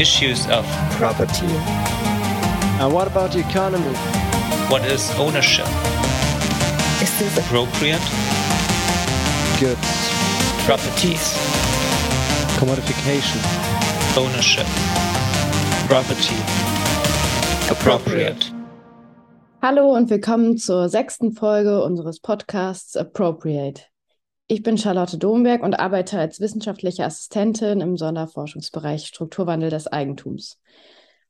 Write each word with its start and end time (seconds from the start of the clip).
issues 0.00 0.46
of 0.48 0.64
property. 0.98 1.46
And 2.80 2.92
what 2.92 3.06
about 3.06 3.32
the 3.32 3.40
economy? 3.40 3.94
what 4.70 4.84
is 4.84 5.10
ownership, 5.18 5.66
Is 7.00 7.18
this 7.18 7.38
appropriate 7.38 8.04
Goods, 9.58 9.90
properties, 10.66 11.32
commodification, 12.60 13.40
ownership, 14.14 14.66
property, 15.88 16.36
appropriate. 17.70 18.52
Hallo 19.62 19.94
und 19.94 20.10
willkommen 20.10 20.58
zur 20.58 20.90
sechsten 20.90 21.32
Folge 21.32 21.82
unseres 21.82 22.20
Podcasts 22.20 22.94
Appropriate. 22.94 23.86
Ich 24.50 24.62
bin 24.62 24.78
Charlotte 24.78 25.18
Domberg 25.18 25.62
und 25.62 25.78
arbeite 25.78 26.18
als 26.18 26.40
wissenschaftliche 26.40 27.04
Assistentin 27.04 27.82
im 27.82 27.98
Sonderforschungsbereich 27.98 29.04
Strukturwandel 29.04 29.68
des 29.68 29.88
Eigentums. 29.88 30.58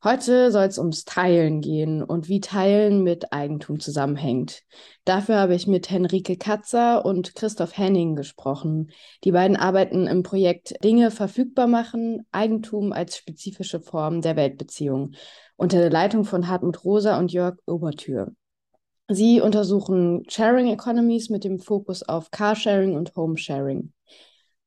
Heute 0.01 0.53
soll 0.53 0.63
es 0.63 0.77
ums 0.77 1.03
Teilen 1.03 1.59
gehen 1.59 2.01
und 2.01 2.29
wie 2.29 2.39
Teilen 2.39 3.03
mit 3.03 3.33
Eigentum 3.33 3.81
zusammenhängt. 3.81 4.63
Dafür 5.03 5.35
habe 5.35 5.53
ich 5.53 5.67
mit 5.67 5.89
Henrike 5.89 6.37
Katzer 6.37 7.03
und 7.03 7.35
Christoph 7.35 7.77
Henning 7.77 8.15
gesprochen. 8.15 8.91
Die 9.25 9.33
beiden 9.33 9.57
arbeiten 9.57 10.07
im 10.07 10.23
Projekt 10.23 10.81
Dinge 10.81 11.11
verfügbar 11.11 11.67
machen, 11.67 12.25
Eigentum 12.31 12.93
als 12.93 13.17
spezifische 13.17 13.81
Form 13.81 14.21
der 14.21 14.37
Weltbeziehung 14.37 15.11
unter 15.57 15.79
der 15.79 15.89
Leitung 15.89 16.23
von 16.23 16.47
Hartmut 16.47 16.85
Rosa 16.85 17.19
und 17.19 17.33
Jörg 17.33 17.57
Obertür. 17.65 18.33
Sie 19.11 19.41
untersuchen 19.41 20.23
Sharing 20.29 20.67
Economies 20.67 21.31
mit 21.31 21.43
dem 21.43 21.59
Fokus 21.59 22.03
auf 22.03 22.29
Carsharing 22.29 22.95
und 22.95 23.15
Homesharing. 23.15 23.91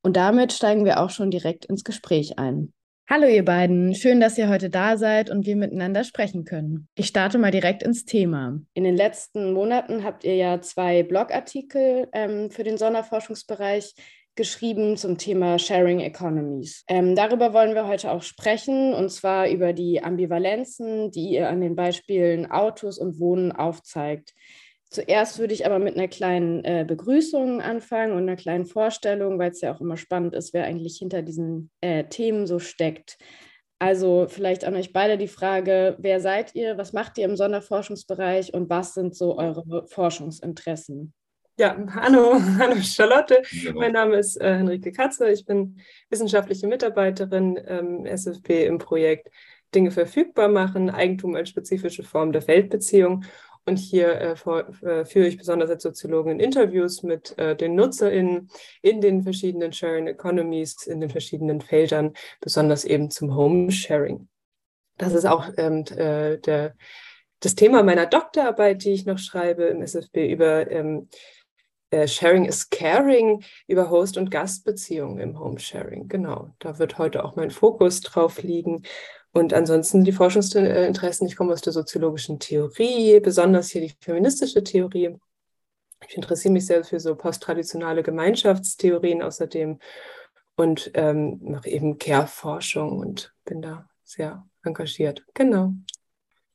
Und 0.01 0.17
damit 0.17 0.51
steigen 0.51 0.83
wir 0.83 0.99
auch 0.99 1.11
schon 1.11 1.31
direkt 1.31 1.63
ins 1.63 1.85
Gespräch 1.85 2.37
ein. 2.37 2.73
Hallo 3.09 3.25
ihr 3.25 3.45
beiden, 3.45 3.95
schön, 3.95 4.19
dass 4.19 4.37
ihr 4.37 4.49
heute 4.49 4.69
da 4.69 4.97
seid 4.97 5.29
und 5.29 5.45
wir 5.45 5.55
miteinander 5.55 6.03
sprechen 6.03 6.43
können. 6.43 6.89
Ich 6.95 7.07
starte 7.07 7.37
mal 7.37 7.51
direkt 7.51 7.83
ins 7.83 8.03
Thema. 8.03 8.59
In 8.73 8.83
den 8.83 8.97
letzten 8.97 9.53
Monaten 9.53 10.03
habt 10.03 10.25
ihr 10.25 10.35
ja 10.35 10.59
zwei 10.59 11.03
Blogartikel 11.03 12.09
ähm, 12.11 12.51
für 12.51 12.65
den 12.65 12.77
Sonderforschungsbereich 12.77 13.93
geschrieben 14.35 14.97
zum 14.97 15.17
Thema 15.17 15.59
Sharing 15.59 15.99
Economies. 15.99 16.83
Ähm, 16.87 17.15
darüber 17.15 17.53
wollen 17.53 17.75
wir 17.75 17.87
heute 17.87 18.11
auch 18.11 18.23
sprechen, 18.23 18.93
und 18.93 19.09
zwar 19.09 19.49
über 19.49 19.73
die 19.73 20.03
Ambivalenzen, 20.03 21.11
die 21.11 21.29
ihr 21.29 21.49
an 21.49 21.61
den 21.61 21.75
Beispielen 21.75 22.49
Autos 22.49 22.97
und 22.97 23.19
Wohnen 23.19 23.51
aufzeigt. 23.51 24.33
Zuerst 24.89 25.39
würde 25.39 25.53
ich 25.53 25.65
aber 25.65 25.79
mit 25.79 25.95
einer 25.95 26.07
kleinen 26.07 26.63
äh, 26.63 26.85
Begrüßung 26.87 27.61
anfangen 27.61 28.13
und 28.13 28.23
einer 28.23 28.35
kleinen 28.35 28.65
Vorstellung, 28.65 29.39
weil 29.39 29.51
es 29.51 29.61
ja 29.61 29.73
auch 29.73 29.81
immer 29.81 29.97
spannend 29.97 30.35
ist, 30.35 30.53
wer 30.53 30.65
eigentlich 30.65 30.97
hinter 30.97 31.23
diesen 31.23 31.71
äh, 31.81 32.03
Themen 32.03 32.45
so 32.45 32.59
steckt. 32.59 33.17
Also 33.79 34.27
vielleicht 34.29 34.65
an 34.65 34.75
euch 34.75 34.93
beide 34.93 35.17
die 35.17 35.27
Frage, 35.27 35.97
wer 35.99 36.19
seid 36.19 36.55
ihr, 36.55 36.77
was 36.77 36.93
macht 36.93 37.17
ihr 37.17 37.25
im 37.25 37.35
Sonderforschungsbereich 37.35 38.53
und 38.53 38.69
was 38.69 38.93
sind 38.93 39.15
so 39.15 39.37
eure 39.37 39.87
Forschungsinteressen? 39.87 41.13
Ja, 41.55 41.77
hallo, 41.93 42.33
hallo 42.57 42.81
Charlotte. 42.81 43.43
Mein 43.75 43.91
Name 43.91 44.17
ist 44.17 44.41
äh, 44.41 44.55
Henrike 44.55 44.91
Katze. 44.91 45.29
Ich 45.29 45.45
bin 45.45 45.79
wissenschaftliche 46.09 46.65
Mitarbeiterin 46.65 47.59
ähm, 47.67 48.07
SFP 48.07 48.65
im 48.65 48.79
Projekt 48.79 49.29
Dinge 49.75 49.91
verfügbar 49.91 50.47
machen, 50.47 50.89
Eigentum 50.89 51.35
als 51.35 51.49
spezifische 51.49 52.01
Form 52.01 52.31
der 52.31 52.41
Feldbeziehung. 52.41 53.25
Und 53.65 53.77
hier 53.77 54.19
äh, 54.19 54.35
vor, 54.35 54.67
äh, 54.81 55.05
führe 55.05 55.27
ich 55.27 55.37
besonders 55.37 55.69
als 55.69 55.83
Soziologin 55.83 56.39
Interviews 56.39 57.03
mit 57.03 57.37
äh, 57.37 57.55
den 57.55 57.75
NutzerInnen 57.75 58.49
in 58.81 58.99
den 58.99 59.21
verschiedenen 59.21 59.73
Sharing 59.73 60.07
Economies, 60.07 60.87
in 60.87 61.01
den 61.01 61.11
verschiedenen 61.11 61.61
Feldern, 61.61 62.13
besonders 62.41 62.83
eben 62.83 63.11
zum 63.11 63.35
Home-Sharing. 63.35 64.27
Das 64.97 65.13
ist 65.13 65.25
auch 65.25 65.49
ähm, 65.57 65.85
äh, 65.95 66.39
der, 66.39 66.73
das 67.41 67.53
Thema 67.53 67.83
meiner 67.83 68.07
Doktorarbeit, 68.07 68.83
die 68.83 68.93
ich 68.93 69.05
noch 69.05 69.19
schreibe 69.19 69.65
im 69.65 69.83
SFB 69.83 70.31
über 70.31 70.69
ähm, 70.71 71.09
äh, 71.93 72.07
Sharing 72.07 72.45
is 72.45 72.69
Caring, 72.69 73.43
über 73.67 73.89
Host- 73.89 74.17
und 74.17 74.31
Gastbeziehungen 74.31 75.19
im 75.19 75.39
Home-Sharing. 75.39 76.07
Genau, 76.07 76.53
da 76.59 76.79
wird 76.79 76.97
heute 76.97 77.23
auch 77.23 77.35
mein 77.35 77.51
Fokus 77.51 78.01
drauf 78.01 78.41
liegen. 78.41 78.83
Und 79.31 79.53
ansonsten 79.53 80.03
die 80.03 80.11
Forschungsinteressen, 80.11 81.27
ich 81.27 81.35
komme 81.35 81.53
aus 81.53 81.61
der 81.61 81.73
soziologischen 81.73 82.39
Theorie, 82.39 83.19
besonders 83.19 83.69
hier 83.69 83.81
die 83.81 83.93
feministische 83.99 84.63
Theorie. 84.63 85.17
Ich 86.07 86.15
interessiere 86.15 86.51
mich 86.51 86.65
sehr 86.65 86.83
für 86.83 86.99
so 86.99 87.15
posttraditionale 87.15 88.03
Gemeinschaftstheorien 88.03 89.21
außerdem 89.21 89.79
und 90.55 90.91
ähm, 90.93 91.39
mache 91.41 91.69
eben 91.69 91.97
Care-Forschung 91.97 92.99
und 92.99 93.33
bin 93.45 93.61
da 93.61 93.89
sehr 94.03 94.45
engagiert. 94.63 95.23
Genau. 95.33 95.73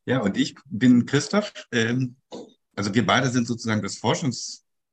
Ja, 0.05 0.21
und 0.21 0.37
ich 0.37 0.55
bin 0.67 1.07
Christoph. 1.07 1.53
Ähm, 1.73 2.17
also 2.77 2.95
wir 2.95 3.05
beide 3.05 3.29
sind 3.29 3.47
sozusagen 3.47 3.83
das 3.83 3.99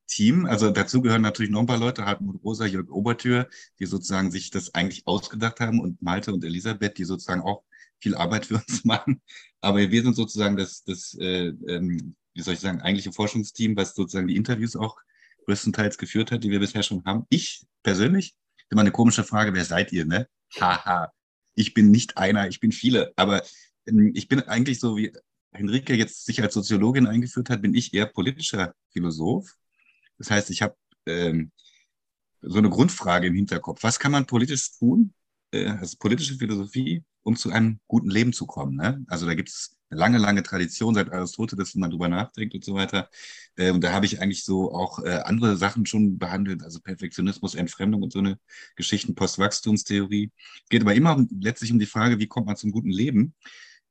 Forschungsteam. 0.05 0.45
Also 0.45 0.71
dazu 0.71 1.01
gehören 1.01 1.21
natürlich 1.21 1.51
noch 1.51 1.61
ein 1.61 1.66
paar 1.66 1.77
Leute, 1.77 2.05
Hartmut 2.05 2.43
Rosa, 2.43 2.66
Jörg 2.66 2.89
Obertür, 2.89 3.49
die 3.79 3.85
sozusagen 3.85 4.31
sich 4.31 4.51
das 4.51 4.73
eigentlich 4.73 5.05
ausgedacht 5.05 5.59
haben 5.59 5.79
und 5.79 6.01
Malte 6.01 6.33
und 6.33 6.43
Elisabeth, 6.43 6.97
die 6.97 7.05
sozusagen 7.05 7.41
auch 7.41 7.63
viel 7.99 8.16
Arbeit 8.16 8.45
für 8.45 8.55
uns 8.55 8.85
machen. 8.85 9.21
Aber 9.61 9.79
wir 9.79 10.03
sind 10.03 10.16
sozusagen 10.16 10.57
das, 10.57 10.83
das 10.83 11.16
äh, 11.19 11.47
ähm, 11.67 12.16
wie 12.33 12.41
soll 12.41 12.53
ich 12.53 12.59
sagen, 12.59 12.81
eigentliche 12.81 13.11
Forschungsteam, 13.11 13.75
was 13.75 13.95
sozusagen 13.95 14.27
die 14.27 14.35
Interviews 14.35 14.75
auch 14.75 14.97
größtenteils 15.45 15.97
geführt 15.97 16.31
hat, 16.31 16.43
die 16.43 16.51
wir 16.51 16.59
bisher 16.59 16.83
schon 16.83 17.03
haben. 17.05 17.25
Ich 17.29 17.66
persönlich, 17.83 18.35
immer 18.69 18.81
eine 18.81 18.91
komische 18.91 19.23
Frage, 19.23 19.53
wer 19.53 19.63
seid 19.63 19.91
ihr, 19.91 20.05
ne? 20.05 20.27
Haha. 20.59 21.11
Ich 21.53 21.73
bin 21.73 21.91
nicht 21.91 22.17
einer, 22.17 22.47
ich 22.47 22.59
bin 22.59 22.72
viele. 22.72 23.13
Aber 23.16 23.43
ähm, 23.87 24.11
ich 24.13 24.27
bin 24.27 24.41
eigentlich 24.41 24.79
so, 24.79 24.97
wie 24.97 25.13
Henrike 25.51 25.95
jetzt 25.95 26.25
sich 26.25 26.41
als 26.41 26.53
Soziologin 26.53 27.07
eingeführt 27.07 27.49
hat, 27.49 27.61
bin 27.61 27.73
ich 27.73 27.93
eher 27.93 28.07
politischer 28.07 28.75
Philosoph. 28.89 29.55
Das 30.18 30.31
heißt, 30.31 30.50
ich 30.50 30.62
habe 30.62 30.76
ähm, 31.06 31.52
so 32.42 32.58
eine 32.58 32.70
Grundfrage 32.70 33.28
im 33.28 33.36
Hinterkopf. 33.36 33.84
Was 33.84 34.00
kann 34.00 34.12
man 34.12 34.26
politisch 34.26 34.78
tun, 34.78 35.14
äh, 35.52 35.68
als 35.68 35.96
politische 35.96 36.36
Philosophie, 36.36 37.03
um 37.24 37.36
zu 37.36 37.50
einem 37.52 37.80
guten 37.88 38.09
Leben 38.09 38.34
zu 38.34 38.46
kommen. 38.46 38.76
Ne? 38.76 39.03
Also 39.08 39.26
da 39.26 39.34
gibt 39.34 39.50
es 39.50 39.76
eine 39.90 40.00
lange, 40.00 40.18
lange 40.20 40.44
Tradition 40.44 40.94
seit 40.94 41.12
Aristoteles, 41.12 41.74
wenn 41.74 41.81
man 41.81 41.90
drüber 41.90 42.08
nachdenkt 42.08 42.53
und 42.53 42.64
so 42.64 42.76
weiter. 42.76 43.09
Äh, 43.56 43.72
und 43.72 43.84
da 43.84 43.92
habe 43.92 44.06
ich 44.06 44.22
eigentlich 44.22 44.44
so 44.44 44.72
auch 44.72 45.00
äh, 45.03 45.22
andere 45.26 45.58
Sachen 45.58 45.86
schon 45.86 46.18
behandelt, 46.20 46.64
also 46.64 46.80
Perfektionismus, 46.80 47.56
Entfremdung 47.56 48.03
und 48.03 48.14
so 48.14 48.20
eine 48.20 48.38
Geschichten, 48.76 49.16
Postwachstumstheorie. 49.16 50.32
Geht 50.70 50.82
aber 50.82 50.94
immer 50.94 51.16
um, 51.16 51.28
letztlich 51.42 51.72
um 51.72 51.80
die 51.80 51.86
Frage, 51.88 52.20
wie 52.20 52.28
kommt 52.28 52.46
man 52.46 52.58
zum 52.58 52.72
guten 52.72 52.92
Leben? 52.92 53.34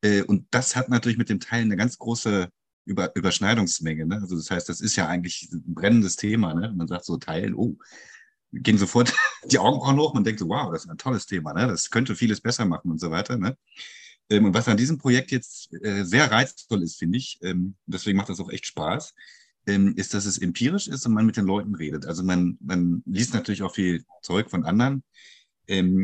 Äh, 0.02 0.22
und 0.22 0.46
das 0.50 0.76
hat 0.76 0.88
natürlich 0.88 1.18
mit 1.18 1.28
dem 1.28 1.40
Teilen 1.40 1.66
eine 1.66 1.76
ganz 1.76 1.98
große 1.98 2.48
über, 2.84 3.14
Überschneidungsmenge. 3.14 4.06
Ne? 4.06 4.16
Also 4.20 4.36
das 4.36 4.50
heißt, 4.50 4.68
das 4.68 4.80
ist 4.80 4.96
ja 4.96 5.08
eigentlich 5.08 5.48
ein 5.52 5.74
brennendes 5.74 6.16
Thema. 6.16 6.54
Ne? 6.54 6.72
Man 6.74 6.88
sagt 6.88 7.04
so 7.04 7.16
teilen, 7.16 7.54
oh, 7.54 7.76
gehen 8.52 8.78
sofort 8.78 9.12
die 9.44 9.58
Augenbrauen 9.58 9.98
hoch. 9.98 10.14
Man 10.14 10.24
denkt 10.24 10.40
so, 10.40 10.48
wow, 10.48 10.72
das 10.72 10.84
ist 10.84 10.90
ein 10.90 10.98
tolles 10.98 11.26
Thema, 11.26 11.52
ne? 11.52 11.66
das 11.66 11.90
könnte 11.90 12.14
vieles 12.14 12.40
besser 12.40 12.64
machen 12.64 12.90
und 12.90 13.00
so 13.00 13.10
weiter. 13.10 13.36
Ne? 13.36 13.56
Ähm, 14.30 14.46
und 14.46 14.54
was 14.54 14.68
an 14.68 14.76
diesem 14.76 14.98
Projekt 14.98 15.30
jetzt 15.30 15.72
äh, 15.82 16.04
sehr 16.04 16.30
reizvoll 16.30 16.82
ist, 16.82 16.98
finde 16.98 17.18
ich, 17.18 17.38
ähm, 17.42 17.74
deswegen 17.86 18.16
macht 18.16 18.28
das 18.28 18.40
auch 18.40 18.50
echt 18.50 18.66
Spaß, 18.66 19.14
ähm, 19.66 19.94
ist, 19.96 20.14
dass 20.14 20.26
es 20.26 20.38
empirisch 20.38 20.88
ist 20.88 21.06
und 21.06 21.14
man 21.14 21.26
mit 21.26 21.36
den 21.36 21.46
Leuten 21.46 21.74
redet. 21.74 22.06
Also 22.06 22.22
man, 22.22 22.58
man 22.60 23.02
liest 23.06 23.34
natürlich 23.34 23.62
auch 23.62 23.74
viel 23.74 24.04
Zeug 24.22 24.50
von 24.50 24.64
anderen, 24.64 25.02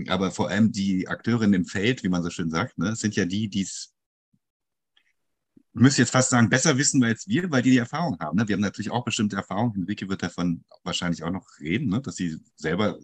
aber 0.09 0.31
vor 0.31 0.49
allem 0.49 0.73
die 0.73 1.07
Akteurinnen 1.07 1.53
im 1.53 1.65
Feld, 1.67 2.03
wie 2.03 2.09
man 2.09 2.23
so 2.23 2.31
schön 2.31 2.49
sagt, 2.49 2.79
ne, 2.79 2.97
sind 2.97 3.15
ja 3.15 3.27
die, 3.27 3.49
die 3.49 3.61
es 3.61 3.93
müsste 5.73 6.03
jetzt 6.03 6.11
fast 6.11 6.31
sagen, 6.31 6.49
besser 6.49 6.77
wissen 6.79 7.03
als 7.05 7.29
wir, 7.29 7.51
weil 7.51 7.63
die 7.63 7.71
die 7.71 7.79
Erfahrung 7.79 8.19
haben. 8.19 8.37
Ne? 8.37 8.49
Wir 8.49 8.55
haben 8.55 8.61
natürlich 8.61 8.91
auch 8.91 9.05
bestimmte 9.05 9.37
Erfahrungen. 9.37 9.75
Henrike 9.75 10.09
wird 10.09 10.23
davon 10.23 10.65
wahrscheinlich 10.83 11.23
auch 11.23 11.31
noch 11.31 11.47
reden, 11.61 11.89
ne? 11.89 12.01
dass 12.01 12.17
sie 12.17 12.39
selber 12.57 12.99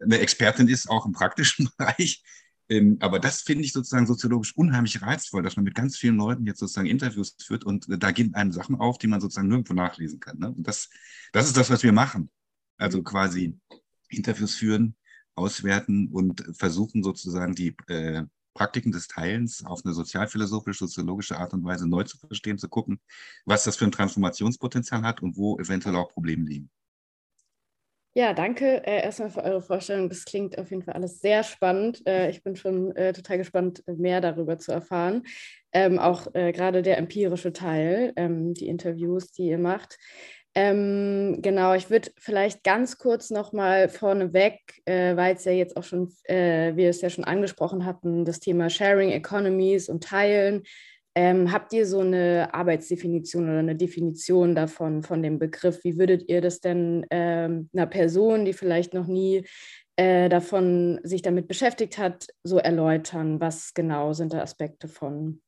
eine 0.00 0.18
Expertin 0.18 0.68
ist, 0.68 0.88
auch 0.88 1.06
im 1.06 1.12
praktischen 1.12 1.68
Bereich. 1.78 2.22
Ähm, 2.68 2.96
aber 3.00 3.20
das 3.20 3.42
finde 3.42 3.64
ich 3.64 3.72
sozusagen 3.72 4.06
soziologisch 4.06 4.56
unheimlich 4.56 5.00
reizvoll, 5.00 5.42
dass 5.42 5.56
man 5.56 5.64
mit 5.64 5.74
ganz 5.74 5.96
vielen 5.96 6.16
Leuten 6.16 6.46
jetzt 6.46 6.58
sozusagen 6.58 6.88
Interviews 6.88 7.36
führt 7.40 7.64
und 7.64 7.86
da 7.88 8.10
gehen 8.10 8.34
einem 8.34 8.52
Sachen 8.52 8.76
auf, 8.76 8.98
die 8.98 9.06
man 9.06 9.20
sozusagen 9.20 9.48
nirgendwo 9.48 9.74
nachlesen 9.74 10.18
kann. 10.18 10.38
Ne? 10.38 10.50
Und 10.50 10.66
das, 10.66 10.88
das 11.32 11.46
ist 11.46 11.56
das, 11.56 11.70
was 11.70 11.82
wir 11.82 11.92
machen. 11.92 12.30
Also 12.76 13.02
quasi 13.02 13.58
Interviews 14.08 14.54
führen, 14.54 14.96
auswerten 15.34 16.08
und 16.08 16.44
versuchen 16.52 17.02
sozusagen 17.02 17.54
die 17.54 17.76
äh, 17.88 18.24
Praktiken 18.56 18.90
des 18.90 19.06
Teilens 19.06 19.64
auf 19.64 19.84
eine 19.84 19.92
sozialphilosophisch-soziologische 19.92 21.36
Art 21.36 21.52
und 21.52 21.64
Weise 21.64 21.86
neu 21.86 22.04
zu 22.04 22.18
verstehen, 22.18 22.58
zu 22.58 22.68
gucken, 22.68 22.98
was 23.44 23.64
das 23.64 23.76
für 23.76 23.84
ein 23.84 23.92
Transformationspotenzial 23.92 25.02
hat 25.02 25.22
und 25.22 25.36
wo 25.36 25.58
eventuell 25.58 25.94
auch 25.96 26.08
Probleme 26.08 26.44
liegen. 26.44 26.70
Ja, 28.14 28.32
danke 28.32 28.82
äh, 28.86 29.02
erstmal 29.02 29.28
für 29.28 29.44
eure 29.44 29.60
Vorstellung. 29.60 30.08
Das 30.08 30.24
klingt 30.24 30.56
auf 30.56 30.70
jeden 30.70 30.82
Fall 30.82 30.94
alles 30.94 31.20
sehr 31.20 31.42
spannend. 31.42 32.02
Äh, 32.06 32.30
ich 32.30 32.42
bin 32.42 32.56
schon 32.56 32.96
äh, 32.96 33.12
total 33.12 33.36
gespannt, 33.36 33.84
mehr 33.86 34.22
darüber 34.22 34.56
zu 34.56 34.72
erfahren. 34.72 35.24
Ähm, 35.70 35.98
auch 35.98 36.26
äh, 36.32 36.52
gerade 36.52 36.80
der 36.80 36.96
empirische 36.96 37.52
Teil, 37.52 38.14
ähm, 38.16 38.54
die 38.54 38.68
Interviews, 38.68 39.32
die 39.32 39.48
ihr 39.48 39.58
macht. 39.58 39.98
Ähm, 40.58 41.42
genau, 41.42 41.74
ich 41.74 41.90
würde 41.90 42.10
vielleicht 42.18 42.64
ganz 42.64 42.96
kurz 42.96 43.28
nochmal 43.28 43.90
vorneweg, 43.90 44.80
äh, 44.86 45.14
weil 45.14 45.34
es 45.36 45.44
ja 45.44 45.52
jetzt 45.52 45.76
auch 45.76 45.82
schon, 45.82 46.10
äh, 46.24 46.74
wir 46.74 46.88
es 46.88 47.02
ja 47.02 47.10
schon 47.10 47.24
angesprochen 47.24 47.84
hatten, 47.84 48.24
das 48.24 48.40
Thema 48.40 48.70
Sharing 48.70 49.10
Economies 49.10 49.90
und 49.90 50.02
Teilen. 50.02 50.62
Ähm, 51.14 51.52
habt 51.52 51.74
ihr 51.74 51.84
so 51.84 52.00
eine 52.00 52.54
Arbeitsdefinition 52.54 53.50
oder 53.50 53.58
eine 53.58 53.76
Definition 53.76 54.54
davon, 54.54 55.02
von 55.02 55.22
dem 55.22 55.38
Begriff? 55.38 55.84
Wie 55.84 55.98
würdet 55.98 56.26
ihr 56.30 56.40
das 56.40 56.60
denn 56.60 57.04
ähm, 57.10 57.68
einer 57.74 57.86
Person, 57.86 58.46
die 58.46 58.54
vielleicht 58.54 58.94
noch 58.94 59.06
nie 59.06 59.44
äh, 59.96 60.30
davon 60.30 61.00
sich 61.02 61.20
damit 61.20 61.48
beschäftigt 61.48 61.98
hat, 61.98 62.28
so 62.44 62.56
erläutern? 62.56 63.40
Was 63.42 63.74
genau 63.74 64.14
sind 64.14 64.32
da 64.32 64.40
Aspekte 64.40 64.88
von? 64.88 65.42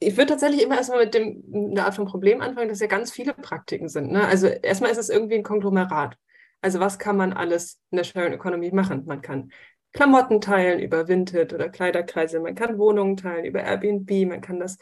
Ich 0.00 0.16
würde 0.16 0.30
tatsächlich 0.30 0.62
immer 0.62 0.76
erstmal 0.76 1.04
mit 1.04 1.14
dem, 1.14 1.44
einer 1.52 1.86
Art 1.86 1.94
von 1.94 2.06
Problem 2.06 2.40
anfangen, 2.40 2.68
dass 2.68 2.80
ja 2.80 2.86
ganz 2.86 3.10
viele 3.10 3.34
Praktiken 3.34 3.88
sind. 3.88 4.12
Ne? 4.12 4.26
Also 4.26 4.46
erstmal 4.46 4.90
ist 4.90 4.98
es 4.98 5.08
irgendwie 5.08 5.36
ein 5.36 5.42
Konglomerat. 5.42 6.16
Also 6.60 6.80
was 6.80 6.98
kann 6.98 7.16
man 7.16 7.32
alles 7.32 7.80
in 7.90 7.96
der 7.96 8.04
Sharing 8.04 8.32
Economy 8.32 8.70
machen? 8.72 9.04
Man 9.06 9.20
kann 9.20 9.52
Klamotten 9.92 10.40
teilen 10.40 10.80
über 10.80 11.06
Vinted 11.08 11.52
oder 11.52 11.68
Kleiderkreise, 11.68 12.40
man 12.40 12.54
kann 12.54 12.78
Wohnungen 12.78 13.16
teilen 13.16 13.44
über 13.44 13.62
Airbnb, 13.62 14.10
man 14.26 14.40
kann 14.40 14.58
das, 14.58 14.78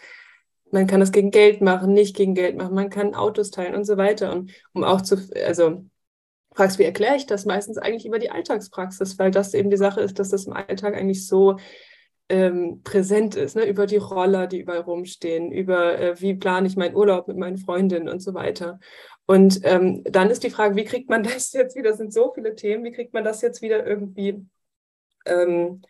man 0.71 0.87
kann 0.87 1.01
das 1.01 1.13
gegen 1.13 1.31
Geld 1.31 1.61
machen, 1.61 1.93
nicht 1.93 2.17
gegen 2.17 2.35
Geld 2.35 2.57
machen, 2.57 2.75
man 2.75 2.89
kann 2.89 3.15
Autos 3.15 3.51
teilen 3.51 3.75
und 3.75 3.85
so 3.85 3.97
weiter. 3.99 4.33
Und 4.33 4.53
um 4.73 4.85
auch 4.85 5.03
zu, 5.03 5.17
also 5.45 5.85
fragst, 6.55 6.79
wie 6.79 6.85
erkläre 6.85 7.17
ich 7.17 7.27
das? 7.27 7.45
Meistens 7.45 7.79
eigentlich 7.79 8.07
über 8.07 8.19
die 8.19 8.31
Alltagspraxis, 8.31 9.19
weil 9.19 9.31
das 9.31 9.53
eben 9.53 9.71
die 9.71 9.77
Sache 9.77 10.01
ist, 10.01 10.19
dass 10.19 10.31
das 10.31 10.47
im 10.47 10.55
Alltag 10.55 10.95
eigentlich 10.95 11.27
so 11.27 11.57
ähm, 12.33 12.81
präsent 12.83 13.37
ist, 13.37 13.57
ne? 13.57 13.67
über 13.67 13.85
die 13.85 13.99
Roller, 13.99 14.47
die 14.47 14.61
überall 14.61 14.81
rumstehen, 14.81 15.53
über 15.53 15.99
äh, 15.99 16.19
wie 16.19 16.35
plane 16.35 16.67
ich 16.67 16.77
meinen 16.77 16.97
Urlaub 16.97 17.29
mit 17.29 17.37
meinen 17.37 17.59
Freundinnen 17.59 18.09
und 18.09 18.21
so 18.21 18.33
weiter. 18.33 18.81
Und 19.27 19.61
ähm, 19.65 20.03
dann 20.05 20.31
ist 20.31 20.43
die 20.43 20.51
Frage, 20.51 20.75
wie 20.75 20.87
kriegt 20.87 21.11
man 21.11 21.23
das 21.23 21.53
jetzt 21.53 21.77
wieder, 21.77 21.91
das 21.91 21.99
sind 21.99 22.13
so 22.15 22.33
viele 22.35 22.55
Themen, 22.55 22.85
wie 22.85 22.93
kriegt 22.93 23.13
man 23.13 23.23
das 23.23 23.43
jetzt 23.43 23.61
wieder 23.61 23.87
irgendwie 23.87 24.47
ähm, 25.27 25.83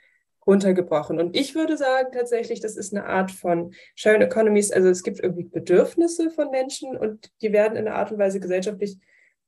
runtergebrochen? 0.44 1.20
Und 1.20 1.36
ich 1.36 1.54
würde 1.54 1.76
sagen, 1.76 2.10
tatsächlich, 2.12 2.58
das 2.58 2.76
ist 2.76 2.92
eine 2.92 3.06
Art 3.06 3.30
von 3.30 3.72
Sharing 3.94 4.22
Economies, 4.22 4.72
also 4.72 4.88
es 4.88 5.04
gibt 5.04 5.20
irgendwie 5.20 5.44
Bedürfnisse 5.44 6.30
von 6.30 6.50
Menschen 6.50 6.96
und 6.96 7.30
die 7.40 7.52
werden 7.52 7.76
in 7.76 7.86
einer 7.86 7.96
Art 7.96 8.10
und 8.10 8.18
Weise 8.18 8.40
gesellschaftlich 8.40 8.98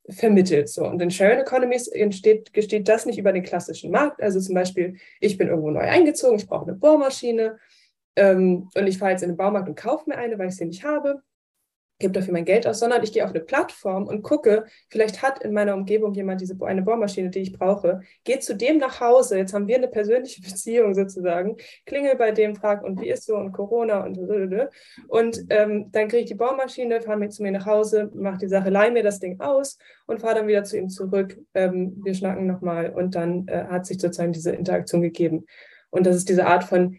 vermittelt. 0.09 0.69
So. 0.69 0.87
Und 0.87 1.01
in 1.01 1.11
Sharing 1.11 1.41
Economies 1.41 1.89
entsteht, 1.89 2.53
gesteht 2.53 2.89
das 2.89 3.07
nicht 3.07 3.19
über 3.19 3.33
den 3.33 3.43
klassischen 3.43 3.91
Markt. 3.91 4.23
Also 4.23 4.41
zum 4.41 4.55
Beispiel, 4.55 4.97
ich 5.21 5.39
bin 5.39 5.49
irgendwo 5.49 5.71
neu 5.71 5.81
eingezogen, 5.81 6.37
ich 6.37 6.47
brauche 6.47 6.67
eine 6.67 6.77
Bohrmaschine 6.77 7.59
ähm, 8.17 8.69
und 8.75 8.87
ich 8.87 8.99
fahre 8.99 9.13
jetzt 9.13 9.23
in 9.23 9.31
den 9.31 9.37
Baumarkt 9.37 9.69
und 9.69 9.77
kaufe 9.77 10.09
mir 10.09 10.17
eine, 10.17 10.39
weil 10.39 10.49
ich 10.49 10.57
sie 10.57 10.67
nicht 10.67 10.85
habe 10.85 11.23
gebe 12.05 12.13
dafür 12.13 12.35
mein 12.35 12.45
Geld 12.45 12.67
aus, 12.67 12.81
sondern 12.81 13.03
ich 13.03 13.13
gehe 13.13 13.25
auf 13.25 13.31
eine 13.31 13.41
Plattform 13.41 14.07
und 14.07 14.23
gucke, 14.23 14.67
vielleicht 14.91 15.23
hat 15.23 15.43
in 15.43 15.55
meiner 15.55 15.73
Umgebung 15.73 16.13
jemand 16.13 16.43
diese 16.43 16.55
eine 16.61 16.83
Bohrmaschine, 16.83 17.31
die 17.31 17.39
ich 17.39 17.59
brauche, 17.59 18.03
gehe 18.25 18.41
zu 18.41 18.55
dem 18.55 18.77
nach 18.77 19.01
Hause, 19.01 19.39
jetzt 19.39 19.55
haben 19.55 19.67
wir 19.67 19.77
eine 19.77 19.89
persönliche 19.89 20.43
Beziehung 20.43 20.95
sozusagen, 20.95 21.57
klingel 21.87 22.17
bei 22.17 22.31
dem, 22.31 22.57
frag 22.57 22.85
und 22.85 23.01
wie 23.01 23.09
ist 23.09 23.25
so 23.25 23.37
und 23.37 23.53
Corona 23.53 24.05
und 24.05 24.19
und 25.09 25.45
ähm, 25.49 25.91
dann 25.93 26.09
kriege 26.09 26.23
ich 26.23 26.29
die 26.29 26.35
Bohrmaschine, 26.35 27.01
fahre 27.01 27.19
mit 27.19 27.33
zu 27.33 27.43
mir 27.43 27.53
nach 27.53 27.65
Hause, 27.65 28.11
mache 28.15 28.39
die 28.39 28.49
Sache, 28.49 28.69
leih 28.69 28.91
mir 28.91 29.03
das 29.03 29.19
Ding 29.19 29.41
aus 29.41 29.79
und 30.07 30.21
fahre 30.21 30.37
dann 30.37 30.47
wieder 30.47 30.65
zu 30.65 30.77
ihm 30.77 30.91
zurück. 30.91 31.39
Ähm, 31.55 32.01
wir 32.05 32.15
schnacken 32.15 32.47
nochmal 32.47 32.91
und 32.91 33.15
dann 33.15 33.49
äh, 33.49 33.65
hat 33.65 33.87
sich 33.87 33.99
sozusagen 33.99 34.33
diese 34.33 34.53
Interaktion 34.53 35.01
gegeben. 35.01 35.47
Und 35.91 36.07
das 36.07 36.17
ist 36.17 36.29
diese 36.29 36.47
Art 36.47 36.65
von 36.65 36.99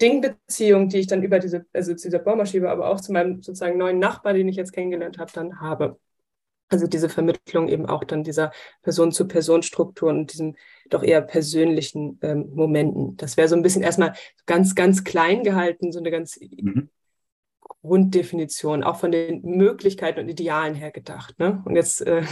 Dingbeziehung, 0.00 0.88
die 0.88 0.98
ich 0.98 1.06
dann 1.06 1.22
über 1.22 1.38
diese, 1.38 1.66
also 1.72 1.94
zu 1.94 2.08
dieser 2.08 2.18
Baumaschine, 2.18 2.70
aber 2.70 2.88
auch 2.88 3.00
zu 3.00 3.12
meinem 3.12 3.42
sozusagen 3.42 3.78
neuen 3.78 3.98
Nachbar, 3.98 4.32
den 4.32 4.48
ich 4.48 4.56
jetzt 4.56 4.72
kennengelernt 4.72 5.18
habe, 5.18 5.30
dann 5.32 5.60
habe. 5.60 5.98
Also 6.68 6.86
diese 6.86 7.08
Vermittlung 7.08 7.68
eben 7.68 7.86
auch 7.86 8.04
dann 8.04 8.22
dieser 8.22 8.52
Person-zu-Person-Struktur 8.82 10.08
und 10.08 10.32
diesen 10.32 10.56
doch 10.88 11.02
eher 11.02 11.20
persönlichen 11.20 12.18
ähm, 12.22 12.48
Momenten. 12.54 13.16
Das 13.16 13.36
wäre 13.36 13.48
so 13.48 13.56
ein 13.56 13.62
bisschen 13.62 13.82
erstmal 13.82 14.14
ganz, 14.46 14.76
ganz 14.76 15.02
klein 15.02 15.42
gehalten, 15.42 15.90
so 15.90 15.98
eine 15.98 16.12
ganz 16.12 16.38
mhm. 16.40 16.88
Grunddefinition, 17.82 18.84
auch 18.84 19.00
von 19.00 19.10
den 19.10 19.42
Möglichkeiten 19.42 20.20
und 20.20 20.28
Idealen 20.28 20.74
her 20.74 20.92
gedacht. 20.92 21.38
Ne? 21.38 21.60
Und 21.64 21.74
jetzt, 21.74 22.06
äh, 22.06 22.22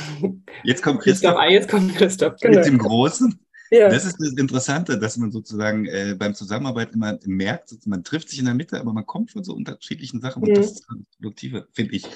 jetzt 0.62 0.82
kommt 0.82 1.00
Christoph. 1.02 1.34
Christoph. 1.34 1.50
Jetzt 1.50 1.68
kommt 1.68 1.94
Christoph. 1.96 2.36
Genau. 2.40 2.58
Mit 2.58 2.66
dem 2.66 2.78
Großen. 2.78 3.40
Ja. 3.70 3.88
Das 3.88 4.04
ist 4.04 4.16
das 4.18 4.32
Interessante, 4.32 4.98
dass 4.98 5.16
man 5.16 5.30
sozusagen 5.30 5.86
äh, 5.86 6.16
beim 6.18 6.34
Zusammenarbeit 6.34 6.92
immer 6.92 7.18
merkt, 7.24 7.74
man 7.86 8.04
trifft 8.04 8.30
sich 8.30 8.38
in 8.38 8.46
der 8.46 8.54
Mitte, 8.54 8.80
aber 8.80 8.92
man 8.92 9.06
kommt 9.06 9.30
von 9.30 9.44
so 9.44 9.54
unterschiedlichen 9.54 10.20
Sachen 10.20 10.42
und 10.42 10.50
mhm. 10.50 10.54
das 10.54 10.72
ist 10.72 10.86
das 10.88 10.98
Produktive, 11.16 11.68
finde 11.72 11.94
ich. 11.94 12.06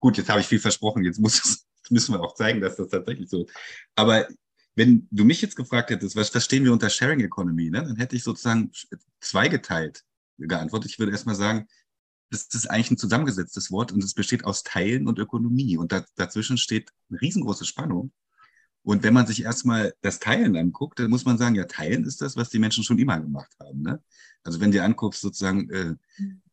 Gut, 0.00 0.16
jetzt 0.16 0.30
habe 0.30 0.40
ich 0.40 0.46
viel 0.46 0.58
versprochen, 0.58 1.04
jetzt 1.04 1.20
muss 1.20 1.66
müssen 1.90 2.14
wir 2.14 2.20
auch 2.20 2.34
zeigen, 2.34 2.60
dass 2.60 2.76
das 2.76 2.88
tatsächlich 2.88 3.28
so 3.28 3.44
ist. 3.44 3.52
Aber 3.94 4.26
wenn 4.74 5.06
du 5.10 5.24
mich 5.24 5.42
jetzt 5.42 5.56
gefragt 5.56 5.90
hättest, 5.90 6.16
was 6.16 6.30
verstehen 6.30 6.64
wir 6.64 6.72
unter 6.72 6.88
Sharing 6.88 7.20
Economy, 7.20 7.70
ne, 7.70 7.82
dann 7.82 7.96
hätte 7.96 8.16
ich 8.16 8.24
sozusagen 8.24 8.70
zweigeteilt 9.20 10.04
geantwortet. 10.38 10.90
Ich 10.90 10.98
würde 10.98 11.12
erstmal 11.12 11.34
sagen, 11.34 11.66
das 12.30 12.46
ist 12.54 12.70
eigentlich 12.70 12.92
ein 12.92 12.96
zusammengesetztes 12.96 13.70
Wort 13.70 13.92
und 13.92 14.02
es 14.02 14.14
besteht 14.14 14.44
aus 14.44 14.62
Teilen 14.62 15.06
und 15.06 15.18
Ökonomie. 15.18 15.76
Und 15.76 15.92
da, 15.92 16.04
dazwischen 16.16 16.56
steht 16.56 16.90
eine 17.10 17.20
riesengroße 17.20 17.66
Spannung. 17.66 18.12
Und 18.82 19.02
wenn 19.02 19.14
man 19.14 19.26
sich 19.26 19.44
erstmal 19.44 19.94
das 20.00 20.18
Teilen 20.18 20.56
anguckt, 20.56 20.98
dann 20.98 21.10
muss 21.10 21.24
man 21.24 21.38
sagen, 21.38 21.54
ja, 21.54 21.64
Teilen 21.64 22.04
ist 22.04 22.20
das, 22.20 22.36
was 22.36 22.50
die 22.50 22.58
Menschen 22.58 22.82
schon 22.82 22.98
immer 22.98 23.20
gemacht 23.20 23.52
haben. 23.60 23.82
Ne? 23.82 24.02
Also 24.42 24.60
wenn 24.60 24.72
du 24.72 24.82
anguckst, 24.82 25.20
sozusagen 25.20 25.70
äh, 25.70 25.94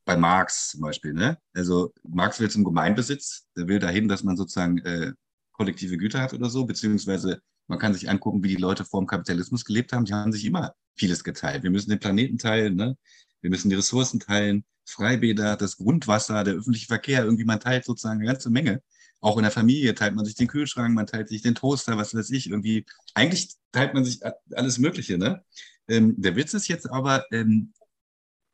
bei 0.05 0.15
Marx 0.15 0.69
zum 0.69 0.81
Beispiel, 0.81 1.13
ne? 1.13 1.37
Also 1.53 1.93
Marx 2.03 2.39
will 2.39 2.49
zum 2.49 2.63
Gemeinbesitz, 2.63 3.47
der 3.55 3.67
will 3.67 3.79
dahin, 3.79 4.07
dass 4.07 4.23
man 4.23 4.37
sozusagen 4.37 4.79
äh, 4.79 5.13
kollektive 5.51 5.97
Güter 5.97 6.21
hat 6.21 6.33
oder 6.33 6.49
so, 6.49 6.65
beziehungsweise 6.65 7.41
man 7.67 7.77
kann 7.77 7.93
sich 7.93 8.09
angucken, 8.09 8.43
wie 8.43 8.47
die 8.47 8.55
Leute 8.55 8.85
vor 8.85 9.01
dem 9.01 9.07
Kapitalismus 9.07 9.65
gelebt 9.65 9.93
haben. 9.93 10.05
Die 10.05 10.13
haben 10.13 10.31
sich 10.31 10.45
immer 10.45 10.73
vieles 10.95 11.23
geteilt. 11.23 11.63
Wir 11.63 11.69
müssen 11.69 11.89
den 11.89 11.99
Planeten 11.99 12.37
teilen, 12.37 12.75
ne? 12.75 12.97
wir 13.41 13.49
müssen 13.49 13.69
die 13.69 13.75
Ressourcen 13.75 14.19
teilen, 14.19 14.65
Freibäder, 14.85 15.55
das 15.55 15.77
Grundwasser, 15.77 16.43
der 16.43 16.55
öffentliche 16.55 16.87
Verkehr, 16.87 17.23
irgendwie 17.23 17.45
man 17.45 17.59
teilt 17.59 17.85
sozusagen 17.85 18.19
eine 18.19 18.31
ganze 18.31 18.49
Menge. 18.49 18.81
Auch 19.21 19.37
in 19.37 19.43
der 19.43 19.51
Familie 19.51 19.93
teilt 19.95 20.15
man 20.15 20.25
sich 20.25 20.35
den 20.35 20.47
Kühlschrank, 20.47 20.95
man 20.95 21.07
teilt 21.07 21.27
sich 21.27 21.41
den 21.41 21.55
Toaster, 21.55 21.97
was 21.97 22.13
weiß 22.13 22.29
ich, 22.31 22.49
irgendwie. 22.49 22.85
Eigentlich 23.13 23.55
teilt 23.71 23.93
man 23.93 24.05
sich 24.05 24.21
alles 24.53 24.77
Mögliche, 24.77 25.17
ne? 25.17 25.43
Ähm, 25.87 26.15
der 26.17 26.35
Witz 26.35 26.53
ist 26.53 26.67
jetzt 26.67 26.89
aber, 26.89 27.25
ähm, 27.31 27.73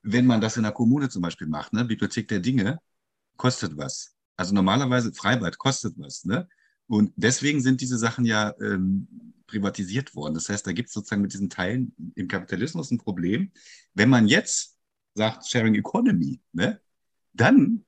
wenn 0.01 0.25
man 0.25 0.41
das 0.41 0.57
in 0.57 0.63
der 0.63 0.71
Kommune 0.71 1.09
zum 1.09 1.21
Beispiel 1.21 1.47
macht, 1.47 1.73
ne? 1.73 1.85
Bibliothek 1.85 2.27
der 2.27 2.39
Dinge, 2.39 2.79
kostet 3.37 3.77
was. 3.77 4.15
Also 4.37 4.53
normalerweise 4.53 5.13
Freibad 5.13 5.57
kostet 5.57 5.95
was, 5.97 6.25
ne? 6.25 6.47
Und 6.87 7.13
deswegen 7.15 7.61
sind 7.61 7.81
diese 7.81 7.97
Sachen 7.97 8.25
ja 8.25 8.53
ähm, 8.61 9.33
privatisiert 9.47 10.15
worden. 10.15 10.33
Das 10.33 10.49
heißt, 10.49 10.65
da 10.65 10.71
gibt 10.71 10.89
es 10.89 10.93
sozusagen 10.93 11.21
mit 11.21 11.33
diesen 11.33 11.49
Teilen 11.49 11.95
im 12.15 12.27
Kapitalismus 12.27 12.91
ein 12.91 12.97
Problem. 12.97 13.51
Wenn 13.93 14.09
man 14.09 14.27
jetzt 14.27 14.77
sagt 15.13 15.47
Sharing 15.47 15.75
Economy, 15.75 16.41
ne, 16.53 16.79
dann 17.33 17.85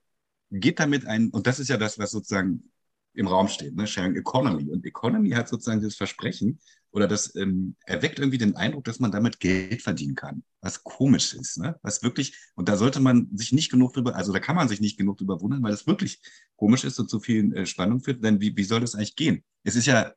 geht 0.50 0.80
damit 0.80 1.06
ein, 1.06 1.30
und 1.30 1.46
das 1.46 1.60
ist 1.60 1.68
ja 1.68 1.76
das, 1.76 1.98
was 1.98 2.10
sozusagen 2.10 2.70
im 3.14 3.26
Raum 3.26 3.48
steht, 3.48 3.74
ne? 3.74 3.86
Sharing 3.86 4.16
Economy. 4.16 4.70
Und 4.70 4.84
Economy 4.84 5.30
hat 5.30 5.48
sozusagen 5.48 5.82
das 5.82 5.96
Versprechen 5.96 6.58
oder 6.90 7.06
das 7.06 7.34
ähm, 7.36 7.76
erweckt 7.84 8.18
irgendwie 8.18 8.38
den 8.38 8.56
Eindruck, 8.56 8.84
dass 8.84 8.98
man 8.98 9.12
damit 9.12 9.40
Geld 9.40 9.82
verdienen 9.82 10.14
kann, 10.14 10.42
was 10.60 10.82
komisch 10.82 11.34
ist, 11.34 11.58
ne? 11.58 11.78
was 11.82 12.02
wirklich, 12.02 12.36
und 12.54 12.68
da 12.68 12.76
sollte 12.76 13.00
man 13.00 13.28
sich 13.36 13.52
nicht 13.52 13.70
genug 13.70 13.92
drüber, 13.92 14.16
also 14.16 14.32
da 14.32 14.40
kann 14.40 14.56
man 14.56 14.68
sich 14.68 14.80
nicht 14.80 14.96
genug 14.96 15.18
drüber 15.18 15.40
wundern, 15.40 15.62
weil 15.62 15.72
es 15.72 15.86
wirklich 15.86 16.20
komisch 16.56 16.84
ist 16.84 16.98
und 16.98 17.10
zu 17.10 17.20
viel 17.20 17.54
äh, 17.54 17.66
Spannung 17.66 18.00
führt, 18.00 18.24
denn 18.24 18.40
wie, 18.40 18.56
wie 18.56 18.64
soll 18.64 18.80
das 18.80 18.94
eigentlich 18.94 19.16
gehen? 19.16 19.44
Es 19.64 19.76
ist 19.76 19.86
ja 19.86 20.12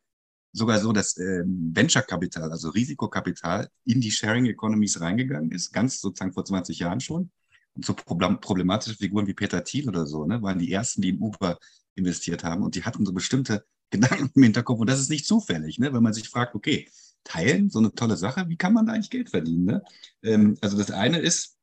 sogar 0.53 0.79
so, 0.79 0.91
dass 0.91 1.17
ähm, 1.17 1.71
Venture-Kapital, 1.73 2.51
also 2.51 2.69
Risikokapital, 2.69 3.69
in 3.85 4.01
die 4.01 4.11
Sharing 4.11 4.45
Economies 4.45 4.99
reingegangen 5.01 5.51
ist, 5.51 5.71
ganz 5.71 5.99
sozusagen 5.99 6.33
vor 6.33 6.45
20 6.45 6.79
Jahren 6.79 6.99
schon 6.99 7.31
und 7.73 7.85
so 7.85 7.93
problematische 7.93 8.97
Figuren 8.97 9.27
wie 9.27 9.33
Peter 9.33 9.63
Thiel 9.63 9.87
oder 9.87 10.05
so, 10.05 10.25
ne, 10.25 10.41
waren 10.41 10.59
die 10.59 10.71
ersten, 10.71 11.01
die 11.01 11.09
in 11.09 11.19
Uber 11.19 11.57
investiert 11.95 12.43
haben 12.43 12.63
und 12.63 12.75
die 12.75 12.83
hatten 12.83 13.05
so 13.05 13.13
bestimmte 13.13 13.65
Gedanken 13.89 14.31
im 14.33 14.43
Hinterkopf 14.43 14.79
und 14.79 14.89
das 14.89 14.99
ist 14.99 15.09
nicht 15.09 15.25
zufällig, 15.25 15.79
ne, 15.79 15.93
wenn 15.93 16.03
man 16.03 16.13
sich 16.13 16.29
fragt, 16.29 16.55
okay, 16.55 16.89
teilen, 17.23 17.69
so 17.69 17.79
eine 17.79 17.93
tolle 17.93 18.17
Sache, 18.17 18.47
wie 18.49 18.57
kann 18.57 18.73
man 18.73 18.85
da 18.85 18.93
eigentlich 18.93 19.09
Geld 19.09 19.29
verdienen? 19.29 19.65
Ne? 19.65 19.83
Ähm, 20.23 20.57
also 20.61 20.77
das 20.77 20.91
eine 20.91 21.19
ist, 21.19 21.57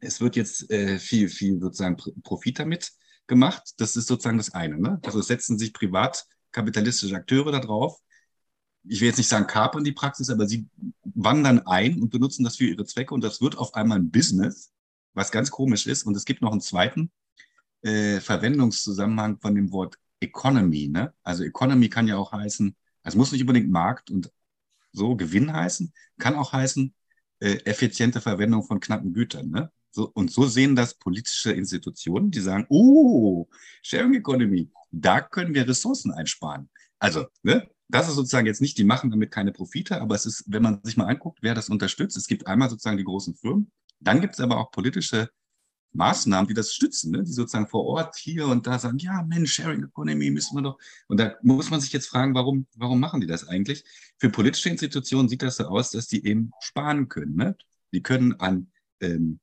es 0.00 0.20
wird 0.20 0.36
jetzt 0.36 0.70
äh, 0.70 0.98
viel, 0.98 1.28
viel 1.28 1.60
sozusagen 1.60 1.96
Profit 2.22 2.58
damit 2.58 2.92
gemacht. 3.26 3.74
Das 3.78 3.96
ist 3.96 4.08
sozusagen 4.08 4.38
das 4.38 4.52
eine. 4.52 4.78
Ne? 4.78 5.00
Also 5.04 5.20
es 5.20 5.26
setzen 5.26 5.58
sich 5.58 5.72
privatkapitalistische 5.72 7.14
Akteure 7.14 7.52
da 7.52 7.60
drauf. 7.60 7.98
Ich 8.84 9.00
will 9.00 9.08
jetzt 9.08 9.18
nicht 9.18 9.28
sagen 9.28 9.46
kapern 9.46 9.84
die 9.84 9.92
Praxis, 9.92 10.28
aber 10.28 10.46
sie 10.48 10.66
wandern 11.04 11.60
ein 11.66 12.02
und 12.02 12.10
benutzen 12.10 12.42
das 12.42 12.56
für 12.56 12.66
ihre 12.66 12.84
Zwecke 12.84 13.14
und 13.14 13.22
das 13.22 13.40
wird 13.40 13.56
auf 13.56 13.74
einmal 13.74 13.98
ein 13.98 14.10
Business, 14.10 14.72
was 15.14 15.30
ganz 15.30 15.52
komisch 15.52 15.86
ist. 15.86 16.04
Und 16.04 16.16
es 16.16 16.24
gibt 16.24 16.42
noch 16.42 16.50
einen 16.50 16.60
zweiten 16.60 17.12
äh, 17.82 18.20
Verwendungszusammenhang 18.20 19.38
von 19.40 19.54
dem 19.54 19.72
Wort 19.72 19.96
Economy. 20.20 20.88
Ne? 20.88 21.12
Also 21.22 21.44
Economy 21.44 21.88
kann 21.88 22.08
ja 22.08 22.16
auch 22.16 22.32
heißen, 22.32 22.74
es 23.02 23.14
muss 23.14 23.32
nicht 23.32 23.42
unbedingt 23.42 23.70
Markt 23.70 24.10
und 24.10 24.30
so 24.92 25.16
Gewinn 25.16 25.52
heißen, 25.52 25.92
kann 26.18 26.36
auch 26.36 26.52
heißen 26.52 26.94
äh, 27.40 27.54
effiziente 27.64 28.20
Verwendung 28.20 28.62
von 28.64 28.80
knappen 28.80 29.12
Gütern. 29.12 29.50
Ne? 29.50 29.70
So, 29.90 30.10
und 30.14 30.30
so 30.30 30.46
sehen 30.46 30.76
das 30.76 30.94
politische 30.94 31.52
Institutionen, 31.52 32.30
die 32.30 32.40
sagen, 32.40 32.66
oh, 32.68 33.48
Sharing 33.82 34.14
Economy, 34.14 34.70
da 34.90 35.20
können 35.20 35.54
wir 35.54 35.68
Ressourcen 35.68 36.12
einsparen. 36.12 36.70
Also, 36.98 37.26
ne, 37.42 37.68
das 37.88 38.08
ist 38.08 38.14
sozusagen 38.14 38.46
jetzt 38.46 38.62
nicht, 38.62 38.78
die 38.78 38.84
machen 38.84 39.10
damit 39.10 39.30
keine 39.30 39.52
Profite, 39.52 40.00
aber 40.00 40.14
es 40.14 40.24
ist, 40.24 40.44
wenn 40.46 40.62
man 40.62 40.80
sich 40.82 40.96
mal 40.96 41.08
anguckt, 41.08 41.40
wer 41.42 41.54
das 41.54 41.68
unterstützt, 41.68 42.16
es 42.16 42.26
gibt 42.26 42.46
einmal 42.46 42.70
sozusagen 42.70 42.96
die 42.96 43.04
großen 43.04 43.34
Firmen, 43.34 43.70
dann 44.00 44.20
gibt 44.20 44.34
es 44.34 44.40
aber 44.40 44.56
auch 44.56 44.70
politische 44.70 45.28
Maßnahmen, 45.94 46.48
die 46.48 46.54
das 46.54 46.72
stützen, 46.72 47.12
ne? 47.12 47.22
die 47.22 47.32
sozusagen 47.32 47.68
vor 47.68 47.84
Ort 47.84 48.16
hier 48.16 48.46
und 48.46 48.66
da 48.66 48.78
sagen, 48.78 48.98
ja, 48.98 49.22
Mensch, 49.22 49.52
Sharing 49.52 49.84
Economy 49.84 50.30
müssen 50.30 50.56
wir 50.56 50.62
doch. 50.62 50.78
Und 51.08 51.20
da 51.20 51.36
muss 51.42 51.70
man 51.70 51.80
sich 51.80 51.92
jetzt 51.92 52.08
fragen, 52.08 52.34
warum, 52.34 52.66
warum 52.76 53.00
machen 53.00 53.20
die 53.20 53.26
das 53.26 53.46
eigentlich? 53.46 53.84
Für 54.18 54.30
politische 54.30 54.70
Institutionen 54.70 55.28
sieht 55.28 55.42
das 55.42 55.56
so 55.56 55.64
aus, 55.64 55.90
dass 55.90 56.06
die 56.06 56.24
eben 56.26 56.52
sparen 56.60 57.08
können. 57.08 57.36
Ne? 57.36 57.56
Die 57.92 58.02
können 58.02 58.34
an, 58.40 58.70
ähm, 59.00 59.40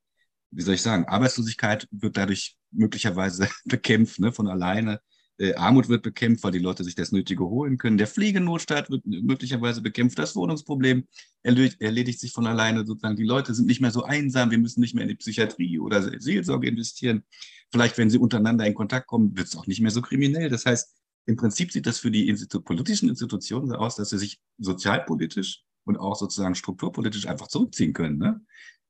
wie 0.50 0.62
soll 0.62 0.74
ich 0.74 0.82
sagen, 0.82 1.04
Arbeitslosigkeit 1.04 1.86
wird 1.90 2.16
dadurch 2.16 2.56
möglicherweise 2.72 3.48
bekämpft 3.64 4.18
ne, 4.18 4.32
von 4.32 4.48
alleine. 4.48 5.00
Äh, 5.40 5.54
Armut 5.54 5.88
wird 5.88 6.02
bekämpft, 6.02 6.44
weil 6.44 6.52
die 6.52 6.58
Leute 6.58 6.84
sich 6.84 6.94
das 6.94 7.12
Nötige 7.12 7.44
holen 7.44 7.78
können. 7.78 7.96
Der 7.96 8.06
Pflegenotstand 8.06 8.90
wird 8.90 9.06
möglicherweise 9.06 9.80
bekämpft. 9.80 10.18
Das 10.18 10.36
Wohnungsproblem 10.36 11.08
erledigt, 11.42 11.80
erledigt 11.80 12.20
sich 12.20 12.32
von 12.32 12.46
alleine. 12.46 12.84
Sozusagen 12.84 13.16
die 13.16 13.24
Leute 13.24 13.54
sind 13.54 13.66
nicht 13.66 13.80
mehr 13.80 13.90
so 13.90 14.02
einsam. 14.02 14.50
Wir 14.50 14.58
müssen 14.58 14.80
nicht 14.80 14.94
mehr 14.94 15.04
in 15.04 15.08
die 15.08 15.14
Psychiatrie 15.14 15.78
oder 15.78 16.20
Seelsorge 16.20 16.68
investieren. 16.68 17.24
Vielleicht, 17.72 17.96
wenn 17.96 18.10
sie 18.10 18.18
untereinander 18.18 18.66
in 18.66 18.74
Kontakt 18.74 19.06
kommen, 19.06 19.34
wird 19.34 19.48
es 19.48 19.56
auch 19.56 19.66
nicht 19.66 19.80
mehr 19.80 19.90
so 19.90 20.02
kriminell. 20.02 20.50
Das 20.50 20.66
heißt, 20.66 20.94
im 21.24 21.36
Prinzip 21.36 21.72
sieht 21.72 21.86
das 21.86 21.98
für 21.98 22.10
die 22.10 22.28
Institu 22.28 22.60
politischen 22.60 23.08
Institutionen 23.08 23.68
so 23.68 23.76
aus, 23.76 23.96
dass 23.96 24.10
sie 24.10 24.18
sich 24.18 24.40
sozialpolitisch 24.58 25.62
und 25.84 25.96
auch 25.96 26.16
sozusagen 26.16 26.54
strukturpolitisch 26.54 27.26
einfach 27.26 27.48
zurückziehen 27.48 27.94
können. 27.94 28.18
Ne? 28.18 28.40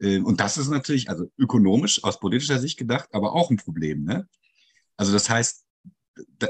Ähm, 0.00 0.26
und 0.26 0.40
das 0.40 0.58
ist 0.58 0.68
natürlich, 0.68 1.10
also 1.10 1.30
ökonomisch 1.38 2.02
aus 2.02 2.18
politischer 2.18 2.58
Sicht 2.58 2.76
gedacht, 2.76 3.08
aber 3.12 3.34
auch 3.34 3.50
ein 3.50 3.56
Problem. 3.56 4.02
Ne? 4.02 4.26
Also 4.96 5.12
das 5.12 5.30
heißt, 5.30 5.64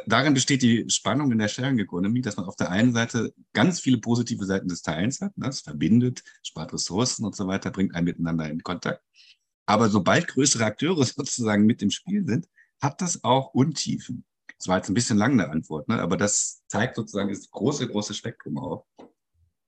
darin 0.07 0.35
besteht 0.35 0.63
die 0.63 0.89
Spannung 0.89 1.33
in 1.33 1.39
der 1.39 1.49
Sharing 1.49 1.79
Economy, 1.79 2.21
dass 2.21 2.37
man 2.37 2.47
auf 2.47 2.57
der 2.57 2.71
einen 2.71 2.93
Seite 2.93 3.35
ganz 3.53 3.81
viele 3.81 3.99
positive 3.99 4.45
Seiten 4.45 4.69
des 4.69 4.83
Teilens 4.83 5.21
hat. 5.21 5.37
Ne? 5.37 5.49
Es 5.49 5.61
verbindet, 5.61 6.23
spart 6.43 6.73
Ressourcen 6.73 7.25
und 7.25 7.35
so 7.37 7.47
weiter, 7.47 7.71
bringt 7.71 7.95
einen 7.95 8.05
miteinander 8.05 8.49
in 8.49 8.63
Kontakt. 8.63 9.03
Aber 9.67 9.89
sobald 9.89 10.29
größere 10.29 10.65
Akteure 10.65 11.05
sozusagen 11.05 11.67
mit 11.67 11.83
im 11.83 11.91
Spiel 11.91 12.27
sind, 12.27 12.49
hat 12.81 13.01
das 13.01 13.25
auch 13.25 13.55
Untiefen. 13.55 14.25
Das 14.59 14.69
war 14.69 14.77
jetzt 14.77 14.89
ein 14.89 14.95
bisschen 14.95 15.17
lang 15.17 15.33
eine 15.33 15.49
Antwort, 15.49 15.89
ne? 15.89 16.01
aber 16.01 16.17
das 16.17 16.63
zeigt 16.67 16.97
sozusagen 16.97 17.31
das 17.31 17.51
große, 17.51 17.89
große 17.89 18.15
Spektrum 18.15 18.59
auf, 18.59 18.85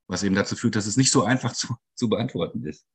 was 0.06 0.22
eben 0.22 0.34
dazu 0.34 0.54
führt, 0.54 0.76
dass 0.76 0.86
es 0.86 0.96
nicht 0.96 1.10
so 1.10 1.24
einfach 1.24 1.52
zu, 1.52 1.76
zu 1.94 2.08
beantworten 2.08 2.64
ist. 2.64 2.86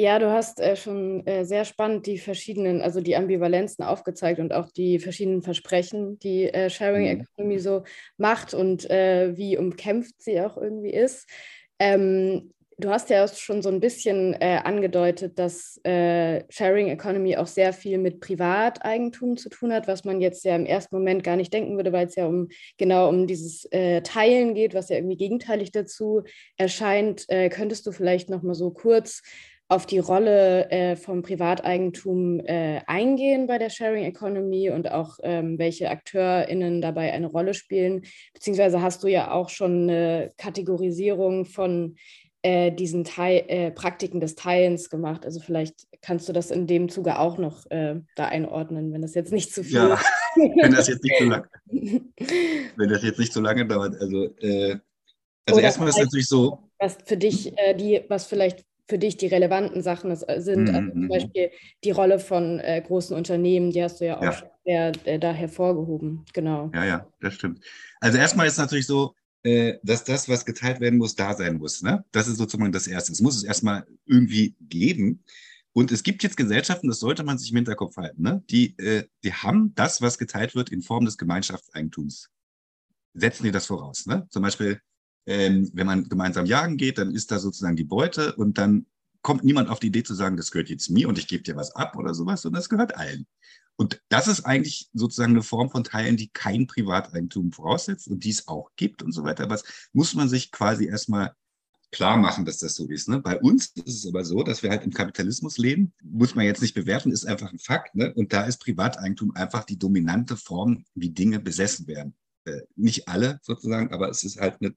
Ja, 0.00 0.18
du 0.18 0.32
hast 0.32 0.60
äh, 0.60 0.76
schon 0.76 1.26
äh, 1.26 1.44
sehr 1.44 1.66
spannend 1.66 2.06
die 2.06 2.16
verschiedenen, 2.16 2.80
also 2.80 3.02
die 3.02 3.16
Ambivalenzen 3.16 3.84
aufgezeigt 3.84 4.40
und 4.40 4.50
auch 4.50 4.70
die 4.70 4.98
verschiedenen 4.98 5.42
Versprechen, 5.42 6.18
die 6.20 6.44
äh, 6.44 6.70
Sharing 6.70 7.02
mhm. 7.02 7.20
Economy 7.20 7.58
so 7.58 7.82
macht 8.16 8.54
und 8.54 8.88
äh, 8.88 9.36
wie 9.36 9.58
umkämpft 9.58 10.14
sie 10.22 10.40
auch 10.40 10.56
irgendwie 10.56 10.88
ist. 10.94 11.28
Ähm, 11.78 12.54
du 12.78 12.88
hast 12.88 13.10
ja 13.10 13.28
schon 13.28 13.60
so 13.60 13.68
ein 13.68 13.80
bisschen 13.80 14.32
äh, 14.40 14.62
angedeutet, 14.64 15.38
dass 15.38 15.78
äh, 15.84 16.44
Sharing 16.48 16.88
Economy 16.88 17.36
auch 17.36 17.46
sehr 17.46 17.74
viel 17.74 17.98
mit 17.98 18.20
Privateigentum 18.20 19.36
zu 19.36 19.50
tun 19.50 19.70
hat, 19.70 19.86
was 19.86 20.06
man 20.06 20.22
jetzt 20.22 20.46
ja 20.46 20.56
im 20.56 20.64
ersten 20.64 20.96
Moment 20.96 21.22
gar 21.22 21.36
nicht 21.36 21.52
denken 21.52 21.76
würde, 21.76 21.92
weil 21.92 22.06
es 22.06 22.14
ja 22.14 22.24
um 22.24 22.48
genau 22.78 23.10
um 23.10 23.26
dieses 23.26 23.68
Teilen 24.04 24.54
geht, 24.54 24.72
was 24.72 24.88
ja 24.88 24.96
irgendwie 24.96 25.18
gegenteilig 25.18 25.72
dazu 25.72 26.22
erscheint. 26.56 27.26
könntest 27.28 27.86
du 27.86 27.92
vielleicht 27.92 28.30
noch 28.30 28.42
mal 28.42 28.54
so 28.54 28.70
kurz 28.70 29.20
auf 29.70 29.86
die 29.86 30.00
Rolle 30.00 30.68
äh, 30.72 30.96
vom 30.96 31.22
Privateigentum 31.22 32.40
äh, 32.40 32.80
eingehen 32.88 33.46
bei 33.46 33.56
der 33.56 33.70
Sharing 33.70 34.04
Economy 34.04 34.68
und 34.70 34.90
auch 34.90 35.18
ähm, 35.22 35.60
welche 35.60 35.88
AkteurInnen 35.88 36.80
dabei 36.80 37.12
eine 37.12 37.28
Rolle 37.28 37.54
spielen. 37.54 38.02
Beziehungsweise 38.34 38.82
hast 38.82 39.04
du 39.04 39.06
ja 39.06 39.30
auch 39.30 39.48
schon 39.48 39.88
eine 39.88 40.32
Kategorisierung 40.36 41.44
von 41.44 41.94
äh, 42.42 42.72
diesen 42.72 43.04
Teil, 43.04 43.44
äh, 43.46 43.70
Praktiken 43.70 44.18
des 44.18 44.34
Teilens 44.34 44.90
gemacht. 44.90 45.24
Also 45.24 45.38
vielleicht 45.38 45.86
kannst 46.02 46.28
du 46.28 46.32
das 46.32 46.50
in 46.50 46.66
dem 46.66 46.88
Zuge 46.88 47.20
auch 47.20 47.38
noch 47.38 47.70
äh, 47.70 48.00
da 48.16 48.24
einordnen, 48.24 48.92
wenn 48.92 49.02
das 49.02 49.14
jetzt 49.14 49.32
nicht 49.32 49.54
zu 49.54 49.62
viel 49.62 49.76
ja, 49.76 50.00
wenn 50.34 50.72
das 50.72 50.88
jetzt 50.88 51.04
nicht 51.04 51.16
so 51.16 51.26
lange, 51.26 51.48
wenn 52.76 52.88
das 52.88 53.04
jetzt 53.04 53.20
nicht 53.20 53.32
so 53.32 53.40
lange 53.40 53.64
dauert. 53.66 53.94
Also, 54.00 54.34
äh, 54.40 54.78
also 55.46 55.60
erstmal 55.60 55.90
ist 55.90 55.98
es 55.98 56.04
natürlich 56.06 56.28
so. 56.28 56.58
Was 56.80 56.98
für 57.04 57.16
dich 57.16 57.54
die, 57.78 58.02
was 58.08 58.26
vielleicht 58.26 58.64
für 58.90 58.98
dich 58.98 59.16
die 59.16 59.28
relevanten 59.28 59.82
Sachen 59.82 60.10
äh, 60.10 60.40
sind. 60.40 60.68
Mhm. 60.68 60.74
Also 60.74 60.90
zum 60.90 61.00
mhm. 61.00 61.08
Beispiel 61.08 61.50
die 61.84 61.90
Rolle 61.92 62.18
von 62.18 62.58
äh, 62.58 62.82
großen 62.86 63.16
Unternehmen, 63.16 63.70
die 63.70 63.82
hast 63.82 64.00
du 64.00 64.06
ja 64.06 64.18
auch 64.18 64.22
ja. 64.22 64.50
sehr, 64.64 64.92
äh, 65.04 65.18
da 65.18 65.32
hervorgehoben. 65.32 66.26
Genau. 66.34 66.70
Ja, 66.74 66.84
ja, 66.84 67.06
das 67.20 67.34
stimmt. 67.34 67.64
Also 68.00 68.18
erstmal 68.18 68.46
ist 68.46 68.54
es 68.54 68.58
natürlich 68.58 68.86
so, 68.86 69.14
äh, 69.42 69.78
dass 69.82 70.04
das, 70.04 70.28
was 70.28 70.44
geteilt 70.44 70.80
werden 70.80 70.98
muss, 70.98 71.14
da 71.14 71.34
sein 71.34 71.56
muss. 71.56 71.82
Ne? 71.82 72.04
Das 72.12 72.28
ist 72.28 72.36
sozusagen 72.36 72.72
das 72.72 72.86
Erste. 72.86 73.12
Es 73.12 73.22
muss 73.22 73.36
es 73.36 73.44
erstmal 73.44 73.86
irgendwie 74.04 74.54
geben. 74.60 75.24
Und 75.72 75.92
es 75.92 76.02
gibt 76.02 76.22
jetzt 76.22 76.36
Gesellschaften, 76.36 76.88
das 76.88 76.98
sollte 76.98 77.22
man 77.22 77.38
sich 77.38 77.50
im 77.50 77.56
Hinterkopf 77.56 77.96
halten, 77.96 78.22
ne? 78.22 78.42
die, 78.50 78.76
äh, 78.78 79.04
die 79.22 79.32
haben 79.32 79.72
das, 79.76 80.02
was 80.02 80.18
geteilt 80.18 80.56
wird, 80.56 80.70
in 80.70 80.82
Form 80.82 81.04
des 81.04 81.16
Gemeinschaftseigentums. 81.16 82.28
Setzen 83.14 83.44
die 83.44 83.52
das 83.52 83.66
voraus. 83.66 84.06
Ne? 84.06 84.26
Zum 84.30 84.42
Beispiel 84.42 84.80
ähm, 85.26 85.70
wenn 85.74 85.86
man 85.86 86.08
gemeinsam 86.08 86.46
jagen 86.46 86.76
geht, 86.76 86.98
dann 86.98 87.14
ist 87.14 87.30
da 87.30 87.38
sozusagen 87.38 87.76
die 87.76 87.84
Beute 87.84 88.34
und 88.36 88.58
dann 88.58 88.86
kommt 89.22 89.44
niemand 89.44 89.68
auf 89.68 89.80
die 89.80 89.88
Idee 89.88 90.02
zu 90.02 90.14
sagen, 90.14 90.36
das 90.36 90.50
gehört 90.50 90.70
jetzt 90.70 90.90
mir 90.90 91.08
und 91.08 91.18
ich 91.18 91.28
gebe 91.28 91.42
dir 91.42 91.56
was 91.56 91.74
ab 91.74 91.96
oder 91.96 92.14
sowas, 92.14 92.42
sondern 92.42 92.60
das 92.60 92.68
gehört 92.68 92.96
allen. 92.96 93.26
Und 93.76 94.02
das 94.10 94.28
ist 94.28 94.44
eigentlich 94.44 94.90
sozusagen 94.92 95.32
eine 95.32 95.42
Form 95.42 95.70
von 95.70 95.84
Teilen, 95.84 96.16
die 96.16 96.28
kein 96.28 96.66
Privateigentum 96.66 97.52
voraussetzt 97.52 98.08
und 98.08 98.24
die 98.24 98.30
es 98.30 98.46
auch 98.46 98.70
gibt 98.76 99.02
und 99.02 99.12
so 99.12 99.24
weiter. 99.24 99.44
Aber 99.44 99.54
das 99.54 99.64
muss 99.92 100.14
man 100.14 100.28
sich 100.28 100.50
quasi 100.52 100.86
erstmal 100.86 101.34
klar 101.90 102.16
machen, 102.16 102.44
dass 102.44 102.58
das 102.58 102.74
so 102.74 102.86
ist. 102.86 103.08
Ne? 103.08 103.20
Bei 103.20 103.38
uns 103.38 103.72
ist 103.74 104.04
es 104.04 104.06
aber 104.06 104.24
so, 104.24 104.42
dass 104.42 104.62
wir 104.62 104.70
halt 104.70 104.84
im 104.84 104.92
Kapitalismus 104.92 105.58
leben. 105.58 105.92
Muss 106.02 106.34
man 106.34 106.44
jetzt 106.44 106.62
nicht 106.62 106.74
bewerten, 106.74 107.10
ist 107.10 107.26
einfach 107.26 107.52
ein 107.52 107.58
Fakt. 107.58 107.94
Ne? 107.94 108.12
Und 108.14 108.32
da 108.32 108.44
ist 108.44 108.58
Privateigentum 108.58 109.34
einfach 109.34 109.64
die 109.64 109.78
dominante 109.78 110.36
Form, 110.36 110.84
wie 110.94 111.10
Dinge 111.10 111.40
besessen 111.40 111.86
werden. 111.86 112.14
Äh, 112.44 112.60
nicht 112.76 113.08
alle 113.08 113.38
sozusagen, 113.42 113.92
aber 113.92 114.08
es 114.08 114.24
ist 114.24 114.40
halt 114.40 114.60
eine 114.60 114.74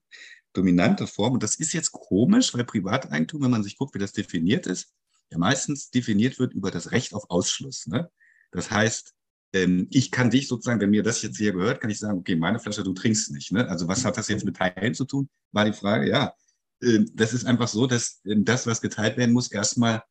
dominante 0.52 1.06
Form. 1.06 1.34
Und 1.34 1.42
das 1.42 1.56
ist 1.56 1.72
jetzt 1.72 1.92
komisch, 1.92 2.54
weil 2.54 2.64
Privateigentum, 2.64 3.42
wenn 3.42 3.50
man 3.50 3.62
sich 3.62 3.76
guckt, 3.76 3.94
wie 3.94 3.98
das 3.98 4.12
definiert 4.12 4.66
ist, 4.66 4.92
ja 5.30 5.38
meistens 5.38 5.90
definiert 5.90 6.38
wird 6.38 6.52
über 6.54 6.70
das 6.70 6.92
Recht 6.92 7.14
auf 7.14 7.30
Ausschluss. 7.30 7.86
Ne? 7.86 8.10
Das 8.50 8.70
heißt, 8.70 9.14
ähm, 9.54 9.88
ich 9.90 10.10
kann 10.10 10.30
dich 10.30 10.48
sozusagen, 10.48 10.80
wenn 10.80 10.90
mir 10.90 11.02
das 11.02 11.22
jetzt 11.22 11.38
hier 11.38 11.52
gehört, 11.52 11.80
kann 11.80 11.90
ich 11.90 11.98
sagen, 11.98 12.18
okay, 12.18 12.36
meine 12.36 12.58
Flasche, 12.58 12.82
du 12.82 12.92
trinkst 12.92 13.30
nicht. 13.32 13.52
Ne? 13.52 13.68
Also 13.68 13.88
was 13.88 14.04
hat 14.04 14.16
das 14.16 14.28
jetzt 14.28 14.44
mit 14.44 14.56
Teilen 14.56 14.94
zu 14.94 15.04
tun? 15.04 15.28
War 15.52 15.64
die 15.64 15.72
Frage, 15.72 16.08
ja. 16.08 16.34
Ähm, 16.82 17.10
das 17.14 17.32
ist 17.32 17.46
einfach 17.46 17.68
so, 17.68 17.86
dass 17.86 18.20
ähm, 18.24 18.44
das, 18.44 18.66
was 18.66 18.80
geteilt 18.80 19.16
werden 19.16 19.32
muss, 19.32 19.50
erstmal 19.50 20.02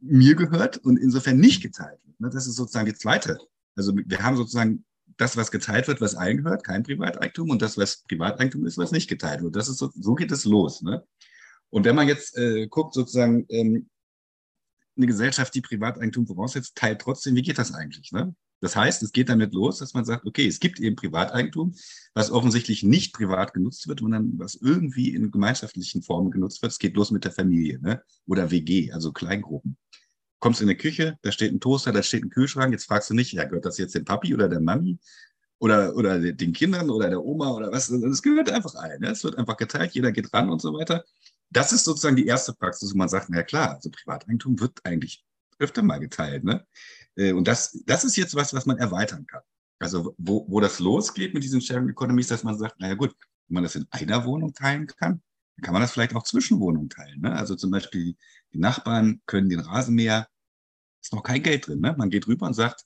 mir 0.00 0.34
gehört 0.34 0.78
und 0.78 0.96
insofern 0.96 1.38
nicht 1.38 1.62
geteilt 1.62 2.00
wird. 2.04 2.20
Ne? 2.20 2.30
Das 2.30 2.46
ist 2.46 2.56
sozusagen 2.56 2.86
die 2.86 2.94
zweite. 2.94 3.38
Also 3.76 3.94
wir 3.96 4.22
haben 4.22 4.36
sozusagen 4.36 4.84
das, 5.16 5.36
was 5.36 5.50
geteilt 5.50 5.88
wird, 5.88 6.00
was 6.00 6.14
allen 6.14 6.38
gehört, 6.38 6.64
kein 6.64 6.82
Privateigentum, 6.82 7.50
und 7.50 7.62
das, 7.62 7.76
was 7.76 8.02
Privateigentum 8.08 8.66
ist, 8.66 8.78
was 8.78 8.92
nicht 8.92 9.08
geteilt 9.08 9.42
wird. 9.42 9.56
Das 9.56 9.68
ist 9.68 9.78
so, 9.78 9.90
so 9.94 10.14
geht 10.14 10.32
es 10.32 10.44
los. 10.44 10.82
Ne? 10.82 11.04
Und 11.70 11.84
wenn 11.84 11.96
man 11.96 12.08
jetzt 12.08 12.36
äh, 12.36 12.66
guckt, 12.68 12.94
sozusagen, 12.94 13.46
ähm, 13.48 13.88
eine 14.96 15.06
Gesellschaft, 15.06 15.54
die 15.54 15.62
Privateigentum 15.62 16.26
voraussetzt, 16.26 16.76
teilt 16.76 17.00
trotzdem, 17.00 17.34
wie 17.34 17.42
geht 17.42 17.58
das 17.58 17.72
eigentlich? 17.72 18.12
Ne? 18.12 18.34
Das 18.60 18.76
heißt, 18.76 19.02
es 19.02 19.12
geht 19.12 19.30
damit 19.30 19.54
los, 19.54 19.78
dass 19.78 19.94
man 19.94 20.04
sagt, 20.04 20.26
okay, 20.26 20.46
es 20.46 20.60
gibt 20.60 20.80
eben 20.80 20.96
Privateigentum, 20.96 21.74
was 22.12 22.30
offensichtlich 22.30 22.82
nicht 22.82 23.14
privat 23.14 23.54
genutzt 23.54 23.88
wird, 23.88 24.00
sondern 24.00 24.38
was 24.38 24.54
irgendwie 24.56 25.14
in 25.14 25.30
gemeinschaftlichen 25.30 26.02
Formen 26.02 26.30
genutzt 26.30 26.60
wird. 26.60 26.72
Es 26.72 26.78
geht 26.78 26.96
los 26.96 27.10
mit 27.10 27.24
der 27.24 27.32
Familie 27.32 27.80
ne? 27.80 28.02
oder 28.26 28.50
WG, 28.50 28.92
also 28.92 29.12
Kleingruppen 29.12 29.78
kommst 30.40 30.60
in 30.60 30.68
die 30.68 30.76
Küche, 30.76 31.18
da 31.22 31.32
steht 31.32 31.52
ein 31.52 31.60
Toaster, 31.60 31.92
da 31.92 32.02
steht 32.02 32.24
ein 32.24 32.30
Kühlschrank. 32.30 32.72
Jetzt 32.72 32.86
fragst 32.86 33.10
du 33.10 33.14
nicht, 33.14 33.32
ja, 33.32 33.44
gehört 33.44 33.66
das 33.66 33.78
jetzt 33.78 33.94
dem 33.94 34.04
Papi 34.04 34.34
oder 34.34 34.48
der 34.48 34.60
Mami 34.60 34.98
oder, 35.58 35.94
oder 35.94 36.18
den 36.18 36.52
Kindern 36.52 36.90
oder 36.90 37.10
der 37.10 37.22
Oma 37.22 37.50
oder 37.50 37.70
was? 37.70 37.90
Es 37.90 38.22
gehört 38.22 38.50
einfach 38.50 38.74
allen. 38.74 39.00
Ne? 39.00 39.10
Es 39.10 39.22
wird 39.22 39.36
einfach 39.36 39.56
geteilt, 39.56 39.92
jeder 39.92 40.10
geht 40.12 40.32
ran 40.32 40.50
und 40.50 40.60
so 40.60 40.72
weiter. 40.72 41.04
Das 41.50 41.72
ist 41.72 41.84
sozusagen 41.84 42.16
die 42.16 42.26
erste 42.26 42.54
Praxis, 42.54 42.92
wo 42.92 42.98
man 42.98 43.08
sagt, 43.08 43.28
na 43.28 43.42
klar, 43.42 43.76
also 43.76 43.90
Privateigentum 43.90 44.58
wird 44.60 44.80
eigentlich 44.84 45.24
öfter 45.58 45.82
mal 45.82 45.98
geteilt. 45.98 46.44
Ne? 46.44 46.66
Äh, 47.16 47.32
und 47.32 47.46
das, 47.46 47.82
das 47.86 48.04
ist 48.04 48.16
jetzt 48.16 48.34
was, 48.34 48.54
was 48.54 48.66
man 48.66 48.78
erweitern 48.78 49.26
kann. 49.26 49.42
Also 49.78 50.14
wo, 50.18 50.46
wo 50.48 50.60
das 50.60 50.78
losgeht 50.78 51.34
mit 51.34 51.42
diesen 51.42 51.60
Sharing 51.60 51.88
Economies, 51.88 52.28
dass 52.28 52.44
man 52.44 52.58
sagt, 52.58 52.80
naja 52.80 52.94
gut, 52.94 53.14
wenn 53.48 53.54
man 53.54 53.62
das 53.64 53.76
in 53.76 53.86
einer 53.90 54.24
Wohnung 54.24 54.54
teilen 54.54 54.86
kann, 54.86 55.22
dann 55.60 55.66
kann 55.66 55.72
man 55.74 55.82
das 55.82 55.92
vielleicht 55.92 56.14
auch 56.14 56.24
zwischen 56.24 56.58
Wohnungen 56.58 56.88
teilen. 56.88 57.20
Ne? 57.20 57.32
Also 57.32 57.54
zum 57.54 57.70
Beispiel 57.70 58.16
die 58.52 58.58
Nachbarn 58.58 59.20
können 59.26 59.50
den 59.50 59.60
Rasenmäher, 59.60 60.26
ist 61.02 61.12
noch 61.12 61.22
kein 61.22 61.42
Geld 61.42 61.66
drin. 61.66 61.80
Ne? 61.80 61.94
Man 61.96 62.10
geht 62.10 62.26
rüber 62.26 62.46
und 62.46 62.54
sagt, 62.54 62.84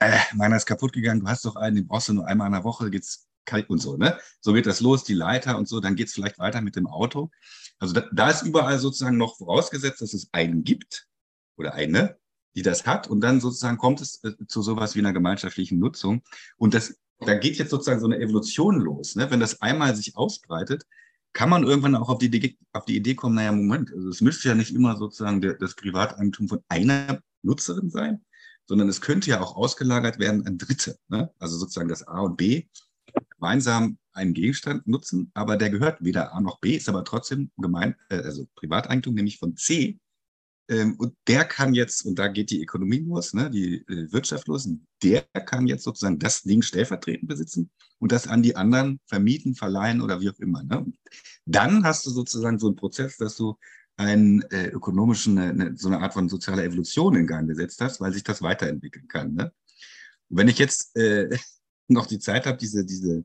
äh, 0.00 0.18
meiner 0.34 0.56
ist 0.56 0.66
kaputt 0.66 0.92
gegangen, 0.92 1.20
du 1.20 1.28
hast 1.28 1.44
doch 1.44 1.56
einen, 1.56 1.76
den 1.76 1.86
brauchst 1.86 2.08
du 2.08 2.14
nur 2.14 2.26
einmal 2.26 2.46
in 2.46 2.54
der 2.54 2.64
Woche, 2.64 2.90
geht's 2.90 3.28
kalt 3.44 3.68
und 3.68 3.78
so. 3.78 3.96
Ne? 3.96 4.18
So 4.40 4.52
geht 4.52 4.66
das 4.66 4.80
los, 4.80 5.04
die 5.04 5.14
Leiter 5.14 5.58
und 5.58 5.68
so, 5.68 5.80
dann 5.80 5.96
geht's 5.96 6.14
vielleicht 6.14 6.38
weiter 6.38 6.60
mit 6.60 6.76
dem 6.76 6.86
Auto. 6.86 7.30
Also 7.78 7.94
da, 7.94 8.04
da 8.12 8.30
ist 8.30 8.42
überall 8.42 8.78
sozusagen 8.78 9.16
noch 9.16 9.36
vorausgesetzt, 9.36 10.00
dass 10.00 10.14
es 10.14 10.28
einen 10.32 10.64
gibt, 10.64 11.08
oder 11.58 11.74
eine, 11.74 12.16
die 12.54 12.62
das 12.62 12.86
hat. 12.86 13.08
Und 13.08 13.20
dann 13.20 13.40
sozusagen 13.40 13.78
kommt 13.78 14.00
es 14.00 14.22
äh, 14.24 14.32
zu 14.46 14.62
sowas 14.62 14.94
wie 14.94 15.00
einer 15.00 15.12
gemeinschaftlichen 15.12 15.78
Nutzung. 15.78 16.22
Und 16.56 16.74
das, 16.74 16.98
da 17.20 17.34
geht 17.34 17.56
jetzt 17.56 17.70
sozusagen 17.70 18.00
so 18.00 18.06
eine 18.06 18.18
Evolution 18.18 18.80
los. 18.80 19.16
Ne? 19.16 19.30
Wenn 19.30 19.40
das 19.40 19.60
einmal 19.60 19.94
sich 19.94 20.16
ausbreitet, 20.16 20.84
kann 21.32 21.50
man 21.50 21.64
irgendwann 21.64 21.94
auch 21.94 22.08
auf 22.08 22.18
die 22.18 22.26
Idee, 22.26 22.56
auf 22.72 22.84
die 22.84 22.96
Idee 22.96 23.14
kommen, 23.14 23.34
naja, 23.36 23.52
Moment, 23.52 23.92
also 23.92 24.08
es 24.08 24.20
müsste 24.20 24.48
ja 24.48 24.54
nicht 24.54 24.74
immer 24.74 24.96
sozusagen 24.96 25.40
der, 25.40 25.54
das 25.54 25.74
Privateigentum 25.74 26.48
von 26.48 26.60
einer 26.68 27.20
Nutzerin 27.42 27.90
sein, 27.90 28.24
sondern 28.66 28.88
es 28.88 29.00
könnte 29.00 29.30
ja 29.30 29.40
auch 29.40 29.56
ausgelagert 29.56 30.18
werden 30.18 30.46
an 30.46 30.58
Dritte. 30.58 30.98
Ne? 31.08 31.30
Also 31.38 31.56
sozusagen 31.56 31.88
das 31.88 32.06
A 32.06 32.20
und 32.20 32.36
B 32.36 32.66
gemeinsam 33.30 33.98
einen 34.12 34.34
Gegenstand 34.34 34.86
nutzen, 34.86 35.30
aber 35.34 35.56
der 35.56 35.70
gehört 35.70 36.02
weder 36.02 36.34
A 36.34 36.40
noch 36.40 36.60
B, 36.60 36.76
ist 36.76 36.88
aber 36.88 37.04
trotzdem 37.04 37.50
gemein, 37.56 37.94
äh, 38.10 38.16
also 38.16 38.46
Privateigentum, 38.56 39.14
nämlich 39.14 39.38
von 39.38 39.56
C. 39.56 39.98
Ähm, 40.68 40.96
und 40.98 41.14
der 41.26 41.44
kann 41.44 41.74
jetzt, 41.74 42.04
und 42.04 42.18
da 42.18 42.28
geht 42.28 42.50
die 42.50 42.62
Ökonomie 42.62 42.98
los, 42.98 43.32
ne, 43.32 43.50
die 43.50 43.76
äh, 43.88 44.12
Wirtschaft 44.12 44.48
los, 44.48 44.68
der 45.02 45.22
kann 45.22 45.66
jetzt 45.66 45.84
sozusagen 45.84 46.18
das 46.18 46.42
Ding 46.42 46.62
stellvertretend 46.62 47.28
besitzen 47.28 47.70
und 47.98 48.12
das 48.12 48.26
an 48.26 48.42
die 48.42 48.54
anderen 48.54 49.00
vermieten, 49.06 49.54
verleihen 49.54 50.02
oder 50.02 50.20
wie 50.20 50.28
auch 50.28 50.38
immer. 50.38 50.62
Ne? 50.62 50.92
Dann 51.46 51.84
hast 51.84 52.04
du 52.04 52.10
sozusagen 52.10 52.58
so 52.58 52.66
einen 52.66 52.76
Prozess, 52.76 53.16
dass 53.16 53.36
du 53.36 53.56
einen 53.96 54.42
äh, 54.50 54.68
ökonomischen, 54.68 55.38
eine, 55.38 55.76
so 55.76 55.88
eine 55.88 56.00
Art 56.00 56.12
von 56.12 56.28
sozialer 56.28 56.64
Evolution 56.64 57.16
in 57.16 57.26
Gang 57.26 57.48
gesetzt 57.48 57.80
hast, 57.80 58.00
weil 58.00 58.12
sich 58.12 58.22
das 58.22 58.42
weiterentwickeln 58.42 59.08
kann. 59.08 59.34
Ne? 59.34 59.52
Und 60.28 60.36
wenn 60.36 60.48
ich 60.48 60.58
jetzt 60.58 60.94
äh, 60.96 61.36
noch 61.88 62.06
die 62.06 62.18
Zeit 62.18 62.46
habe, 62.46 62.58
diese, 62.58 62.84
diese, 62.84 63.24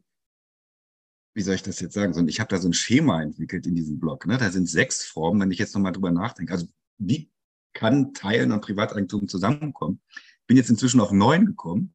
wie 1.36 1.42
soll 1.42 1.56
ich 1.56 1.64
das 1.64 1.82
jetzt 1.82 1.94
sagen? 1.94 2.14
So, 2.14 2.26
ich 2.26 2.40
habe 2.40 2.50
da 2.50 2.58
so 2.58 2.70
ein 2.70 2.74
Schema 2.74 3.22
entwickelt 3.22 3.68
in 3.68 3.76
diesem 3.76 4.00
Blog. 4.00 4.26
Ne? 4.26 4.38
Da 4.38 4.50
sind 4.50 4.70
sechs 4.70 5.04
Formen, 5.04 5.42
wenn 5.42 5.52
ich 5.52 5.60
jetzt 5.60 5.76
nochmal 5.76 5.92
drüber 5.92 6.12
nachdenke. 6.12 6.54
Also 6.54 6.68
wie 6.98 7.33
kann 7.74 8.14
Teilen 8.14 8.52
und 8.52 8.62
Privateigentum 8.62 9.28
zusammenkommen? 9.28 10.02
Bin 10.48 10.58
jetzt 10.58 10.70
inzwischen 10.70 11.00
auf 11.00 11.12
neun 11.12 11.46
gekommen. 11.46 11.94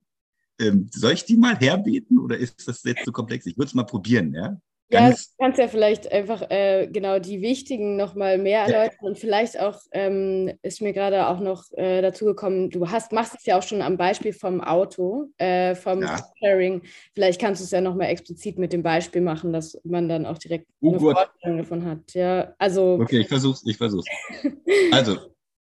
Ähm, 0.60 0.88
soll 0.92 1.12
ich 1.12 1.24
die 1.24 1.36
mal 1.36 1.56
herbeten 1.56 2.18
oder 2.18 2.36
ist 2.36 2.66
das 2.66 2.82
jetzt 2.82 3.04
zu 3.04 3.12
komplex? 3.12 3.46
Ich 3.46 3.56
würde 3.56 3.68
es 3.68 3.74
mal 3.74 3.84
probieren, 3.84 4.34
ja? 4.34 4.60
Ja, 4.90 5.10
du 5.10 5.16
kannst 5.38 5.58
ja 5.58 5.68
vielleicht 5.68 6.10
einfach 6.10 6.50
äh, 6.50 6.88
genau 6.90 7.18
die 7.18 7.42
wichtigen 7.42 7.96
nochmal 7.96 8.38
mehr 8.38 8.60
erläutern 8.60 8.96
ja. 9.02 9.06
und 9.06 9.18
vielleicht 9.18 9.60
auch 9.60 9.78
ähm, 9.92 10.50
ist 10.62 10.80
mir 10.80 10.94
gerade 10.94 11.28
auch 11.28 11.40
noch 11.40 11.64
äh, 11.72 12.00
dazu 12.00 12.24
gekommen, 12.24 12.70
du 12.70 12.88
hast, 12.88 13.12
machst 13.12 13.34
es 13.34 13.44
ja 13.44 13.58
auch 13.58 13.62
schon 13.62 13.82
am 13.82 13.98
Beispiel 13.98 14.32
vom 14.32 14.62
Auto, 14.62 15.26
äh, 15.36 15.74
vom 15.74 16.00
ja. 16.00 16.18
Sharing. 16.38 16.80
Vielleicht 17.12 17.38
kannst 17.38 17.60
du 17.60 17.64
es 17.64 17.70
ja 17.70 17.82
nochmal 17.82 18.08
explizit 18.08 18.58
mit 18.58 18.72
dem 18.72 18.82
Beispiel 18.82 19.20
machen, 19.20 19.52
dass 19.52 19.78
man 19.84 20.08
dann 20.08 20.24
auch 20.24 20.38
direkt 20.38 20.66
oh, 20.80 20.88
eine 20.88 20.98
Gott. 20.98 21.16
Vorstellung 21.16 21.58
davon 21.58 21.84
hat. 21.84 22.14
Ja, 22.14 22.54
also. 22.58 22.98
Okay, 23.02 23.20
ich 23.20 23.28
versuch's, 23.28 23.62
ich 23.66 23.76
versuch's. 23.76 24.06
also, 24.92 25.18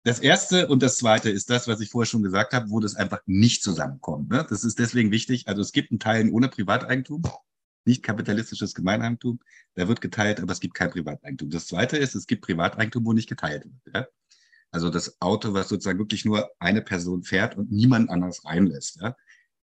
das 0.04 0.20
erste 0.20 0.68
und 0.68 0.84
das 0.84 0.98
zweite 0.98 1.30
ist 1.30 1.50
das, 1.50 1.68
was 1.68 1.80
ich 1.80 1.90
vorher 1.90 2.10
schon 2.10 2.24
gesagt 2.24 2.54
habe, 2.54 2.70
wo 2.70 2.80
das 2.80 2.96
einfach 2.96 3.22
nicht 3.26 3.64
zusammenkommt. 3.64 4.30
Ne? 4.30 4.46
Das 4.50 4.64
ist 4.64 4.80
deswegen 4.80 5.12
wichtig. 5.12 5.48
Also 5.48 5.62
es 5.62 5.72
gibt 5.72 5.92
einen 5.92 6.00
Teil 6.00 6.30
ohne 6.30 6.50
Privateigentum 6.50 7.24
nicht 7.86 8.04
kapitalistisches 8.04 8.74
Gemeineigentum, 8.74 9.40
da 9.76 9.88
wird 9.88 10.02
geteilt, 10.02 10.40
aber 10.40 10.52
es 10.54 10.60
gibt 10.60 10.74
kein 10.74 10.92
Privateigentum. 10.92 11.50
Das 11.50 11.68
zweite 11.68 11.98
ist, 11.98 12.16
es 12.16 12.28
gibt 12.28 12.44
Privateigentum, 12.44 13.06
wo 13.06 13.14
nicht 13.14 13.30
geteilt 13.30 13.66
wird. 13.66 13.96
Ja? 13.96 14.08
Also 14.72 14.90
das 14.90 15.22
Auto, 15.22 15.54
was 15.54 15.70
sozusagen 15.70 16.00
wirklich 16.00 16.26
nur 16.26 16.50
eine 16.60 16.82
Person 16.82 17.24
fährt 17.24 17.58
und 17.58 17.72
niemand 17.72 18.10
anders 18.10 18.46
reinlässt. 18.46 19.00
Ja? 19.02 19.16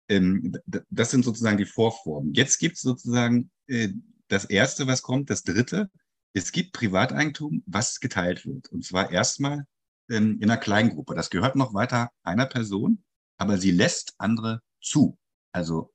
Ähm, 0.08 0.56
das 0.90 1.10
sind 1.10 1.24
sozusagen 1.24 1.58
die 1.58 1.66
Vorformen. 1.66 2.34
Jetzt 2.34 2.58
gibt 2.58 2.76
es 2.76 2.82
sozusagen 2.82 3.50
äh, 3.66 3.90
das 4.28 4.44
erste, 4.44 4.86
was 4.86 5.02
kommt, 5.02 5.30
das 5.30 5.42
dritte. 5.42 5.90
Es 6.32 6.52
gibt 6.52 6.72
Privateigentum, 6.72 7.62
was 7.66 8.00
geteilt 8.00 8.46
wird. 8.46 8.68
Und 8.68 8.84
zwar 8.84 9.10
erstmal 9.10 9.66
ähm, 10.10 10.38
in 10.40 10.50
einer 10.50 10.60
Kleingruppe. 10.60 11.14
Das 11.14 11.30
gehört 11.30 11.56
noch 11.56 11.72
weiter 11.74 12.10
einer 12.22 12.46
Person, 12.46 13.02
aber 13.38 13.56
sie 13.58 13.70
lässt 13.70 14.14
andere 14.18 14.60
zu. 14.82 15.18
Also 15.52 15.92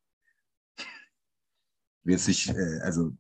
wird 2.03 2.19
sich, 2.19 2.49
äh, 2.49 2.79
also 2.81 3.11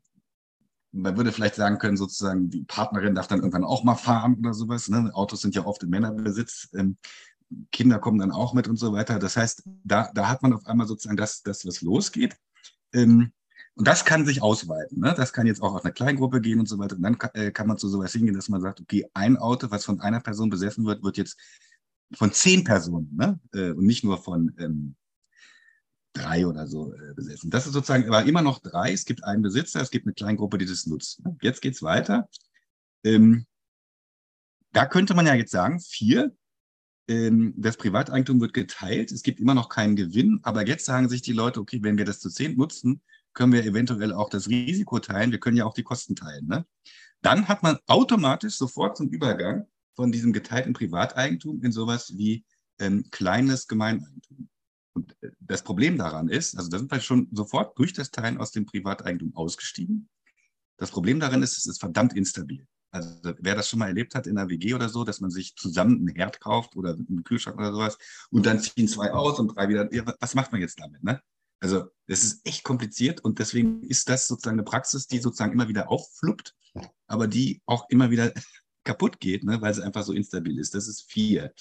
man 0.91 1.17
würde 1.17 1.31
vielleicht 1.31 1.55
sagen 1.55 1.77
können, 1.77 1.97
sozusagen, 1.97 2.49
die 2.49 2.63
Partnerin 2.63 3.15
darf 3.15 3.27
dann 3.27 3.39
irgendwann 3.39 3.65
auch 3.65 3.83
mal 3.83 3.95
fahren 3.95 4.37
oder 4.39 4.53
sowas. 4.53 4.87
Ne? 4.87 5.11
Autos 5.13 5.41
sind 5.41 5.53
ja 5.53 5.65
oft 5.65 5.83
in 5.83 5.89
Männerbesitz. 5.89 6.69
Ähm, 6.73 6.97
Kinder 7.71 7.99
kommen 7.99 8.19
dann 8.19 8.31
auch 8.31 8.53
mit 8.53 8.67
und 8.67 8.77
so 8.77 8.93
weiter. 8.93 9.19
Das 9.19 9.37
heißt, 9.37 9.63
da, 9.83 10.09
da 10.13 10.29
hat 10.29 10.41
man 10.41 10.53
auf 10.53 10.65
einmal 10.65 10.87
sozusagen 10.87 11.17
das, 11.17 11.43
das 11.43 11.65
was 11.65 11.81
losgeht. 11.81 12.37
Ähm, 12.93 13.31
und 13.77 13.87
das 13.87 14.05
kann 14.05 14.25
sich 14.25 14.41
ausweiten. 14.41 15.01
Ne? 15.01 15.13
Das 15.17 15.33
kann 15.33 15.47
jetzt 15.47 15.61
auch 15.61 15.75
auf 15.75 15.83
eine 15.83 15.93
Kleingruppe 15.93 16.39
gehen 16.39 16.59
und 16.59 16.67
so 16.67 16.77
weiter. 16.77 16.95
Und 16.95 17.03
dann 17.03 17.17
kann, 17.17 17.31
äh, 17.33 17.51
kann 17.51 17.67
man 17.67 17.77
zu 17.77 17.89
sowas 17.89 18.13
hingehen, 18.13 18.33
dass 18.33 18.47
man 18.47 18.61
sagt, 18.61 18.79
okay, 18.79 19.05
ein 19.13 19.35
Auto, 19.37 19.69
was 19.69 19.83
von 19.83 19.99
einer 19.99 20.21
Person 20.21 20.49
besessen 20.49 20.85
wird, 20.85 21.03
wird 21.03 21.17
jetzt 21.17 21.37
von 22.13 22.31
zehn 22.31 22.63
Personen 22.63 23.13
ne? 23.15 23.39
Äh, 23.53 23.71
und 23.71 23.85
nicht 23.85 24.05
nur 24.05 24.17
von 24.17 24.55
ähm, 24.59 24.95
drei 26.13 26.47
oder 26.47 26.67
so 26.67 26.93
äh, 26.93 27.13
besessen. 27.13 27.49
Das 27.49 27.65
ist 27.65 27.73
sozusagen 27.73 28.05
aber 28.07 28.23
immer 28.23 28.41
noch 28.41 28.59
drei. 28.59 28.93
Es 28.93 29.03
gibt 29.03 29.25
einen 29.25 29.41
Besitzer, 29.41 29.81
es 29.81 29.91
gibt 29.91 30.05
eine 30.05 30.13
Kleingruppe, 30.13 30.57
die 30.57 30.65
das 30.65 30.85
nutzt. 30.85 31.21
Jetzt 31.41 31.61
geht's 31.61 31.83
weiter. 31.83 32.29
Ähm, 33.03 33.45
da 34.71 34.85
könnte 34.85 35.15
man 35.15 35.25
ja 35.25 35.33
jetzt 35.33 35.51
sagen, 35.51 35.81
vier, 35.81 36.33
ähm, 37.09 37.53
das 37.57 37.75
Privateigentum 37.75 38.39
wird 38.39 38.53
geteilt, 38.53 39.11
es 39.11 39.21
gibt 39.21 39.41
immer 39.41 39.53
noch 39.53 39.67
keinen 39.67 39.97
Gewinn, 39.97 40.39
aber 40.43 40.65
jetzt 40.65 40.85
sagen 40.85 41.09
sich 41.09 41.21
die 41.21 41.33
Leute, 41.33 41.59
okay, 41.59 41.79
wenn 41.81 41.97
wir 41.97 42.05
das 42.05 42.19
zu 42.19 42.29
zehn 42.29 42.55
nutzen, 42.55 43.01
können 43.35 43.53
wir 43.53 43.63
eventuell 43.63 44.13
auch 44.13 44.29
das 44.29 44.49
Risiko 44.49 44.99
teilen, 44.99 45.31
wir 45.31 45.39
können 45.39 45.57
ja 45.57 45.65
auch 45.65 45.73
die 45.73 45.83
Kosten 45.83 46.15
teilen. 46.15 46.47
Ne? 46.47 46.65
Dann 47.21 47.47
hat 47.47 47.61
man 47.61 47.77
automatisch 47.85 48.55
sofort 48.55 48.97
zum 48.97 49.09
Übergang 49.09 49.67
von 49.95 50.11
diesem 50.11 50.33
geteilten 50.33 50.73
Privateigentum 50.73 51.61
in 51.63 51.71
sowas 51.71 52.13
wie 52.17 52.45
ähm, 52.79 53.05
kleines 53.11 53.67
Gemeineigentum. 53.67 54.49
Und 54.93 55.15
äh, 55.21 55.31
das 55.39 55.63
Problem 55.63 55.97
daran 55.97 56.29
ist, 56.29 56.57
also 56.57 56.69
da 56.69 56.79
sind 56.79 56.91
wir 56.91 56.99
schon 56.99 57.27
sofort 57.31 57.77
durch 57.77 57.93
das 57.93 58.11
Teilen 58.11 58.37
aus 58.37 58.51
dem 58.51 58.65
Privateigentum 58.65 59.35
ausgestiegen. 59.35 60.09
Das 60.77 60.91
Problem 60.91 61.19
darin 61.19 61.43
ist, 61.43 61.57
es 61.57 61.67
ist 61.67 61.79
verdammt 61.79 62.13
instabil. 62.13 62.67
Also 62.91 63.09
wer 63.39 63.55
das 63.55 63.69
schon 63.69 63.79
mal 63.79 63.87
erlebt 63.87 64.15
hat 64.15 64.25
in 64.25 64.37
einer 64.37 64.49
WG 64.49 64.73
oder 64.73 64.87
so, 64.87 65.03
dass 65.03 65.19
man 65.19 65.29
sich 65.29 65.55
zusammen 65.55 65.97
einen 65.97 66.15
Herd 66.15 66.39
kauft 66.39 66.77
oder 66.77 66.93
einen 66.93 67.23
Kühlschrank 67.25 67.57
oder 67.57 67.73
sowas 67.73 67.97
und 68.29 68.45
dann 68.45 68.59
ziehen 68.61 68.87
zwei 68.87 69.11
aus 69.11 69.37
und 69.39 69.49
drei 69.49 69.67
wieder. 69.67 69.89
Was 70.21 70.33
macht 70.33 70.53
man 70.53 70.61
jetzt 70.61 70.79
damit? 70.79 71.03
Ne? 71.03 71.21
Also 71.65 71.85
das 72.05 72.23
ist 72.23 72.45
echt 72.45 72.63
kompliziert 72.63 73.21
und 73.21 73.39
deswegen 73.39 73.81
ist 73.81 74.07
das 74.07 74.27
sozusagen 74.27 74.59
eine 74.59 74.63
Praxis, 74.63 75.07
die 75.07 75.17
sozusagen 75.17 75.51
immer 75.51 75.67
wieder 75.67 75.89
auffluppt, 75.89 76.53
aber 77.07 77.25
die 77.25 77.63
auch 77.65 77.89
immer 77.89 78.11
wieder 78.11 78.31
kaputt 78.83 79.19
geht, 79.19 79.43
ne? 79.43 79.59
weil 79.61 79.73
sie 79.73 79.83
einfach 79.83 80.03
so 80.03 80.13
instabil 80.13 80.59
ist. 80.59 80.75
Das 80.75 80.87
ist 80.87 81.11
vier. 81.11 81.51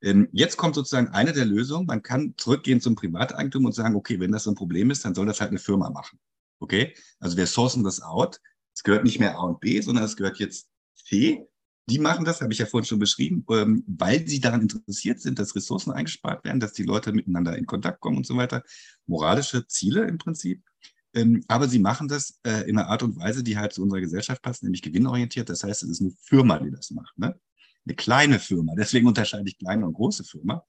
Ähm, 0.00 0.30
jetzt 0.32 0.56
kommt 0.56 0.76
sozusagen 0.76 1.08
eine 1.08 1.34
der 1.34 1.44
Lösungen. 1.44 1.84
Man 1.84 2.02
kann 2.02 2.32
zurückgehen 2.38 2.80
zum 2.80 2.94
Privateigentum 2.94 3.66
und 3.66 3.74
sagen, 3.74 3.96
okay, 3.96 4.18
wenn 4.18 4.32
das 4.32 4.44
so 4.44 4.50
ein 4.50 4.56
Problem 4.56 4.90
ist, 4.90 5.04
dann 5.04 5.14
soll 5.14 5.26
das 5.26 5.42
halt 5.42 5.50
eine 5.50 5.58
Firma 5.58 5.90
machen. 5.90 6.18
Okay? 6.58 6.94
Also 7.20 7.36
wir 7.36 7.46
sourcen 7.46 7.84
das 7.84 8.00
out. 8.00 8.40
Es 8.74 8.82
gehört 8.82 9.04
nicht 9.04 9.20
mehr 9.20 9.36
A 9.36 9.42
und 9.42 9.60
B, 9.60 9.78
sondern 9.82 10.04
es 10.04 10.16
gehört 10.16 10.38
jetzt 10.38 10.70
C. 10.94 11.46
Die 11.86 11.98
machen 11.98 12.24
das, 12.24 12.40
habe 12.40 12.52
ich 12.52 12.58
ja 12.58 12.66
vorhin 12.66 12.86
schon 12.86 12.98
beschrieben, 12.98 13.44
ähm, 13.50 13.84
weil 13.86 14.26
sie 14.26 14.40
daran 14.40 14.62
interessiert 14.62 15.20
sind, 15.20 15.38
dass 15.38 15.54
Ressourcen 15.54 15.92
eingespart 15.92 16.44
werden, 16.44 16.60
dass 16.60 16.72
die 16.72 16.82
Leute 16.82 17.12
miteinander 17.12 17.56
in 17.58 17.66
Kontakt 17.66 18.00
kommen 18.00 18.16
und 18.16 18.26
so 18.26 18.36
weiter. 18.36 18.62
Moralische 19.06 19.66
Ziele 19.66 20.06
im 20.06 20.16
Prinzip. 20.16 20.62
Ähm, 21.12 21.44
aber 21.46 21.68
sie 21.68 21.78
machen 21.78 22.08
das 22.08 22.40
äh, 22.44 22.68
in 22.68 22.78
einer 22.78 22.88
Art 22.88 23.02
und 23.02 23.16
Weise, 23.16 23.42
die 23.42 23.58
halt 23.58 23.74
zu 23.74 23.82
unserer 23.82 24.00
Gesellschaft 24.00 24.40
passt, 24.42 24.62
nämlich 24.62 24.82
gewinnorientiert. 24.82 25.48
Das 25.48 25.62
heißt, 25.62 25.82
es 25.82 25.90
ist 25.90 26.00
eine 26.00 26.12
Firma, 26.22 26.58
die 26.58 26.70
das 26.70 26.90
macht. 26.90 27.18
Ne? 27.18 27.38
eine 27.86 27.94
kleine 27.96 28.38
Firma. 28.38 28.74
Deswegen 28.76 29.06
unterscheide 29.06 29.48
ich 29.48 29.58
kleine 29.58 29.86
und 29.86 29.94
große 29.94 30.24
Firma, 30.24 30.64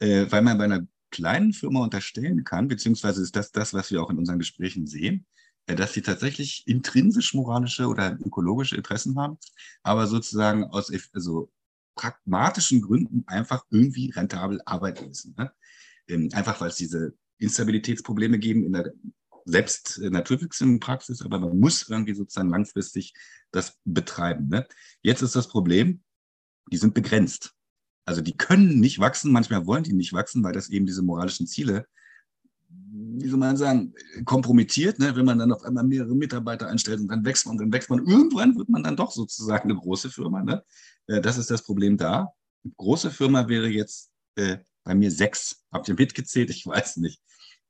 äh, 0.00 0.26
weil 0.30 0.42
man 0.42 0.58
bei 0.58 0.64
einer 0.64 0.86
kleinen 1.10 1.52
Firma 1.52 1.80
unterstellen 1.80 2.44
kann, 2.44 2.68
beziehungsweise 2.68 3.22
ist 3.22 3.34
das 3.36 3.50
das, 3.50 3.72
was 3.72 3.90
wir 3.90 4.02
auch 4.02 4.10
in 4.10 4.18
unseren 4.18 4.38
Gesprächen 4.38 4.86
sehen, 4.86 5.26
dass 5.76 5.92
sie 5.92 6.02
tatsächlich 6.02 6.62
intrinsisch 6.66 7.34
moralische 7.34 7.86
oder 7.86 8.18
ökologische 8.24 8.76
Interessen 8.76 9.18
haben, 9.18 9.38
aber 9.82 10.06
sozusagen 10.06 10.64
aus 10.64 10.90
also 11.12 11.50
pragmatischen 11.94 12.80
Gründen 12.80 13.24
einfach 13.26 13.64
irgendwie 13.70 14.10
rentabel 14.10 14.60
arbeiten 14.64 15.08
müssen. 15.08 15.34
Ne? 15.36 15.52
Ähm, 16.08 16.30
einfach 16.32 16.60
weil 16.60 16.68
es 16.68 16.76
diese 16.76 17.14
Instabilitätsprobleme 17.38 18.38
geben 18.38 18.64
in 18.64 18.72
der 18.72 18.92
selbst 19.44 19.98
naturwüchsigen 19.98 20.78
Praxis, 20.78 21.22
aber 21.22 21.38
man 21.38 21.58
muss 21.58 21.88
irgendwie 21.88 22.14
sozusagen 22.14 22.50
langfristig 22.50 23.14
das 23.50 23.78
betreiben. 23.84 24.48
Ne? 24.48 24.66
Jetzt 25.02 25.22
ist 25.22 25.36
das 25.36 25.48
Problem, 25.48 26.02
die 26.70 26.76
sind 26.76 26.94
begrenzt. 26.94 27.54
Also 28.04 28.20
die 28.20 28.36
können 28.36 28.80
nicht 28.80 29.00
wachsen, 29.00 29.32
manchmal 29.32 29.66
wollen 29.66 29.84
die 29.84 29.92
nicht 29.92 30.12
wachsen, 30.12 30.42
weil 30.42 30.52
das 30.52 30.68
eben 30.68 30.86
diese 30.86 31.02
moralischen 31.02 31.46
Ziele, 31.46 31.86
wie 32.70 33.28
soll 33.28 33.38
man 33.38 33.56
sagen, 33.56 33.94
kompromittiert, 34.24 34.98
ne? 34.98 35.14
wenn 35.16 35.24
man 35.24 35.38
dann 35.38 35.52
auf 35.52 35.62
einmal 35.62 35.84
mehrere 35.84 36.14
Mitarbeiter 36.14 36.68
einstellt 36.68 37.00
und 37.00 37.08
dann 37.08 37.24
wächst 37.24 37.46
man, 37.46 37.58
dann 37.58 37.72
wächst 37.72 37.90
man. 37.90 38.06
Irgendwann 38.06 38.56
wird 38.56 38.68
man 38.68 38.82
dann 38.82 38.96
doch 38.96 39.10
sozusagen 39.10 39.70
eine 39.70 39.78
große 39.78 40.10
Firma. 40.10 40.42
Ne? 40.42 40.62
Äh, 41.06 41.20
das 41.20 41.38
ist 41.38 41.50
das 41.50 41.62
Problem 41.62 41.96
da. 41.96 42.32
Eine 42.64 42.74
große 42.76 43.10
Firma 43.10 43.48
wäre 43.48 43.68
jetzt 43.68 44.12
äh, 44.36 44.58
bei 44.84 44.94
mir 44.94 45.10
sechs. 45.10 45.64
Habt 45.72 45.88
ihr 45.88 45.94
mitgezählt? 45.94 46.50
Ich 46.50 46.66
weiß 46.66 46.98
nicht. 46.98 47.20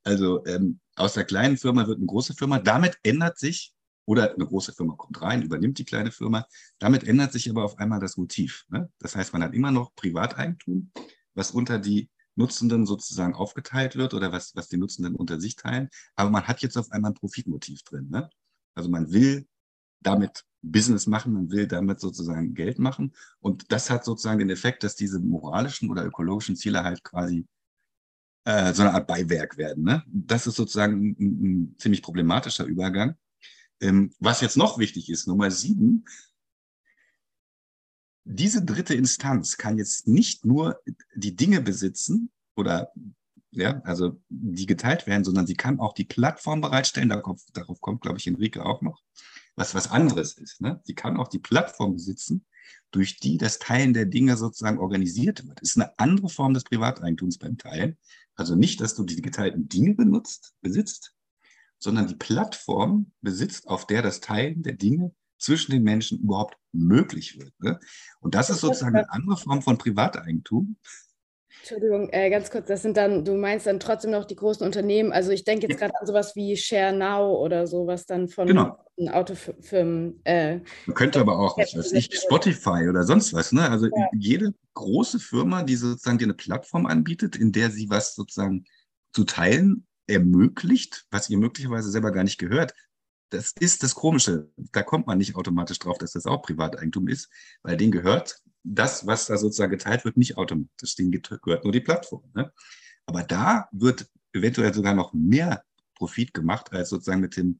Also 0.03 0.45
ähm, 0.45 0.79
aus 0.95 1.13
der 1.13 1.25
kleinen 1.25 1.57
Firma 1.57 1.87
wird 1.87 1.97
eine 1.97 2.07
große 2.07 2.33
Firma. 2.33 2.59
Damit 2.59 2.97
ändert 3.03 3.37
sich 3.37 3.73
Oder 4.05 4.33
eine 4.33 4.45
große 4.45 4.73
Firma 4.73 4.95
kommt 4.95 5.21
rein, 5.21 5.43
übernimmt 5.43 5.77
die 5.77 5.85
kleine 5.85 6.11
Firma. 6.11 6.45
Damit 6.79 7.03
ändert 7.03 7.31
sich 7.31 7.49
aber 7.49 7.63
auf 7.63 7.77
einmal 7.77 7.99
das 7.99 8.17
Motiv. 8.17 8.65
Ne? 8.69 8.89
Das 8.99 9.15
heißt, 9.15 9.33
man 9.33 9.43
hat 9.43 9.53
immer 9.53 9.71
noch 9.71 9.93
Privateigentum, 9.95 10.91
was 11.35 11.51
unter 11.51 11.77
die 11.77 12.09
Nutzenden 12.39 12.85
sozusagen 12.85 13.35
aufgeteilt 13.35 13.95
wird 13.95 14.13
oder 14.13 14.31
was, 14.31 14.55
was 14.55 14.69
die 14.69 14.77
Nutzenden 14.77 15.15
unter 15.15 15.39
sich 15.39 15.55
teilen. 15.55 15.89
Aber 16.15 16.29
man 16.29 16.47
hat 16.47 16.61
jetzt 16.61 16.77
auf 16.77 16.91
einmal 16.91 17.11
ein 17.11 17.15
Profitmotiv 17.15 17.83
drin. 17.83 18.09
Ne? 18.09 18.29
Also 18.75 18.89
man 18.89 19.11
will 19.11 19.45
damit 20.01 20.45
Business 20.61 21.05
machen, 21.05 21.33
man 21.33 21.51
will 21.51 21.67
damit 21.67 21.99
sozusagen 21.99 22.53
Geld 22.53 22.79
machen. 22.79 23.13
Und 23.39 23.71
das 23.71 23.89
hat 23.89 24.05
sozusagen 24.05 24.39
den 24.39 24.49
Effekt, 24.49 24.83
dass 24.83 24.95
diese 24.95 25.19
moralischen 25.19 25.89
oder 25.89 26.05
ökologischen 26.05 26.55
Ziele 26.55 26.83
halt 26.83 27.03
quasi 27.03 27.45
äh, 28.45 28.73
so 28.73 28.83
eine 28.83 28.93
Art 28.93 29.07
Beiwerk 29.07 29.57
werden. 29.57 29.83
Ne? 29.83 30.03
Das 30.07 30.47
ist 30.47 30.55
sozusagen 30.55 31.09
ein, 31.09 31.15
ein 31.19 31.75
ziemlich 31.77 32.01
problematischer 32.01 32.65
Übergang. 32.65 33.15
Ähm, 33.81 34.11
was 34.19 34.41
jetzt 34.41 34.57
noch 34.57 34.77
wichtig 34.77 35.09
ist, 35.09 35.27
Nummer 35.27 35.51
sieben, 35.51 36.05
diese 38.31 38.63
dritte 38.63 38.93
Instanz 38.93 39.57
kann 39.57 39.79
jetzt 39.79 40.07
nicht 40.07 40.45
nur 40.45 40.79
die 41.15 41.35
Dinge 41.35 41.61
besitzen 41.61 42.29
oder 42.55 42.91
ja, 43.51 43.81
also 43.83 44.21
die 44.29 44.67
geteilt 44.67 45.07
werden, 45.07 45.23
sondern 45.23 45.47
sie 45.47 45.55
kann 45.55 45.79
auch 45.79 45.93
die 45.93 46.05
Plattform 46.05 46.61
bereitstellen. 46.61 47.09
Darauf, 47.09 47.41
darauf 47.53 47.81
kommt, 47.81 48.01
glaube 48.01 48.19
ich, 48.19 48.27
Enrique 48.27 48.63
auch 48.63 48.83
noch, 48.83 49.01
was 49.55 49.73
was 49.73 49.89
anderes 49.89 50.33
ist. 50.33 50.61
Ne? 50.61 50.79
Sie 50.83 50.93
kann 50.93 51.17
auch 51.17 51.27
die 51.27 51.39
Plattform 51.39 51.93
besitzen, 51.93 52.45
durch 52.91 53.17
die 53.17 53.39
das 53.39 53.57
Teilen 53.57 53.95
der 53.95 54.05
Dinge 54.05 54.37
sozusagen 54.37 54.77
organisiert 54.77 55.47
wird. 55.47 55.61
Ist 55.61 55.77
eine 55.77 55.97
andere 55.97 56.29
Form 56.29 56.53
des 56.53 56.65
Privateigentums 56.65 57.39
beim 57.39 57.57
Teilen. 57.57 57.97
Also 58.35 58.55
nicht, 58.55 58.79
dass 58.79 58.93
du 58.93 59.03
die 59.03 59.23
geteilten 59.23 59.67
Dinge 59.67 59.95
benutzt, 59.95 60.53
besitzt, 60.61 61.15
sondern 61.79 62.07
die 62.07 62.15
Plattform 62.15 63.11
besitzt, 63.21 63.67
auf 63.67 63.87
der 63.87 64.03
das 64.03 64.19
Teilen 64.19 64.61
der 64.61 64.73
Dinge 64.73 65.15
zwischen 65.39 65.71
den 65.71 65.83
Menschen 65.83 66.19
überhaupt 66.19 66.57
möglich 66.71 67.39
wird. 67.39 67.53
Ne? 67.59 67.79
Und 68.19 68.35
das 68.35 68.49
ist 68.49 68.61
sozusagen 68.61 68.95
eine 68.95 69.11
andere 69.11 69.37
Form 69.37 69.61
von 69.61 69.77
Privateigentum. 69.77 70.75
Entschuldigung, 71.61 72.09
äh, 72.11 72.29
ganz 72.29 72.51
kurz, 72.51 72.67
das 72.67 72.81
sind 72.81 72.95
dann, 72.95 73.25
du 73.25 73.35
meinst 73.35 73.67
dann 73.67 73.79
trotzdem 73.79 74.11
noch 74.11 74.25
die 74.25 74.35
großen 74.35 74.65
Unternehmen. 74.65 75.11
Also 75.11 75.31
ich 75.31 75.43
denke 75.43 75.67
jetzt 75.67 75.79
ja. 75.79 75.87
gerade 75.87 75.99
an 75.99 76.07
sowas 76.07 76.35
wie 76.35 76.55
Share 76.55 76.95
Now 76.95 77.35
oder 77.37 77.67
sowas 77.67 78.05
dann 78.05 78.29
von 78.29 78.47
genau. 78.47 78.77
Autofirmen. 79.11 80.21
Äh, 80.23 80.59
Man 80.85 80.95
könnte 80.95 81.19
aber 81.19 81.37
auch, 81.37 81.57
was 81.57 81.75
weiß 81.75 81.91
ich, 81.93 82.09
Spotify 82.13 82.87
oder 82.89 83.03
sonst 83.03 83.33
was. 83.33 83.51
Ne? 83.51 83.69
Also 83.69 83.87
ja. 83.87 84.07
jede 84.17 84.53
große 84.73 85.19
Firma, 85.19 85.63
die 85.63 85.75
sozusagen 85.75 86.17
dir 86.17 86.25
eine 86.25 86.33
Plattform 86.33 86.85
anbietet, 86.85 87.35
in 87.35 87.51
der 87.51 87.71
sie 87.71 87.89
was 87.89 88.15
sozusagen 88.15 88.65
zu 89.13 89.23
teilen 89.23 89.85
ermöglicht, 90.07 91.05
was 91.11 91.29
ihr 91.29 91.37
möglicherweise 91.37 91.91
selber 91.91 92.11
gar 92.11 92.23
nicht 92.23 92.39
gehört, 92.39 92.73
das 93.29 93.53
ist 93.59 93.83
das 93.83 93.95
Komische. 93.95 94.49
Da 94.71 94.83
kommt 94.83 95.07
man 95.07 95.17
nicht 95.17 95.35
automatisch 95.35 95.79
drauf, 95.79 95.97
dass 95.97 96.13
das 96.13 96.25
auch 96.25 96.41
Privateigentum 96.41 97.07
ist, 97.07 97.29
weil 97.61 97.77
denen 97.77 97.91
gehört 97.91 98.41
das, 98.63 99.05
was 99.07 99.27
da 99.27 99.37
sozusagen 99.37 99.71
geteilt 99.71 100.05
wird, 100.05 100.17
nicht 100.17 100.37
automatisch. 100.37 100.95
Denen 100.95 101.11
gehört 101.11 101.63
nur 101.63 101.73
die 101.73 101.79
Plattform. 101.79 102.23
Ne? 102.33 102.51
Aber 103.05 103.23
da 103.23 103.69
wird 103.71 104.09
eventuell 104.33 104.73
sogar 104.73 104.93
noch 104.93 105.13
mehr 105.13 105.63
Profit 105.95 106.33
gemacht, 106.33 106.71
als 106.71 106.89
sozusagen 106.89 107.21
mit 107.21 107.37
dem 107.37 107.59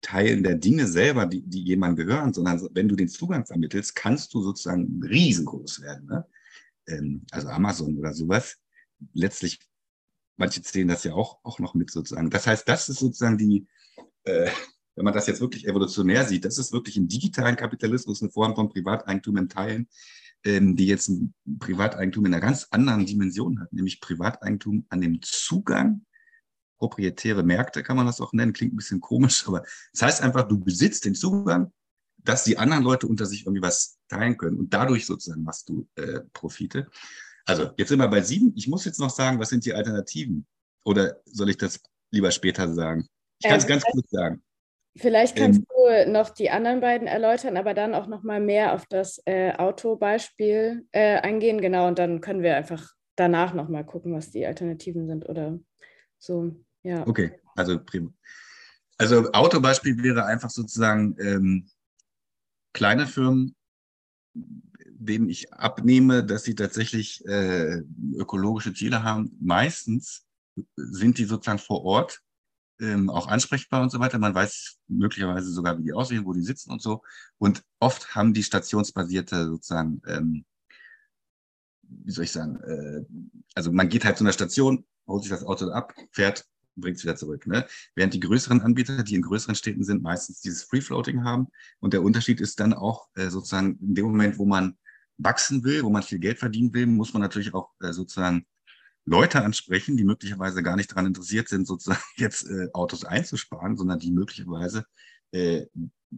Teilen 0.00 0.42
der 0.44 0.54
Dinge 0.54 0.86
selber, 0.86 1.26
die, 1.26 1.42
die 1.42 1.62
jemandem 1.62 2.06
gehören, 2.06 2.32
sondern 2.32 2.68
wenn 2.72 2.88
du 2.88 2.94
den 2.94 3.08
Zugang 3.08 3.46
vermittelst, 3.46 3.96
kannst 3.96 4.32
du 4.32 4.42
sozusagen 4.42 5.02
riesengroß 5.02 5.82
werden. 5.82 6.06
Ne? 6.06 6.26
Ähm, 6.86 7.26
also 7.32 7.48
Amazon 7.48 7.98
oder 7.98 8.12
sowas. 8.12 8.58
Letztlich, 9.12 9.58
manche 10.36 10.62
zählen 10.62 10.88
das 10.88 11.04
ja 11.04 11.14
auch, 11.14 11.40
auch 11.42 11.58
noch 11.58 11.74
mit 11.74 11.90
sozusagen. 11.90 12.30
Das 12.30 12.46
heißt, 12.46 12.68
das 12.68 12.88
ist 12.88 13.00
sozusagen 13.00 13.38
die, 13.38 13.66
äh, 14.24 14.50
wenn 14.98 15.04
man 15.04 15.14
das 15.14 15.28
jetzt 15.28 15.40
wirklich 15.40 15.66
evolutionär 15.68 16.24
sieht, 16.24 16.44
das 16.44 16.58
ist 16.58 16.72
wirklich 16.72 16.96
im 16.96 17.06
digitalen 17.06 17.54
Kapitalismus 17.54 18.20
eine 18.20 18.32
Form 18.32 18.56
von 18.56 18.68
Privateigentum 18.68 19.36
im 19.36 19.48
Teilen, 19.48 19.88
ähm, 20.44 20.74
die 20.74 20.88
jetzt 20.88 21.08
ein 21.08 21.34
Privateigentum 21.60 22.26
in 22.26 22.34
einer 22.34 22.44
ganz 22.44 22.66
anderen 22.72 23.06
Dimension 23.06 23.60
hat, 23.60 23.72
nämlich 23.72 24.00
Privateigentum 24.00 24.86
an 24.88 25.00
dem 25.00 25.20
Zugang, 25.22 26.04
proprietäre 26.78 27.44
Märkte 27.44 27.84
kann 27.84 27.96
man 27.96 28.06
das 28.06 28.20
auch 28.20 28.32
nennen, 28.32 28.52
klingt 28.52 28.74
ein 28.74 28.76
bisschen 28.76 29.00
komisch, 29.00 29.46
aber 29.46 29.62
das 29.92 30.02
heißt 30.02 30.20
einfach, 30.20 30.48
du 30.48 30.58
besitzt 30.58 31.04
den 31.04 31.14
Zugang, 31.14 31.72
dass 32.16 32.42
die 32.42 32.58
anderen 32.58 32.82
Leute 32.82 33.06
unter 33.06 33.24
sich 33.24 33.42
irgendwie 33.42 33.62
was 33.62 33.98
teilen 34.08 34.36
können 34.36 34.58
und 34.58 34.74
dadurch 34.74 35.06
sozusagen 35.06 35.44
machst 35.44 35.68
du 35.68 35.88
äh, 35.94 36.22
Profite. 36.32 36.90
Also 37.46 37.70
jetzt 37.76 37.88
sind 37.88 38.00
wir 38.00 38.08
bei 38.08 38.20
sieben. 38.20 38.52
Ich 38.56 38.66
muss 38.66 38.84
jetzt 38.84 38.98
noch 38.98 39.10
sagen, 39.10 39.38
was 39.38 39.50
sind 39.50 39.64
die 39.64 39.74
Alternativen? 39.74 40.44
Oder 40.84 41.20
soll 41.24 41.50
ich 41.50 41.56
das 41.56 41.80
lieber 42.10 42.32
später 42.32 42.74
sagen? 42.74 43.08
Ich 43.38 43.48
kann 43.48 43.58
es 43.58 43.64
ähm, 43.64 43.68
ganz 43.68 43.84
kurz 43.84 44.10
sagen. 44.10 44.42
Vielleicht 44.96 45.36
kannst 45.36 45.60
ähm, 45.60 46.06
du 46.06 46.12
noch 46.12 46.30
die 46.30 46.50
anderen 46.50 46.80
beiden 46.80 47.06
erläutern, 47.06 47.56
aber 47.56 47.74
dann 47.74 47.94
auch 47.94 48.06
noch 48.06 48.22
mal 48.22 48.40
mehr 48.40 48.74
auf 48.74 48.86
das 48.86 49.22
äh, 49.26 49.52
Autobeispiel 49.52 50.86
äh, 50.92 51.20
eingehen. 51.20 51.60
Genau, 51.60 51.86
und 51.86 51.98
dann 51.98 52.20
können 52.20 52.42
wir 52.42 52.56
einfach 52.56 52.92
danach 53.14 53.54
noch 53.54 53.68
mal 53.68 53.84
gucken, 53.84 54.12
was 54.14 54.30
die 54.30 54.46
Alternativen 54.46 55.06
sind 55.06 55.28
oder 55.28 55.58
so. 56.18 56.56
Ja. 56.82 57.06
Okay, 57.06 57.38
also 57.54 57.78
prima. 57.78 58.10
Also 58.96 59.30
Autobeispiel 59.32 60.02
wäre 60.02 60.24
einfach 60.24 60.50
sozusagen 60.50 61.16
ähm, 61.20 61.70
kleine 62.72 63.06
Firmen, 63.06 63.54
denen 64.34 65.28
ich 65.28 65.52
abnehme, 65.52 66.24
dass 66.24 66.42
sie 66.42 66.56
tatsächlich 66.56 67.24
äh, 67.26 67.82
ökologische 68.16 68.74
Ziele 68.74 69.04
haben. 69.04 69.36
Meistens 69.40 70.26
sind 70.76 71.18
die 71.18 71.24
sozusagen 71.24 71.60
vor 71.60 71.84
Ort 71.84 72.20
ähm, 72.80 73.10
auch 73.10 73.28
ansprechbar 73.28 73.82
und 73.82 73.90
so 73.90 74.00
weiter. 74.00 74.18
Man 74.18 74.34
weiß 74.34 74.78
möglicherweise 74.88 75.50
sogar, 75.50 75.78
wie 75.78 75.84
die 75.84 75.92
aussehen, 75.92 76.24
wo 76.24 76.32
die 76.32 76.42
sitzen 76.42 76.70
und 76.70 76.82
so. 76.82 77.02
Und 77.38 77.62
oft 77.80 78.14
haben 78.14 78.34
die 78.34 78.42
stationsbasierte 78.42 79.46
sozusagen, 79.46 80.00
ähm, 80.06 80.44
wie 81.82 82.12
soll 82.12 82.24
ich 82.24 82.32
sagen, 82.32 82.60
äh, 82.62 83.04
also 83.54 83.72
man 83.72 83.88
geht 83.88 84.04
halt 84.04 84.18
zu 84.18 84.24
einer 84.24 84.32
Station, 84.32 84.84
holt 85.06 85.22
sich 85.22 85.30
das 85.30 85.44
Auto 85.44 85.70
ab, 85.70 85.94
fährt, 86.12 86.44
bringt 86.76 86.98
es 86.98 87.04
wieder 87.04 87.16
zurück. 87.16 87.46
Ne? 87.46 87.66
Während 87.94 88.14
die 88.14 88.20
größeren 88.20 88.60
Anbieter, 88.60 89.02
die 89.02 89.14
in 89.14 89.22
größeren 89.22 89.54
Städten 89.54 89.84
sind, 89.84 90.02
meistens 90.02 90.40
dieses 90.40 90.64
Free-Floating 90.64 91.24
haben. 91.24 91.48
Und 91.80 91.92
der 91.92 92.02
Unterschied 92.02 92.40
ist 92.40 92.60
dann 92.60 92.72
auch 92.72 93.08
äh, 93.16 93.28
sozusagen 93.30 93.78
in 93.80 93.94
dem 93.94 94.06
Moment, 94.06 94.38
wo 94.38 94.46
man 94.46 94.76
wachsen 95.16 95.64
will, 95.64 95.82
wo 95.82 95.90
man 95.90 96.02
viel 96.02 96.20
Geld 96.20 96.38
verdienen 96.38 96.72
will, 96.72 96.86
muss 96.86 97.12
man 97.12 97.22
natürlich 97.22 97.52
auch 97.52 97.70
äh, 97.80 97.92
sozusagen 97.92 98.46
Leute 99.08 99.42
ansprechen, 99.42 99.96
die 99.96 100.04
möglicherweise 100.04 100.62
gar 100.62 100.76
nicht 100.76 100.90
daran 100.90 101.06
interessiert 101.06 101.48
sind, 101.48 101.66
sozusagen 101.66 102.02
jetzt 102.16 102.48
äh, 102.48 102.68
Autos 102.72 103.04
einzusparen, 103.04 103.76
sondern 103.76 103.98
die 103.98 104.12
möglicherweise 104.12 104.84
äh, 105.32 105.66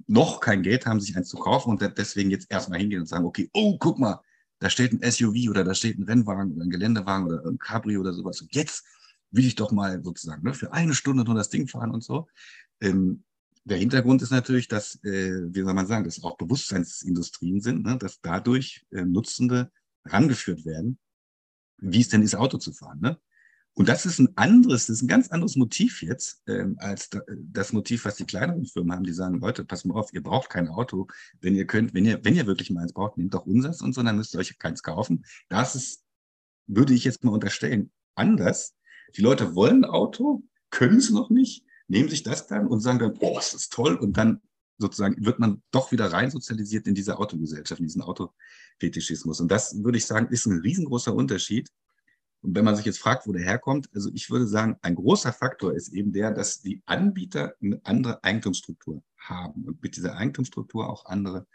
noch 0.07 0.41
kein 0.41 0.63
Geld 0.63 0.87
haben, 0.87 1.01
sich 1.01 1.17
eins 1.17 1.29
zu 1.29 1.37
kaufen 1.37 1.71
und 1.71 1.99
deswegen 1.99 2.31
jetzt 2.31 2.51
erstmal 2.51 2.79
hingehen 2.79 3.01
und 3.01 3.07
sagen, 3.07 3.25
okay, 3.25 3.51
oh, 3.53 3.77
guck 3.79 3.99
mal, 3.99 4.21
da 4.61 4.71
steht 4.71 4.93
ein 4.93 5.11
SUV 5.11 5.51
oder 5.51 5.65
da 5.65 5.75
steht 5.75 5.99
ein 5.99 6.05
Rennwagen 6.05 6.53
oder 6.53 6.65
ein 6.65 6.71
Geländewagen 6.71 7.27
oder 7.27 7.45
ein 7.45 7.59
Cabrio 7.59 8.01
oder 8.01 8.13
sowas. 8.13 8.41
Und 8.41 8.55
jetzt 8.55 8.85
will 9.31 9.45
ich 9.45 9.55
doch 9.55 9.73
mal 9.73 10.03
sozusagen 10.03 10.43
ne, 10.45 10.55
für 10.55 10.73
eine 10.73 10.95
Stunde 10.95 11.25
nur 11.25 11.35
das 11.35 11.49
Ding 11.49 11.67
fahren 11.67 11.91
und 11.91 12.05
so. 12.05 12.29
Ähm, 12.81 13.25
der 13.65 13.79
Hintergrund 13.79 14.23
ist 14.23 14.31
natürlich, 14.31 14.69
dass, 14.69 14.97
äh, 15.05 15.55
wie 15.55 15.63
soll 15.63 15.75
man 15.75 15.87
sagen, 15.87 16.05
dass 16.05 16.23
auch 16.23 16.37
Bewusstseinsindustrien 16.37 17.61
sind, 17.61 17.85
ne, 17.85 17.99
dass 17.99 18.21
dadurch 18.21 18.85
äh, 18.91 19.05
Nutzende 19.05 19.71
rangeführt 20.05 20.65
werden 20.65 20.99
wie 21.81 22.01
es 22.01 22.09
denn 22.09 22.23
ist, 22.23 22.35
Auto 22.35 22.59
zu 22.59 22.73
fahren. 22.73 23.01
Ne? 23.01 23.19
Und 23.75 23.89
das 23.89 24.05
ist 24.05 24.19
ein 24.19 24.37
anderes, 24.37 24.87
das 24.87 24.97
ist 24.97 25.03
ein 25.03 25.09
ganz 25.09 25.29
anderes 25.29 25.57
Motiv 25.57 26.03
jetzt 26.03 26.43
ähm, 26.49 26.77
als 26.79 27.09
da, 27.09 27.21
das 27.29 27.73
Motiv, 27.73 28.05
was 28.05 28.17
die 28.17 28.27
kleineren 28.27 28.67
Firmen 28.67 28.93
haben, 28.93 29.05
die 29.05 29.13
sagen, 29.13 29.41
Leute, 29.41 29.65
pass 29.65 29.85
mal 29.85 29.99
auf, 29.99 30.13
ihr 30.13 30.23
braucht 30.23 30.51
kein 30.51 30.69
Auto, 30.69 31.07
wenn 31.41 31.55
ihr 31.55 31.67
könnt, 31.67 31.95
wenn 31.95 32.05
ihr, 32.05 32.23
wenn 32.25 32.35
ihr 32.35 32.47
wirklich 32.47 32.71
mal 32.71 32.83
eins 32.83 32.93
braucht, 32.93 33.17
nehmt 33.17 33.33
doch 33.33 33.47
unseres 33.47 33.81
und 33.81 33.95
so, 33.95 34.03
dann 34.03 34.17
müsst 34.17 34.35
ihr 34.35 34.41
euch 34.41 34.59
keins 34.59 34.83
kaufen. 34.83 35.25
Das 35.49 35.75
ist, 35.77 36.05
würde 36.67 36.95
ich 36.95 37.05
jetzt 37.05 37.25
mal 37.25 37.33
unterstellen, 37.33 37.91
anders. 38.15 38.75
Die 39.17 39.23
Leute 39.23 39.55
wollen 39.55 39.85
ein 39.85 39.91
Auto, 39.91 40.43
können 40.71 40.99
es 40.99 41.11
noch 41.11 41.31
nicht, 41.31 41.65
nehmen 41.89 42.09
sich 42.09 42.23
das 42.23 42.47
dann 42.47 42.67
und 42.67 42.81
sagen 42.81 42.99
dann, 42.99 43.17
oh, 43.21 43.35
das 43.37 43.55
ist 43.55 43.73
toll, 43.73 43.95
und 43.95 44.17
dann 44.17 44.41
sozusagen 44.81 45.25
wird 45.25 45.39
man 45.39 45.63
doch 45.71 45.93
wieder 45.93 46.07
rein 46.07 46.31
sozialisiert 46.31 46.87
in 46.87 46.95
diese 46.95 47.19
Autogesellschaft, 47.19 47.81
in 47.81 47.87
diesen 47.87 48.03
Autofetischismus. 48.03 49.41
Und 49.41 49.51
das 49.51 49.83
würde 49.85 49.99
ich 49.99 50.07
sagen, 50.07 50.29
ist 50.29 50.47
ein 50.47 50.61
riesengroßer 50.61 51.15
Unterschied. 51.15 51.69
Und 52.43 52.57
wenn 52.57 52.65
man 52.65 52.75
sich 52.75 52.87
jetzt 52.87 52.99
fragt, 52.99 53.27
wo 53.27 53.33
der 53.33 53.43
herkommt, 53.43 53.91
also 53.95 54.11
ich 54.15 54.31
würde 54.31 54.47
sagen, 54.47 54.77
ein 54.81 54.95
großer 54.95 55.33
Faktor 55.33 55.75
ist 55.75 55.93
eben 55.93 56.13
der, 56.13 56.33
dass 56.33 56.63
die 56.63 56.83
Anbieter 56.87 57.55
eine 57.63 57.81
andere 57.85 58.25
Eigentumsstruktur 58.25 59.03
haben 59.19 59.65
und 59.65 59.83
mit 59.83 59.97
dieser 59.97 60.17
Eigentumsstruktur 60.17 60.89
auch 60.89 61.05
andere 61.05 61.47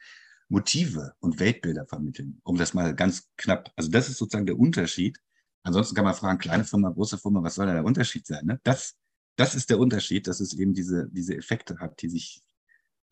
Motive 0.47 1.15
und 1.19 1.39
Weltbilder 1.39 1.87
vermitteln, 1.87 2.39
um 2.43 2.57
das 2.57 2.75
mal 2.75 2.93
ganz 2.93 3.27
knapp, 3.37 3.71
also 3.75 3.89
das 3.89 4.09
ist 4.09 4.17
sozusagen 4.17 4.45
der 4.45 4.59
Unterschied. 4.59 5.17
Ansonsten 5.63 5.95
kann 5.95 6.05
man 6.05 6.13
fragen, 6.13 6.37
kleine 6.37 6.63
Firma, 6.63 6.91
große 6.91 7.17
Firma, 7.17 7.41
was 7.41 7.55
soll 7.55 7.65
da 7.65 7.73
der 7.73 7.83
Unterschied 7.83 8.27
sein? 8.27 8.45
Ne? 8.45 8.59
Das, 8.63 8.95
das 9.35 9.55
ist 9.55 9.71
der 9.71 9.79
Unterschied, 9.79 10.27
dass 10.27 10.39
es 10.39 10.53
eben 10.53 10.75
diese, 10.75 11.09
diese 11.09 11.35
Effekte 11.35 11.79
hat, 11.79 11.99
die 12.03 12.09
sich 12.09 12.44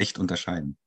echt 0.03 0.19
unterscheiden. 0.19 0.77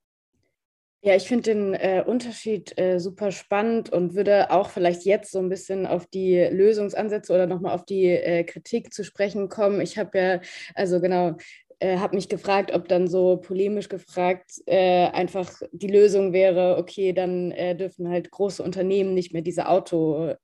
Ja, 1.02 1.14
ich 1.14 1.28
finde 1.28 1.54
den 1.54 1.74
äh, 1.74 2.02
Unterschied 2.04 2.76
äh, 2.78 2.98
super 2.98 3.30
spannend 3.30 3.90
und 3.92 4.14
würde 4.14 4.50
auch 4.50 4.70
vielleicht 4.70 5.04
jetzt 5.04 5.30
so 5.30 5.38
ein 5.38 5.48
bisschen 5.48 5.86
auf 5.86 6.06
die 6.06 6.36
Lösungsansätze 6.36 7.32
oder 7.32 7.46
nochmal 7.46 7.74
auf 7.74 7.84
die 7.84 8.06
äh, 8.06 8.42
Kritik 8.44 8.92
zu 8.92 9.04
sprechen 9.04 9.48
kommen. 9.48 9.80
Ich 9.80 9.98
habe 9.98 10.18
ja, 10.18 10.40
also 10.74 11.00
genau, 11.00 11.36
äh, 11.78 11.98
habe 11.98 12.16
mich 12.16 12.28
gefragt, 12.28 12.74
ob 12.74 12.88
dann 12.88 13.06
so 13.06 13.36
polemisch 13.36 13.88
gefragt 13.88 14.50
äh, 14.66 15.06
einfach 15.06 15.52
die 15.70 15.86
Lösung 15.86 16.32
wäre, 16.32 16.76
okay, 16.76 17.12
dann 17.12 17.52
äh, 17.52 17.76
dürfen 17.76 18.08
halt 18.08 18.32
große 18.32 18.62
Unternehmen 18.62 19.14
nicht 19.14 19.32
mehr 19.32 19.42
diese 19.42 19.68
Auto, 19.68 20.34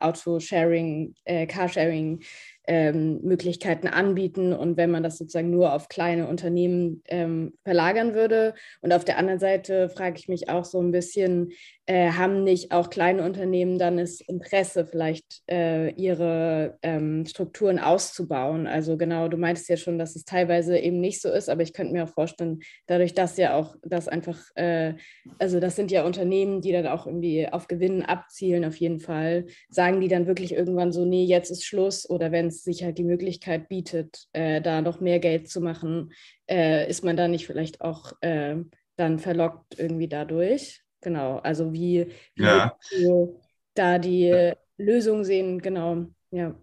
Autosharing, 0.00 1.14
Carsharing 1.48 2.22
ähm, 2.68 3.20
Möglichkeiten 3.22 3.88
anbieten 3.88 4.52
und 4.52 4.76
wenn 4.76 4.90
man 4.90 5.02
das 5.02 5.16
sozusagen 5.16 5.50
nur 5.50 5.72
auf 5.72 5.88
kleine 5.88 6.28
Unternehmen 6.28 7.02
ähm, 7.06 7.54
verlagern 7.64 8.14
würde. 8.14 8.54
Und 8.82 8.92
auf 8.92 9.06
der 9.06 9.16
anderen 9.16 9.40
Seite 9.40 9.88
frage 9.88 10.18
ich 10.18 10.28
mich 10.28 10.50
auch 10.50 10.66
so 10.66 10.80
ein 10.80 10.92
bisschen, 10.92 11.50
äh, 11.88 12.10
haben 12.12 12.44
nicht 12.44 12.70
auch 12.70 12.90
kleine 12.90 13.24
Unternehmen 13.24 13.78
dann 13.78 13.96
das 13.96 14.20
Interesse, 14.20 14.84
vielleicht 14.84 15.42
äh, 15.50 15.90
ihre 15.92 16.76
ähm, 16.82 17.24
Strukturen 17.24 17.78
auszubauen? 17.78 18.66
Also 18.66 18.98
genau, 18.98 19.28
du 19.28 19.38
meintest 19.38 19.70
ja 19.70 19.78
schon, 19.78 19.98
dass 19.98 20.14
es 20.14 20.26
teilweise 20.26 20.78
eben 20.78 21.00
nicht 21.00 21.22
so 21.22 21.30
ist, 21.30 21.48
aber 21.48 21.62
ich 21.62 21.72
könnte 21.72 21.94
mir 21.94 22.04
auch 22.04 22.12
vorstellen, 22.12 22.60
dadurch, 22.86 23.14
dass 23.14 23.38
ja 23.38 23.56
auch 23.56 23.74
das 23.82 24.06
einfach, 24.06 24.38
äh, 24.54 24.96
also 25.38 25.60
das 25.60 25.76
sind 25.76 25.90
ja 25.90 26.04
Unternehmen, 26.04 26.60
die 26.60 26.72
dann 26.72 26.86
auch 26.86 27.06
irgendwie 27.06 27.48
auf 27.48 27.68
Gewinnen 27.68 28.02
abzielen, 28.02 28.66
auf 28.66 28.76
jeden 28.76 29.00
Fall, 29.00 29.46
sagen 29.70 30.02
die 30.02 30.08
dann 30.08 30.26
wirklich 30.26 30.52
irgendwann 30.52 30.92
so, 30.92 31.06
nee, 31.06 31.24
jetzt 31.24 31.50
ist 31.50 31.64
Schluss 31.64 32.08
oder 32.08 32.32
wenn 32.32 32.48
es 32.48 32.64
sich 32.64 32.84
halt 32.84 32.98
die 32.98 33.04
Möglichkeit 33.04 33.70
bietet, 33.70 34.26
äh, 34.34 34.60
da 34.60 34.82
noch 34.82 35.00
mehr 35.00 35.20
Geld 35.20 35.48
zu 35.48 35.62
machen, 35.62 36.12
äh, 36.50 36.86
ist 36.86 37.02
man 37.02 37.16
da 37.16 37.28
nicht 37.28 37.46
vielleicht 37.46 37.80
auch 37.80 38.12
äh, 38.20 38.56
dann 38.96 39.18
verlockt 39.18 39.78
irgendwie 39.78 40.08
dadurch? 40.08 40.82
Genau, 41.00 41.38
also 41.38 41.72
wie, 41.72 42.06
wie 42.34 42.42
Ja. 42.42 42.76
da 43.74 43.98
die 43.98 44.52
Lösung 44.76 45.24
sehen, 45.24 45.60
genau, 45.60 46.06
ja. 46.30 46.54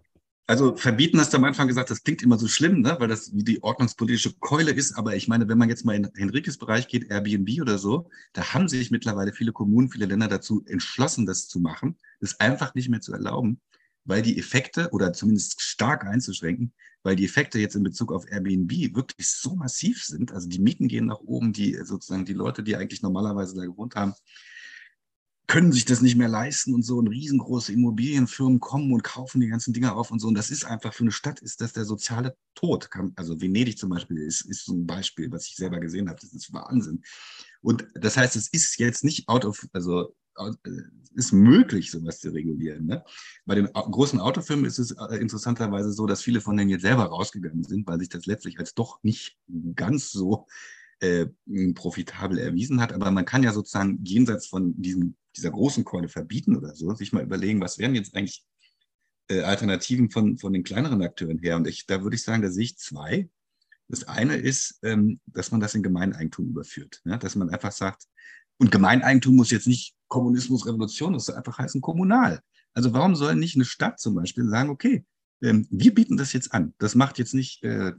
Also 0.48 0.76
verbieten 0.76 1.20
hast 1.20 1.34
du 1.34 1.38
am 1.38 1.44
Anfang 1.44 1.68
gesagt, 1.68 1.90
das 1.90 2.04
klingt 2.04 2.22
immer 2.22 2.38
so 2.38 2.48
schlimm, 2.48 2.82
ne? 2.82 2.98
weil 3.00 3.08
das 3.08 3.34
wie 3.36 3.44
die 3.44 3.64
ordnungspolitische 3.64 4.34
Keule 4.40 4.72
ist. 4.72 4.96
Aber 4.96 5.16
ich 5.16 5.28
meine, 5.28 5.48
wenn 5.48 5.58
man 5.58 5.70
jetzt 5.70 5.86
mal 5.86 5.96
in 5.96 6.08
Henrikes 6.16 6.58
Bereich 6.60 6.88
geht, 6.88 7.10
Airbnb 7.10 7.62
oder 7.62 7.80
so, 7.80 8.10
da 8.34 8.54
haben 8.54 8.68
sich 8.68 8.92
mittlerweile 8.92 9.34
viele 9.34 9.52
Kommunen, 9.54 9.90
viele 9.90 10.06
Länder 10.06 10.28
dazu 10.28 10.64
entschlossen, 10.68 11.26
das 11.26 11.48
zu 11.48 11.60
machen, 11.60 11.98
das 12.20 12.40
einfach 12.40 12.76
nicht 12.76 12.90
mehr 12.90 13.02
zu 13.02 13.12
erlauben, 13.12 13.60
weil 14.06 14.22
die 14.22 14.38
Effekte 14.38 14.90
oder 14.92 15.14
zumindest 15.14 15.62
stark 15.62 16.06
einzuschränken, 16.06 16.74
weil 17.04 17.16
die 17.16 17.26
Effekte 17.26 17.60
jetzt 17.60 17.76
in 17.76 17.84
Bezug 17.84 18.12
auf 18.12 18.26
Airbnb 18.32 18.96
wirklich 18.96 19.30
so 19.30 19.56
massiv 19.56 20.04
sind. 20.04 20.32
Also 20.32 20.48
die 20.48 20.60
Mieten 20.60 20.88
gehen 20.88 21.08
nach 21.08 21.20
oben, 21.20 21.54
die 21.54 21.76
sozusagen 21.84 22.26
die 22.26 22.34
Leute, 22.34 22.64
die 22.64 22.76
eigentlich 22.76 23.02
normalerweise 23.02 23.56
da 23.56 23.66
gewohnt 23.66 23.96
haben, 23.96 24.14
können 25.48 25.72
sich 25.72 25.86
das 25.86 26.02
nicht 26.02 26.16
mehr 26.16 26.28
leisten 26.28 26.74
und 26.74 26.84
so 26.84 26.98
und 26.98 27.08
riesengroße 27.08 27.72
Immobilienfirmen 27.72 28.60
kommen 28.60 28.92
und 28.92 29.04
kaufen 29.04 29.42
die 29.42 29.48
ganzen 29.48 29.74
Dinger 29.74 29.96
auf 29.96 30.10
und 30.10 30.20
so. 30.20 30.28
Und 30.28 30.36
das 30.36 30.50
ist 30.50 30.66
einfach 30.66 30.94
für 30.94 31.04
eine 31.04 31.12
Stadt, 31.12 31.40
ist 31.40 31.62
das 31.62 31.74
der 31.74 31.86
soziale 31.86 32.36
Tod. 32.56 32.90
Also 33.16 33.40
Venedig 33.40 33.78
zum 33.78 33.90
Beispiel 33.90 34.18
ist, 34.18 34.42
ist 34.42 34.66
so 34.66 34.74
ein 34.74 34.88
Beispiel, 34.88 35.32
was 35.32 35.48
ich 35.48 35.56
selber 35.56 35.80
gesehen 35.80 36.10
habe. 36.10 36.20
Das 36.20 36.34
ist 36.34 36.52
Wahnsinn. 36.52 37.04
Und 37.62 37.88
das 37.94 38.18
heißt, 38.18 38.36
es 38.36 38.48
ist 38.48 38.80
jetzt 38.80 39.04
nicht 39.04 39.28
out 39.30 39.46
of, 39.46 39.68
also 39.74 40.02
äh, 40.02 40.25
ist 41.16 41.32
möglich, 41.32 41.92
sowas 41.92 42.20
zu 42.20 42.30
regulieren. 42.30 42.86
Ne? 42.86 43.04
Bei 43.46 43.56
den 43.56 43.68
großen 43.68 44.20
Autofirmen 44.20 44.66
ist 44.66 44.80
es 44.80 44.92
äh, 44.92 45.16
interessanterweise 45.16 45.92
so, 45.92 46.06
dass 46.06 46.22
viele 46.22 46.42
von 46.42 46.58
denen 46.58 46.70
jetzt 46.70 46.82
selber 46.82 47.06
rausgegangen 47.06 47.64
sind, 47.64 47.88
weil 47.88 48.00
sich 48.00 48.10
das 48.10 48.26
letztlich 48.26 48.60
als 48.60 48.74
doch 48.74 49.02
nicht 49.04 49.38
ganz 49.76 50.12
so 50.12 50.48
äh, 51.00 51.28
profitabel 51.74 52.38
erwiesen 52.38 52.82
hat. 52.82 52.94
Aber 52.94 53.12
man 53.12 53.26
kann 53.26 53.44
ja 53.44 53.54
sozusagen 53.54 54.04
jenseits 54.04 54.48
von 54.48 54.80
diesem, 54.82 55.16
dieser 55.36 55.52
großen 55.52 55.84
Keule 55.86 56.10
verbieten 56.10 56.56
oder 56.56 56.76
so, 56.76 56.94
sich 56.94 57.14
mal 57.14 57.24
überlegen, 57.24 57.62
was 57.62 57.78
wären 57.78 57.96
jetzt 57.96 58.16
eigentlich 58.16 58.46
äh, 59.30 59.42
Alternativen 59.42 60.12
von, 60.12 60.38
von 60.38 60.54
den 60.54 60.64
kleineren 60.64 61.02
Akteuren 61.02 61.40
her. 61.40 61.56
Und 61.56 61.68
ich, 61.68 61.86
da 61.86 62.04
würde 62.04 62.16
ich 62.16 62.24
sagen, 62.24 62.42
da 62.42 62.50
sehe 62.50 62.66
ich 62.66 62.78
zwei. 62.78 63.30
Das 63.88 64.04
eine 64.04 64.36
ist, 64.36 64.80
ähm, 64.84 65.20
dass 65.28 65.52
man 65.52 65.62
das 65.62 65.76
in 65.76 65.84
Gemeineigentum 65.84 66.50
überführt. 66.50 67.02
Ja? 67.06 67.18
Dass 67.18 67.36
man 67.36 67.50
einfach 67.50 67.72
sagt, 67.72 68.06
und 68.58 68.72
Gemeineigentum 68.72 69.36
muss 69.36 69.52
jetzt 69.52 69.68
nicht 69.68 69.95
Kommunismus, 70.08 70.66
Revolution, 70.66 71.14
das 71.14 71.26
soll 71.26 71.36
einfach 71.36 71.58
heißen 71.58 71.82
kommunal. 71.82 72.42
Also 72.74 72.94
warum 72.94 73.16
soll 73.16 73.36
nicht 73.36 73.56
eine 73.56 73.66
Stadt 73.66 74.00
zum 74.00 74.16
Beispiel 74.16 74.48
sagen, 74.48 74.70
okay, 74.70 75.06
ähm, 75.42 75.68
wir 75.70 75.94
bieten 75.94 76.18
das 76.18 76.34
jetzt 76.34 76.54
an. 76.54 76.74
Das 76.78 76.96
macht 76.96 77.18
jetzt 77.20 77.34
nicht 77.34 77.64
äh, 77.64 77.94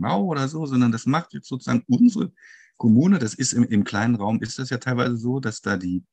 oder 0.00 0.48
so, 0.48 0.66
sondern 0.66 0.92
das 0.92 1.06
macht 1.06 1.32
jetzt 1.32 1.48
sozusagen 1.48 1.84
unsere 1.88 2.32
Kommune. 2.76 3.18
Das 3.18 3.34
ist 3.34 3.52
im, 3.52 3.64
im 3.64 3.84
kleinen 3.84 4.16
Raum, 4.16 4.40
ist 4.42 4.58
das 4.58 4.70
ja 4.70 4.78
teilweise 4.78 5.16
so, 5.16 5.40
dass 5.40 5.60
da 5.60 5.76
die 5.76 6.04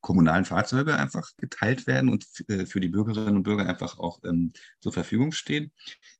kommunalen 0.00 0.44
Fahrzeuge 0.44 0.96
einfach 0.96 1.30
geteilt 1.36 1.86
werden 1.86 2.08
und 2.08 2.26
äh, 2.48 2.66
für 2.66 2.80
die 2.80 2.88
Bürgerinnen 2.88 3.36
und 3.36 3.42
Bürger 3.42 3.66
einfach 3.66 3.98
auch 3.98 4.20
ähm, 4.24 4.52
zur 4.80 4.92
Verfügung 4.92 5.32
stehen. 5.32 5.72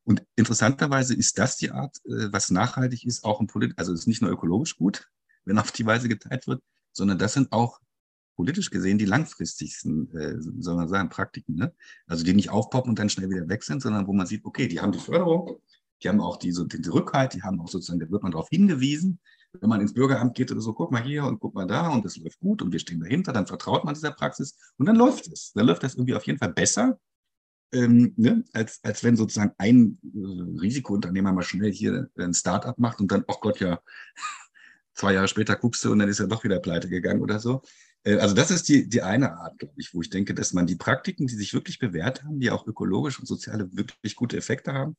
Und 0.05 0.25
interessanterweise 0.37 1.15
ist 1.15 1.39
das 1.39 1.57
die 1.57 1.71
Art, 1.71 1.97
äh, 2.05 2.33
was 2.33 2.51
nachhaltig 2.51 3.05
ist, 3.05 3.25
auch 3.25 3.41
im 3.41 3.47
Polit, 3.47 3.75
also 3.77 3.93
es 3.93 4.01
ist 4.01 4.07
nicht 4.07 4.23
nur 4.23 4.31
ökologisch 4.31 4.77
gut, 4.77 5.09
wenn 5.45 5.59
auf 5.59 5.71
die 5.71 5.87
Weise 5.87 6.09
geteilt 6.09 6.47
wird, 6.47 6.63
sondern 6.93 7.19
das 7.19 7.35
sind 7.35 7.53
auch 7.53 7.81
politisch 8.39 8.71
gesehen 8.71 8.99
die 8.99 9.05
langfristigsten, 9.05 10.17
äh, 10.17 10.37
soll 10.39 10.77
man 10.77 10.89
sagen, 10.89 11.09
Praktiken. 11.09 11.57
Ne? 11.57 11.75
Also 12.07 12.25
die 12.25 12.35
nicht 12.35 12.51
aufpoppen 12.51 12.91
und 12.91 12.99
dann 13.01 13.11
schnell 13.11 13.29
wieder 13.29 13.49
weg 13.49 13.65
sind, 13.65 13.83
sondern 13.83 14.07
wo 14.07 14.13
man 14.13 14.29
sieht, 14.29 14.45
okay, 14.45 14.69
die 14.69 14.81
haben 14.81 14.93
die 14.93 15.01
Förderung, 15.01 15.61
die 16.01 16.09
haben 16.09 16.21
auch 16.21 16.37
diese, 16.37 16.65
den 16.65 16.85
Rückhalt, 16.85 17.35
die 17.35 17.43
haben 17.43 17.61
auch 17.61 17.67
sozusagen, 17.67 17.99
da 17.99 18.09
wird 18.09 18.23
man 18.23 18.31
darauf 18.31 18.49
hingewiesen. 18.49 19.19
Wenn 19.61 19.69
man 19.69 19.81
ins 19.81 19.93
Bürgeramt 19.93 20.37
geht 20.37 20.53
oder 20.53 20.61
so, 20.61 20.73
guck 20.73 20.93
mal 20.93 21.03
hier 21.03 21.25
und 21.25 21.41
guck 21.41 21.53
mal 21.53 21.67
da 21.67 21.89
und 21.89 22.05
das 22.05 22.17
läuft 22.17 22.39
gut 22.39 22.63
und 22.63 22.71
wir 22.71 22.79
stehen 22.79 23.01
dahinter, 23.01 23.33
dann 23.33 23.49
vertraut 23.49 23.85
man 23.85 23.95
dieser 23.95 24.13
Praxis 24.13 24.57
und 24.77 24.87
dann 24.87 24.95
läuft 24.95 25.27
es. 25.27 25.51
Dann 25.55 25.67
läuft 25.67 25.83
das 25.83 25.97
irgendwie 25.97 26.15
auf 26.15 26.25
jeden 26.25 26.39
Fall 26.39 26.53
besser, 26.53 26.97
ähm, 27.73 28.15
ne? 28.17 28.45
als, 28.53 28.79
als 28.85 29.03
wenn 29.03 29.17
sozusagen 29.17 29.53
ein 29.59 29.99
äh, 30.15 30.61
Risikounternehmer 30.61 31.33
mal 31.33 31.43
schnell 31.43 31.73
hier 31.73 32.09
ein 32.17 32.35
Startup 32.35 32.79
macht 32.79 33.01
und 33.01 33.11
dann, 33.11 33.25
oh 33.27 33.39
Gott, 33.41 33.59
ja, 33.59 33.81
zwei 34.95 35.15
Jahre 35.15 35.27
später 35.27 35.57
guckst 35.57 35.85
du 35.85 35.91
und 35.91 35.99
dann 35.99 36.09
ist 36.09 36.21
er 36.21 36.29
doch 36.29 36.45
wieder 36.45 36.61
pleite 36.61 36.89
gegangen 36.89 37.21
oder 37.21 37.41
so. 37.41 37.63
Äh, 38.05 38.19
Also 38.19 38.35
das 38.35 38.51
ist 38.51 38.69
die, 38.69 38.89
die 38.89 39.03
eine 39.03 39.39
Art, 39.39 39.59
glaube 39.59 39.75
ich, 39.77 39.95
wo 39.95 40.01
ich 40.01 40.11
denke, 40.11 40.35
dass 40.35 40.53
man 40.53 40.67
die 40.67 40.77
Praktiken, 40.77 41.27
die 41.27 41.35
sich 41.37 41.55
wirklich 41.55 41.79
bewährt 41.79 42.25
haben, 42.25 42.41
die 42.41 42.51
auch 42.51 42.67
ökologisch 42.67 43.19
und 43.19 43.27
soziale 43.27 43.69
wirklich 43.73 44.17
gute 44.17 44.37
Effekte 44.37 44.73
haben, 44.73 44.97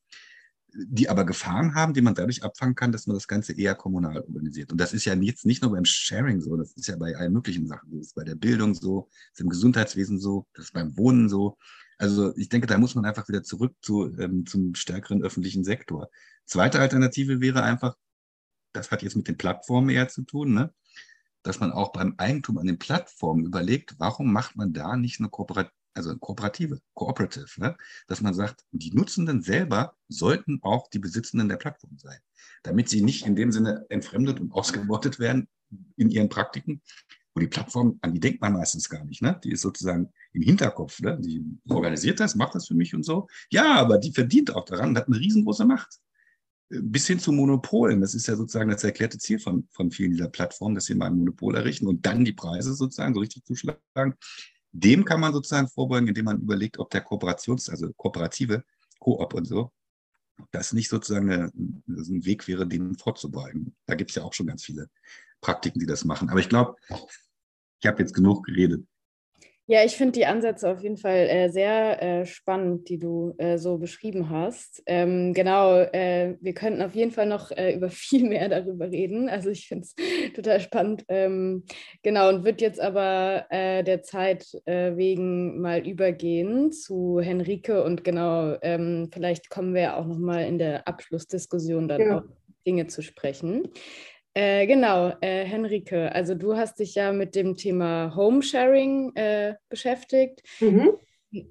die 0.73 1.09
aber 1.09 1.25
Gefahren 1.25 1.73
haben, 1.73 1.93
die 1.93 2.01
man 2.01 2.13
dadurch 2.13 2.43
abfangen 2.43 2.75
kann, 2.75 2.91
dass 2.91 3.07
man 3.07 3.15
das 3.15 3.27
Ganze 3.27 3.53
eher 3.53 3.73
kommunal 3.75 4.21
organisiert. 4.21 4.71
Und 4.71 4.79
das 4.79 4.93
ist 4.93 5.05
ja 5.05 5.15
jetzt 5.15 5.45
nicht 5.45 5.63
nur 5.63 5.71
beim 5.71 5.85
Sharing 5.85 6.41
so, 6.41 6.55
das 6.57 6.73
ist 6.73 6.88
ja 6.88 6.95
bei 6.95 7.15
allen 7.15 7.33
möglichen 7.33 7.67
Sachen 7.67 7.89
so. 7.89 7.97
Das 7.97 8.07
ist 8.07 8.15
bei 8.15 8.23
der 8.23 8.35
Bildung 8.35 8.75
so, 8.75 9.09
das 9.09 9.39
ist 9.39 9.41
im 9.41 9.49
Gesundheitswesen 9.49 10.19
so, 10.19 10.47
das 10.53 10.65
ist 10.65 10.73
beim 10.73 10.95
Wohnen 10.97 11.27
so. 11.29 11.57
Also 11.97 12.35
ich 12.38 12.49
denke, 12.49 12.67
da 12.67 12.77
muss 12.77 12.95
man 12.95 13.05
einfach 13.05 13.27
wieder 13.27 13.43
zurück 13.43 13.75
zu, 13.81 14.15
ähm, 14.19 14.45
zum 14.45 14.75
stärkeren 14.75 15.23
öffentlichen 15.23 15.63
Sektor. 15.63 16.09
Zweite 16.45 16.79
Alternative 16.79 17.41
wäre 17.41 17.63
einfach, 17.63 17.95
das 18.73 18.91
hat 18.91 19.01
jetzt 19.01 19.15
mit 19.17 19.27
den 19.27 19.38
Plattformen 19.38 19.89
eher 19.89 20.07
zu 20.07 20.21
tun, 20.23 20.53
ne? 20.53 20.73
Dass 21.43 21.60
man 21.60 21.71
auch 21.71 21.91
beim 21.91 22.15
Eigentum 22.17 22.58
an 22.58 22.67
den 22.67 22.80
Plattformen 22.80 23.45
überlegt, 23.45 23.95
warum 23.97 24.32
macht 24.32 24.56
man 24.56 24.73
da 24.73 24.97
nicht 24.97 25.19
eine 25.19 25.30
Kooperation, 25.30 25.73
also 25.93 26.12
eine 26.12 26.19
Kooperative, 26.19 26.80
Cooperative, 26.93 27.47
ne? 27.58 27.75
dass 28.08 28.21
man 28.21 28.34
sagt, 28.34 28.63
die 28.71 28.91
Nutzenden 28.91 29.41
selber 29.41 29.95
sollten 30.08 30.60
auch 30.62 30.89
die 30.89 30.99
Besitzenden 30.99 31.49
der 31.49 31.58
Plattform 31.58 31.97
sein, 31.97 32.19
damit 32.63 32.89
sie 32.89 33.02
nicht 33.02 33.25
in 33.25 33.36
dem 33.36 33.52
Sinne 33.52 33.86
entfremdet 33.89 34.39
und 34.39 34.54
ausgebeutet 34.54 35.19
werden 35.19 35.47
in 35.97 36.10
ihren 36.10 36.30
Praktiken. 36.30 36.82
Wo 37.36 37.41
die 37.41 37.47
Plattform, 37.47 37.99
an 38.02 38.13
die 38.13 38.19
denkt 38.19 38.41
man 38.41 38.54
meistens 38.54 38.89
gar 38.89 39.06
nicht, 39.06 39.21
ne? 39.21 39.39
Die 39.43 39.52
ist 39.52 39.62
sozusagen 39.62 40.12
im 40.34 40.41
Hinterkopf, 40.41 40.99
ne? 40.99 41.19
Die 41.19 41.45
organisiert 41.69 42.19
das, 42.19 42.36
macht 42.36 42.56
das 42.56 42.67
für 42.67 42.73
mich 42.73 42.95
und 42.95 43.04
so. 43.04 43.28
Ja, 43.52 43.75
aber 43.75 43.99
die 43.99 44.12
verdient 44.12 44.56
auch 44.56 44.65
daran, 44.65 44.97
hat 44.97 45.08
eine 45.08 45.19
riesengroße 45.19 45.65
Macht 45.65 45.99
bis 46.69 47.08
hin 47.08 47.19
zu 47.19 47.32
Monopolen. 47.32 48.01
Das 48.01 48.13
ist 48.13 48.27
ja 48.27 48.36
sozusagen 48.36 48.69
das 48.69 48.84
erklärte 48.84 49.17
Ziel 49.17 49.39
von, 49.39 49.67
von 49.71 49.91
vielen 49.91 50.12
dieser 50.12 50.29
Plattformen, 50.29 50.75
dass 50.75 50.86
sie 50.86 50.95
mal 50.95 51.08
ein 51.08 51.17
Monopol 51.17 51.55
errichten 51.55 51.88
und 51.88 52.05
dann 52.05 52.23
die 52.23 52.34
Preise 52.34 52.73
sozusagen 52.73 53.13
so 53.13 53.19
richtig 53.19 53.43
zuschlagen. 53.45 54.15
Dem 54.71 55.03
kann 55.03 55.19
man 55.19 55.34
sozusagen 55.34 55.67
vorbeugen, 55.67 56.08
indem 56.08 56.25
man 56.25 56.41
überlegt, 56.41 56.77
ob 56.77 56.91
der 56.91 57.03
Kooperations-, 57.03 57.69
also 57.69 57.91
kooperative, 57.93 58.63
Koop 58.99 59.34
und 59.34 59.45
so, 59.45 59.71
das 60.51 60.73
nicht 60.73 60.89
sozusagen 60.89 61.32
eine, 61.32 61.51
ein 61.55 62.25
Weg 62.25 62.47
wäre, 62.47 62.67
dem 62.67 62.95
vorzubeugen. 62.95 63.75
Da 63.86 63.95
gibt 63.95 64.12
es 64.12 64.15
ja 64.15 64.23
auch 64.23 64.34
schon 64.34 64.47
ganz 64.47 64.63
viele 64.63 64.89
Praktiken, 65.41 65.79
die 65.79 65.86
das 65.86 66.05
machen. 66.05 66.29
Aber 66.29 66.39
ich 66.39 66.49
glaube, 66.49 66.75
ich 67.82 67.88
habe 67.88 68.01
jetzt 68.01 68.13
genug 68.13 68.45
geredet. 68.45 68.86
Ja, 69.71 69.84
ich 69.86 69.97
finde 69.97 70.13
die 70.13 70.25
Ansätze 70.25 70.67
auf 70.67 70.82
jeden 70.82 70.97
Fall 70.97 71.27
äh, 71.29 71.49
sehr 71.49 72.01
äh, 72.01 72.25
spannend, 72.25 72.89
die 72.89 72.97
du 72.97 73.36
äh, 73.38 73.60
so 73.60 73.77
beschrieben 73.77 74.32
hast. 74.32 74.82
Ähm, 74.88 75.36
genau, 75.36 75.77
äh, 75.77 76.38
wir 76.41 76.55
könnten 76.55 76.82
auf 76.82 76.95
jeden 76.95 77.12
Fall 77.12 77.27
noch 77.27 77.51
äh, 77.51 77.75
über 77.75 77.89
viel 77.91 78.27
mehr 78.27 78.49
darüber 78.49 78.89
reden. 78.89 79.29
Also 79.29 79.51
ich 79.51 79.67
finde 79.67 79.86
es 79.86 79.93
total 80.34 80.60
spannend. 80.60 81.05
Ähm, 81.08 81.65
genau, 82.01 82.29
und 82.29 82.45
wird 82.45 82.62
jetzt 82.62 82.82
aber 82.82 83.45
äh, 83.51 83.84
der 83.84 84.01
Zeit 84.01 84.47
wegen 84.65 85.62
mal 85.62 85.88
übergehen 85.88 86.71
zu 86.71 87.19
Henrike 87.21 87.84
und 87.84 88.03
genau, 88.03 88.55
ähm, 88.63 89.10
vielleicht 89.13 89.51
kommen 89.51 89.75
wir 89.75 89.97
auch 89.97 90.08
nochmal 90.08 90.45
in 90.47 90.58
der 90.58 90.88
Abschlussdiskussion 90.88 91.88
dann 91.88 92.01
Ja. 92.01 92.17
auf 92.17 92.23
Dinge 92.65 92.88
zu 92.88 93.03
sprechen. 93.03 93.67
Äh, 94.41 94.67
genau, 94.67 95.12
äh, 95.19 95.43
Henrike, 95.43 96.15
also 96.15 96.34
du 96.34 96.56
hast 96.56 96.80
dich 96.80 96.95
ja 96.95 97.12
mit 97.12 97.36
dem 97.36 97.58
Thema 97.58 98.15
Homesharing 98.15 99.13
äh, 99.15 99.56
beschäftigt. 99.67 100.41
Mhm. 100.62 100.91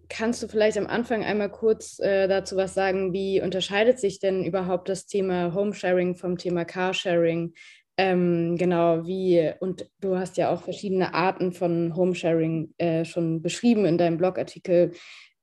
Kannst 0.08 0.42
du 0.42 0.48
vielleicht 0.48 0.78
am 0.78 0.86
Anfang 0.86 1.22
einmal 1.22 1.50
kurz 1.50 1.98
äh, 1.98 2.26
dazu 2.28 2.56
was 2.56 2.72
sagen, 2.72 3.12
wie 3.12 3.42
unterscheidet 3.42 3.98
sich 3.98 4.20
denn 4.20 4.42
überhaupt 4.42 4.88
das 4.88 5.04
Thema 5.04 5.52
Homesharing 5.52 6.14
vom 6.14 6.38
Thema 6.38 6.64
Carsharing? 6.64 7.52
Ähm, 7.98 8.56
genau, 8.56 9.06
wie, 9.06 9.52
und 9.60 9.86
du 10.00 10.16
hast 10.16 10.38
ja 10.38 10.48
auch 10.48 10.62
verschiedene 10.62 11.12
Arten 11.12 11.52
von 11.52 11.94
Homesharing 11.94 12.72
äh, 12.78 13.04
schon 13.04 13.42
beschrieben 13.42 13.84
in 13.84 13.98
deinem 13.98 14.16
Blogartikel. 14.16 14.92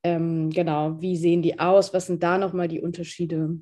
Ähm, 0.02 0.50
genau, 0.50 1.00
wie 1.00 1.16
sehen 1.16 1.44
die 1.44 1.60
aus? 1.60 1.94
Was 1.94 2.08
sind 2.08 2.24
da 2.24 2.40
nochmal 2.40 2.70
die 2.70 2.82
Unterschiede? 2.82 3.60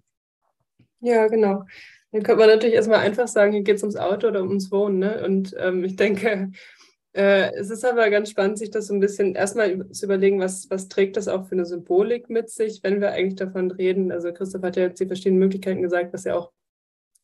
Ja, 1.02 1.28
genau. 1.28 1.65
Dann 2.13 2.21
könnte 2.21 2.41
man 2.41 2.49
natürlich 2.49 2.76
erstmal 2.76 2.99
einfach 2.99 3.28
sagen, 3.28 3.54
hier 3.54 3.63
geht 3.63 3.78
es 3.78 3.84
ums 3.84 3.97
Auto 3.97 4.28
oder 4.28 4.43
ums 4.43 4.71
Wohnen. 4.71 4.99
Ne? 4.99 5.26
Und 5.26 5.56
ähm, 5.58 5.84
ich 5.84 5.95
denke, 5.95 6.52
äh, 7.13 7.52
es 7.56 7.71
ist 7.71 7.84
aber 7.84 8.10
ganz 8.12 8.30
spannend, 8.30 8.60
sich 8.60 8.69
das 8.69 8.88
so 8.88 8.93
ein 8.93 8.99
bisschen 8.99 9.34
erstmal 9.34 9.89
zu 9.89 10.06
überlegen, 10.06 10.39
was, 10.39 10.69
was 10.69 10.88
trägt 10.88 11.17
das 11.17 11.28
auch 11.28 11.47
für 11.47 11.54
eine 11.54 11.65
Symbolik 11.65 12.30
mit 12.30 12.52
sich, 12.52 12.82
wenn 12.84 13.02
wir 13.02 13.12
eigentlich 13.12 13.36
davon 13.36 13.71
reden. 13.71 14.12
Also 14.12 14.32
Christoph 14.32 14.62
hat 14.62 14.76
ja 14.76 14.84
jetzt 14.84 15.02
die 15.02 15.08
verschiedenen 15.08 15.39
Möglichkeiten 15.39 15.82
gesagt, 15.82 16.13
was 16.13 16.23
ja 16.23 16.36
auch 16.36 16.52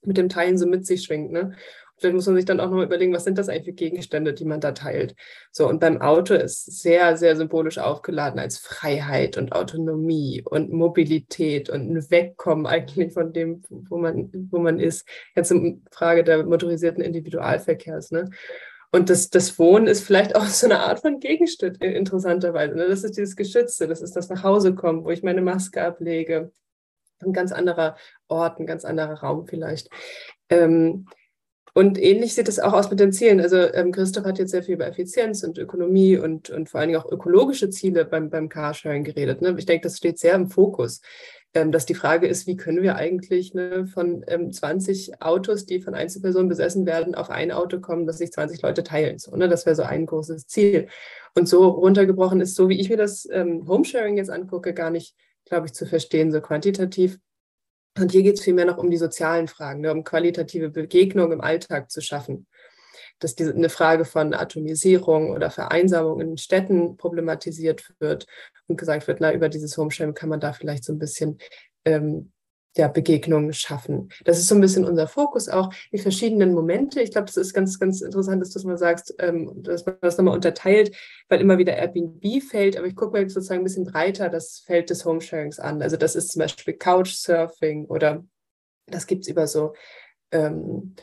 mit 0.01 0.17
dem 0.17 0.27
Teilen 0.27 0.57
so 0.57 0.65
mit 0.65 0.87
sich 0.87 1.03
schwingt. 1.03 1.31
Ne? 1.31 1.55
Vielleicht 1.99 2.15
muss 2.15 2.25
man 2.27 2.35
sich 2.35 2.45
dann 2.45 2.59
auch 2.59 2.69
noch 2.69 2.81
überlegen, 2.81 3.13
was 3.13 3.25
sind 3.25 3.37
das 3.37 3.49
eigentlich 3.49 3.65
für 3.65 3.73
Gegenstände, 3.73 4.33
die 4.33 4.45
man 4.45 4.61
da 4.61 4.71
teilt. 4.71 5.15
So, 5.51 5.67
und 5.67 5.79
beim 5.79 6.01
Auto 6.01 6.33
ist 6.33 6.81
sehr, 6.81 7.17
sehr 7.17 7.35
symbolisch 7.35 7.77
aufgeladen 7.77 8.39
als 8.39 8.57
Freiheit 8.57 9.37
und 9.37 9.51
Autonomie 9.51 10.41
und 10.45 10.71
Mobilität 10.71 11.69
und 11.69 11.91
ein 11.91 12.11
Wegkommen 12.11 12.65
eigentlich 12.65 13.13
von 13.13 13.33
dem, 13.33 13.63
wo 13.69 13.97
man, 13.97 14.29
wo 14.49 14.59
man 14.59 14.79
ist. 14.79 15.07
Jetzt 15.35 15.51
eine 15.51 15.81
Frage 15.91 16.23
der 16.23 16.45
motorisierten 16.45 17.03
Individualverkehrs. 17.03 18.11
Ne? 18.11 18.29
Und 18.91 19.09
das, 19.09 19.29
das 19.29 19.59
Wohnen 19.59 19.87
ist 19.87 20.03
vielleicht 20.03 20.35
auch 20.35 20.45
so 20.45 20.65
eine 20.65 20.79
Art 20.79 20.99
von 21.01 21.19
Gegenstück, 21.19 21.81
interessanterweise. 21.83 22.75
Ne? 22.75 22.87
Das 22.87 23.03
ist 23.03 23.17
dieses 23.17 23.35
Geschützte, 23.35 23.87
das 23.87 24.01
ist 24.01 24.15
das 24.15 24.29
Nachhausekommen, 24.29 25.03
wo 25.03 25.11
ich 25.11 25.23
meine 25.23 25.41
Maske 25.41 25.83
ablege. 25.83 26.51
Ein 27.21 27.33
ganz 27.33 27.51
anderer 27.51 27.97
Ort, 28.29 28.59
ein 28.59 28.65
ganz 28.65 28.85
anderer 28.85 29.15
Raum 29.15 29.45
vielleicht. 29.45 29.89
Ähm, 30.49 31.05
und 31.79 31.97
ähnlich 31.97 32.35
sieht 32.35 32.49
es 32.49 32.59
auch 32.59 32.73
aus 32.73 32.89
mit 32.89 32.99
den 32.99 33.13
Zielen. 33.13 33.39
Also 33.39 33.55
ähm, 33.57 33.93
Christoph 33.93 34.25
hat 34.25 34.37
jetzt 34.37 34.51
sehr 34.51 34.63
viel 34.63 34.75
über 34.75 34.85
Effizienz 34.85 35.43
und 35.43 35.57
Ökonomie 35.57 36.17
und, 36.17 36.49
und 36.49 36.69
vor 36.69 36.81
allen 36.81 36.89
Dingen 36.89 37.01
auch 37.01 37.09
ökologische 37.09 37.69
Ziele 37.69 38.03
beim, 38.03 38.29
beim 38.29 38.49
Carsharing 38.49 39.05
geredet. 39.05 39.41
Ne? 39.41 39.55
Ich 39.57 39.65
denke, 39.65 39.83
das 39.83 39.95
steht 39.95 40.19
sehr 40.19 40.35
im 40.35 40.49
Fokus 40.49 41.01
ähm, 41.53 41.71
dass 41.71 41.85
die 41.85 41.95
Frage 41.95 42.27
ist, 42.27 42.45
wie 42.45 42.57
können 42.57 42.83
wir 42.83 42.95
eigentlich 42.95 43.53
ne, 43.53 43.87
von 43.87 44.23
ähm, 44.27 44.51
20 44.51 45.21
Autos, 45.21 45.65
die 45.65 45.81
von 45.81 45.95
Einzelpersonen 45.95 46.47
besessen 46.47 46.85
werden, 46.85 47.15
auf 47.15 47.31
ein 47.31 47.51
Auto 47.51 47.79
kommen, 47.79 48.05
dass 48.05 48.19
sich 48.19 48.31
20 48.31 48.61
Leute 48.61 48.83
teilen. 48.83 49.17
So, 49.17 49.35
ne? 49.35 49.49
Das 49.49 49.65
wäre 49.65 49.75
so 49.75 49.83
ein 49.83 50.05
großes 50.05 50.45
Ziel. 50.45 50.89
Und 51.35 51.49
so 51.49 51.67
runtergebrochen 51.67 52.41
ist, 52.41 52.55
so 52.55 52.69
wie 52.69 52.79
ich 52.79 52.89
mir 52.89 52.97
das 52.97 53.27
ähm, 53.31 53.67
Homesharing 53.67 54.17
jetzt 54.17 54.29
angucke, 54.29 54.73
gar 54.73 54.91
nicht, 54.91 55.15
glaube 55.45 55.65
ich, 55.65 55.73
zu 55.73 55.87
verstehen, 55.87 56.31
so 56.31 56.41
quantitativ. 56.41 57.17
Und 57.99 58.11
hier 58.11 58.23
geht 58.23 58.35
es 58.35 58.43
vielmehr 58.43 58.65
noch 58.65 58.77
um 58.77 58.89
die 58.89 58.97
sozialen 58.97 59.47
Fragen, 59.47 59.81
ne, 59.81 59.91
um 59.91 60.03
qualitative 60.03 60.69
Begegnungen 60.69 61.33
im 61.33 61.41
Alltag 61.41 61.91
zu 61.91 62.01
schaffen. 62.01 62.47
Dass 63.19 63.35
diese, 63.35 63.53
eine 63.53 63.69
Frage 63.69 64.05
von 64.05 64.33
Atomisierung 64.33 65.31
oder 65.31 65.51
Vereinsamung 65.51 66.21
in 66.21 66.37
Städten 66.37 66.95
problematisiert 66.95 67.93
wird 67.99 68.25
und 68.67 68.77
gesagt 68.77 69.07
wird, 69.07 69.19
na, 69.19 69.33
über 69.33 69.49
dieses 69.49 69.77
Homesharing 69.77 70.13
kann 70.13 70.29
man 70.29 70.39
da 70.39 70.53
vielleicht 70.53 70.85
so 70.85 70.93
ein 70.93 70.99
bisschen 70.99 71.37
ähm, 71.85 72.31
ja, 72.77 72.87
Begegnungen 72.87 73.53
schaffen. 73.53 74.09
Das 74.25 74.37
ist 74.37 74.47
so 74.47 74.55
ein 74.55 74.61
bisschen 74.61 74.85
unser 74.85 75.07
Fokus 75.07 75.49
auch, 75.49 75.73
die 75.91 75.97
verschiedenen 75.97 76.53
Momente. 76.53 77.01
Ich 77.01 77.11
glaube, 77.11 77.25
das 77.25 77.37
ist 77.37 77.53
ganz, 77.53 77.79
ganz 77.79 78.01
interessant, 78.01 78.41
dass 78.41 78.51
du 78.51 78.67
mal 78.67 78.77
sagst, 78.77 79.15
ähm, 79.19 79.51
dass 79.63 79.85
man 79.85 79.97
das 80.01 80.17
nochmal 80.17 80.35
unterteilt, 80.35 80.95
weil 81.29 81.41
immer 81.41 81.57
wieder 81.57 81.75
Airbnb 81.75 82.43
fällt, 82.43 82.77
aber 82.77 82.87
ich 82.87 82.95
gucke 82.95 83.13
mal 83.13 83.29
sozusagen 83.29 83.61
ein 83.61 83.65
bisschen 83.65 83.85
breiter 83.85 84.29
das 84.29 84.59
Feld 84.59 84.89
des 84.89 85.03
Homesharings 85.03 85.59
an. 85.59 85.81
Also 85.81 85.97
das 85.97 86.15
ist 86.15 86.31
zum 86.31 86.41
Beispiel 86.41 86.75
Couchsurfing 86.75 87.85
oder 87.85 88.23
das 88.85 89.07
gibt 89.07 89.23
es 89.23 89.27
über 89.29 89.47
so 89.47 89.73
ähm, 90.31 90.95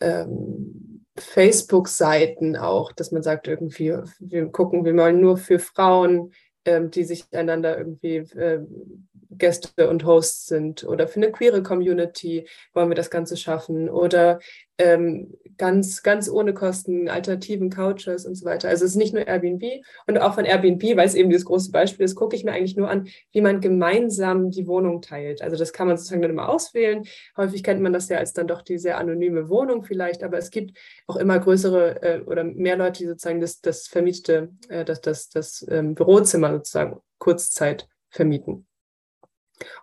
ähm, 0.00 1.04
Facebook-Seiten 1.16 2.56
auch, 2.56 2.92
dass 2.92 3.12
man 3.12 3.22
sagt, 3.22 3.46
irgendwie, 3.46 3.94
wir 4.18 4.46
gucken, 4.46 4.84
wir 4.84 4.96
wollen 4.96 5.20
nur 5.20 5.36
für 5.36 5.58
Frauen, 5.58 6.32
ähm, 6.64 6.90
die 6.90 7.04
sich 7.04 7.24
einander 7.32 7.78
irgendwie 7.78 8.16
äh, 8.16 8.60
Gäste 9.30 9.88
und 9.88 10.04
Hosts 10.04 10.46
sind. 10.46 10.84
Oder 10.84 11.08
für 11.08 11.16
eine 11.16 11.32
queere 11.32 11.62
Community 11.62 12.46
wollen 12.74 12.88
wir 12.88 12.96
das 12.96 13.10
Ganze 13.10 13.36
schaffen. 13.36 13.88
Oder 13.88 14.40
ähm, 14.80 15.34
ganz, 15.60 16.02
ganz 16.02 16.28
ohne 16.30 16.54
Kosten, 16.54 17.10
alternativen 17.10 17.68
Couches 17.68 18.24
und 18.24 18.34
so 18.34 18.46
weiter. 18.46 18.70
Also 18.70 18.86
es 18.86 18.92
ist 18.92 18.96
nicht 18.96 19.12
nur 19.12 19.26
Airbnb 19.26 19.62
und 20.06 20.18
auch 20.18 20.34
von 20.34 20.46
Airbnb, 20.46 20.82
weil 20.96 21.06
es 21.06 21.14
eben 21.14 21.28
dieses 21.28 21.44
große 21.44 21.70
Beispiel 21.70 22.04
ist, 22.04 22.14
gucke 22.14 22.34
ich 22.34 22.44
mir 22.44 22.52
eigentlich 22.52 22.76
nur 22.76 22.88
an, 22.88 23.08
wie 23.32 23.42
man 23.42 23.60
gemeinsam 23.60 24.50
die 24.50 24.66
Wohnung 24.66 25.02
teilt. 25.02 25.42
Also 25.42 25.56
das 25.56 25.74
kann 25.74 25.86
man 25.86 25.98
sozusagen 25.98 26.22
dann 26.22 26.30
immer 26.30 26.48
auswählen. 26.48 27.04
Häufig 27.36 27.62
kennt 27.62 27.82
man 27.82 27.92
das 27.92 28.08
ja 28.08 28.16
als 28.16 28.32
dann 28.32 28.46
doch 28.46 28.62
die 28.62 28.78
sehr 28.78 28.96
anonyme 28.96 29.50
Wohnung 29.50 29.82
vielleicht, 29.82 30.22
aber 30.22 30.38
es 30.38 30.50
gibt 30.50 30.78
auch 31.06 31.16
immer 31.16 31.38
größere 31.38 32.02
äh, 32.02 32.20
oder 32.22 32.42
mehr 32.42 32.76
Leute, 32.76 33.00
die 33.00 33.08
sozusagen 33.08 33.40
das, 33.40 33.60
das 33.60 33.86
vermietete, 33.86 34.48
äh, 34.70 34.86
das, 34.86 35.02
das, 35.02 35.28
das 35.28 35.66
ähm, 35.68 35.94
Bürozimmer 35.94 36.52
sozusagen 36.54 37.00
Kurzzeit 37.18 37.86
vermieten. 38.08 38.66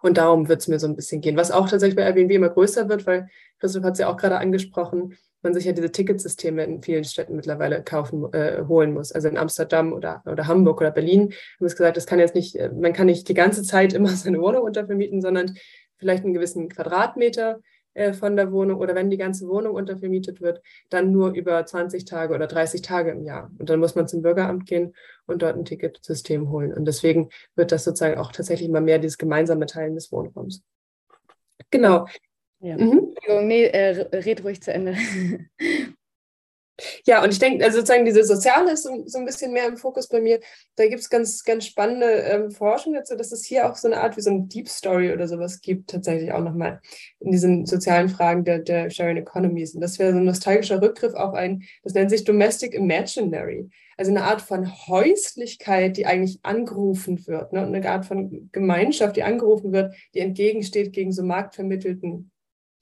Und 0.01 0.17
darum 0.17 0.47
wird 0.47 0.61
es 0.61 0.67
mir 0.67 0.79
so 0.79 0.87
ein 0.87 0.95
bisschen 0.95 1.21
gehen. 1.21 1.37
Was 1.37 1.51
auch 1.51 1.69
tatsächlich 1.69 1.95
bei 1.95 2.03
Airbnb 2.03 2.31
immer 2.31 2.49
größer 2.49 2.89
wird, 2.89 3.05
weil 3.05 3.29
Christoph 3.59 3.83
hat 3.83 3.93
es 3.93 3.99
ja 3.99 4.09
auch 4.09 4.17
gerade 4.17 4.37
angesprochen, 4.37 5.15
man 5.41 5.53
sich 5.53 5.65
ja 5.65 5.71
diese 5.71 5.91
Ticketsysteme 5.91 6.63
in 6.63 6.81
vielen 6.81 7.03
Städten 7.03 7.35
mittlerweile 7.35 7.83
kaufen, 7.83 8.31
äh, 8.33 8.63
holen 8.67 8.93
muss. 8.93 9.11
Also 9.11 9.27
in 9.27 9.37
Amsterdam 9.37 9.93
oder, 9.93 10.23
oder 10.25 10.47
Hamburg 10.47 10.81
oder 10.81 10.91
Berlin 10.91 11.21
haben 11.21 11.31
wir 11.59 11.67
gesagt, 11.67 11.97
das 11.97 12.05
kann 12.05 12.19
jetzt 12.19 12.35
nicht, 12.35 12.55
äh, 12.55 12.69
man 12.69 12.93
kann 12.93 13.05
nicht 13.05 13.27
die 13.29 13.33
ganze 13.33 13.63
Zeit 13.63 13.93
immer 13.93 14.09
seine 14.15 14.39
Wohnung 14.41 14.63
untervermieten, 14.63 15.21
sondern 15.21 15.55
vielleicht 15.97 16.23
einen 16.23 16.33
gewissen 16.33 16.69
Quadratmeter 16.69 17.59
äh, 17.97 18.13
von 18.13 18.35
der 18.35 18.51
Wohnung 18.51 18.79
oder 18.79 18.93
wenn 18.93 19.09
die 19.09 19.17
ganze 19.17 19.47
Wohnung 19.47 19.73
untervermietet 19.73 20.39
wird, 20.39 20.61
dann 20.89 21.11
nur 21.11 21.31
über 21.31 21.65
20 21.65 22.05
Tage 22.05 22.35
oder 22.35 22.45
30 22.45 22.83
Tage 22.83 23.09
im 23.09 23.23
Jahr. 23.23 23.51
Und 23.57 23.71
dann 23.71 23.79
muss 23.79 23.95
man 23.95 24.07
zum 24.07 24.21
Bürgeramt 24.21 24.67
gehen 24.67 24.93
und 25.25 25.41
dort 25.41 25.57
ein 25.57 25.65
Ticketsystem 25.65 26.51
holen. 26.51 26.71
Und 26.73 26.85
deswegen 26.85 27.29
wird 27.55 27.71
das 27.71 27.85
sozusagen 27.85 28.19
auch 28.19 28.31
tatsächlich 28.31 28.69
immer 28.69 28.81
mehr 28.81 28.99
dieses 28.99 29.17
gemeinsame 29.17 29.65
Teilen 29.65 29.95
des 29.95 30.11
Wohnraums. 30.11 30.63
Genau. 31.71 32.05
Ja. 32.59 32.77
Mhm. 32.77 33.15
Nee, 33.43 33.65
äh, 33.65 34.01
red 34.15 34.43
ruhig 34.43 34.61
zu 34.61 34.71
Ende. 34.71 34.95
Ja, 37.05 37.23
und 37.23 37.31
ich 37.31 37.39
denke, 37.39 37.63
also 37.65 37.79
sozusagen 37.79 38.05
diese 38.05 38.23
Soziale 38.23 38.71
ist 38.71 38.83
so, 38.83 39.03
so, 39.05 39.17
ein 39.17 39.25
bisschen 39.25 39.51
mehr 39.51 39.67
im 39.67 39.77
Fokus 39.77 40.07
bei 40.07 40.21
mir. 40.21 40.39
Da 40.75 40.87
gibt 40.87 41.01
es 41.01 41.09
ganz, 41.09 41.43
ganz 41.43 41.65
spannende 41.65 42.05
ähm, 42.05 42.51
Forschung 42.51 42.93
dazu, 42.93 43.15
dass 43.15 43.31
es 43.31 43.45
hier 43.45 43.69
auch 43.69 43.75
so 43.75 43.87
eine 43.87 44.01
Art 44.01 44.15
wie 44.15 44.21
so 44.21 44.29
ein 44.29 44.47
Deep 44.47 44.69
Story 44.69 45.11
oder 45.11 45.27
sowas 45.27 45.61
gibt, 45.61 45.89
tatsächlich 45.89 46.31
auch 46.31 46.43
nochmal 46.43 46.79
in 47.19 47.31
diesen 47.31 47.65
sozialen 47.65 48.09
Fragen 48.09 48.43
der, 48.43 48.59
der 48.59 48.89
Sharing 48.91 49.17
Economies. 49.17 49.73
Und 49.73 49.81
das 49.81 49.97
wäre 49.97 50.11
so 50.11 50.19
ein 50.19 50.25
nostalgischer 50.25 50.81
Rückgriff 50.81 51.15
auf 51.15 51.33
ein, 51.33 51.63
das 51.83 51.93
nennt 51.93 52.11
sich 52.11 52.23
Domestic 52.23 52.73
Imaginary. 52.75 53.69
Also 53.97 54.11
eine 54.11 54.23
Art 54.23 54.41
von 54.41 54.71
Häuslichkeit, 54.87 55.97
die 55.97 56.05
eigentlich 56.05 56.39
angerufen 56.43 57.25
wird, 57.25 57.53
ne? 57.53 57.65
und 57.65 57.73
eine 57.73 57.89
Art 57.89 58.05
von 58.05 58.49
Gemeinschaft, 58.51 59.15
die 59.15 59.23
angerufen 59.23 59.71
wird, 59.71 59.95
die 60.13 60.19
entgegensteht 60.19 60.93
gegen 60.93 61.11
so 61.11 61.23
marktvermittelten 61.23 62.29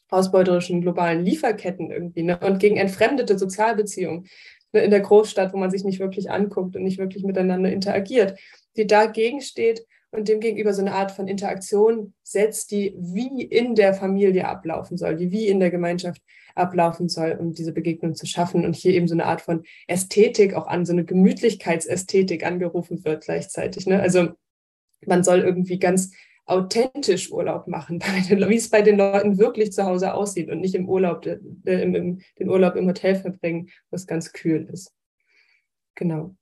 ausbeuterischen 0.09 0.81
globalen 0.81 1.23
Lieferketten 1.23 1.91
irgendwie 1.91 2.23
ne? 2.23 2.39
und 2.39 2.59
gegen 2.59 2.77
entfremdete 2.77 3.37
Sozialbeziehungen 3.37 4.27
ne? 4.71 4.81
in 4.81 4.91
der 4.91 5.01
Großstadt, 5.01 5.53
wo 5.53 5.57
man 5.57 5.71
sich 5.71 5.83
nicht 5.83 5.99
wirklich 5.99 6.29
anguckt 6.29 6.75
und 6.75 6.83
nicht 6.83 6.99
wirklich 6.99 7.23
miteinander 7.23 7.71
interagiert, 7.71 8.39
die 8.77 8.87
dagegen 8.87 9.41
steht 9.41 9.85
und 10.11 10.27
demgegenüber 10.27 10.73
so 10.73 10.81
eine 10.81 10.93
Art 10.93 11.11
von 11.11 11.27
Interaktion 11.27 12.13
setzt, 12.23 12.71
die 12.71 12.95
wie 12.97 13.43
in 13.43 13.75
der 13.75 13.93
Familie 13.93 14.47
ablaufen 14.47 14.97
soll, 14.97 15.15
die 15.15 15.31
wie 15.31 15.47
in 15.47 15.59
der 15.59 15.71
Gemeinschaft 15.71 16.21
ablaufen 16.55 17.09
soll, 17.09 17.37
um 17.39 17.53
diese 17.53 17.73
Begegnung 17.73 18.15
zu 18.15 18.25
schaffen 18.25 18.65
und 18.65 18.75
hier 18.75 18.93
eben 18.93 19.07
so 19.07 19.13
eine 19.13 19.25
Art 19.25 19.41
von 19.41 19.63
Ästhetik 19.87 20.53
auch 20.53 20.67
an, 20.67 20.85
so 20.85 20.93
eine 20.93 21.03
Gemütlichkeitsästhetik 21.03 22.45
angerufen 22.45 23.03
wird 23.03 23.25
gleichzeitig. 23.25 23.87
Ne? 23.87 24.01
Also 24.01 24.29
man 25.05 25.23
soll 25.23 25.41
irgendwie 25.41 25.79
ganz 25.79 26.11
authentisch 26.45 27.31
Urlaub 27.31 27.67
machen, 27.67 27.99
wie 28.01 28.55
es 28.55 28.69
bei 28.69 28.81
den 28.81 28.97
Leuten 28.97 29.37
wirklich 29.37 29.71
zu 29.71 29.83
Hause 29.85 30.13
aussieht 30.13 30.49
und 30.49 30.61
nicht 30.61 30.75
im 30.75 30.87
Urlaub, 30.87 31.25
äh, 31.25 31.39
im, 31.65 31.95
im, 31.95 32.21
den 32.39 32.49
Urlaub 32.49 32.75
im 32.75 32.87
Hotel 32.87 33.15
verbringen, 33.15 33.69
was 33.89 34.07
ganz 34.07 34.31
kühl 34.31 34.67
ist. 34.71 34.93
Genau. 35.95 36.35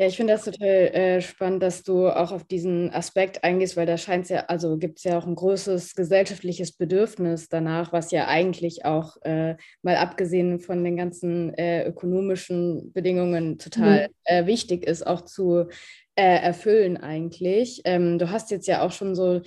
Ja, 0.00 0.06
ich 0.06 0.16
finde 0.16 0.32
das 0.32 0.44
total 0.44 0.66
äh, 0.66 1.20
spannend, 1.20 1.62
dass 1.62 1.82
du 1.82 2.08
auch 2.08 2.32
auf 2.32 2.44
diesen 2.44 2.90
Aspekt 2.90 3.44
eingehst, 3.44 3.76
weil 3.76 3.84
da 3.84 3.98
scheint 3.98 4.24
es 4.24 4.30
ja, 4.30 4.46
also 4.46 4.78
gibt 4.78 4.96
es 4.96 5.04
ja 5.04 5.18
auch 5.18 5.26
ein 5.26 5.34
großes 5.34 5.94
gesellschaftliches 5.94 6.72
Bedürfnis 6.72 7.50
danach, 7.50 7.92
was 7.92 8.10
ja 8.10 8.26
eigentlich 8.26 8.86
auch 8.86 9.18
äh, 9.24 9.56
mal 9.82 9.96
abgesehen 9.96 10.58
von 10.58 10.82
den 10.84 10.96
ganzen 10.96 11.52
äh, 11.52 11.86
ökonomischen 11.86 12.94
Bedingungen 12.94 13.58
total 13.58 14.08
mhm. 14.08 14.14
Äh, 14.24 14.46
wichtig 14.46 14.86
ist, 14.86 15.06
auch 15.06 15.22
zu 15.22 15.66
äh, 16.20 16.42
erfüllen 16.42 16.98
eigentlich. 16.98 17.80
Ähm, 17.86 18.18
du 18.18 18.30
hast 18.30 18.50
jetzt 18.50 18.68
ja 18.68 18.82
auch 18.82 18.92
schon 18.92 19.14
so 19.14 19.40
ein 19.40 19.42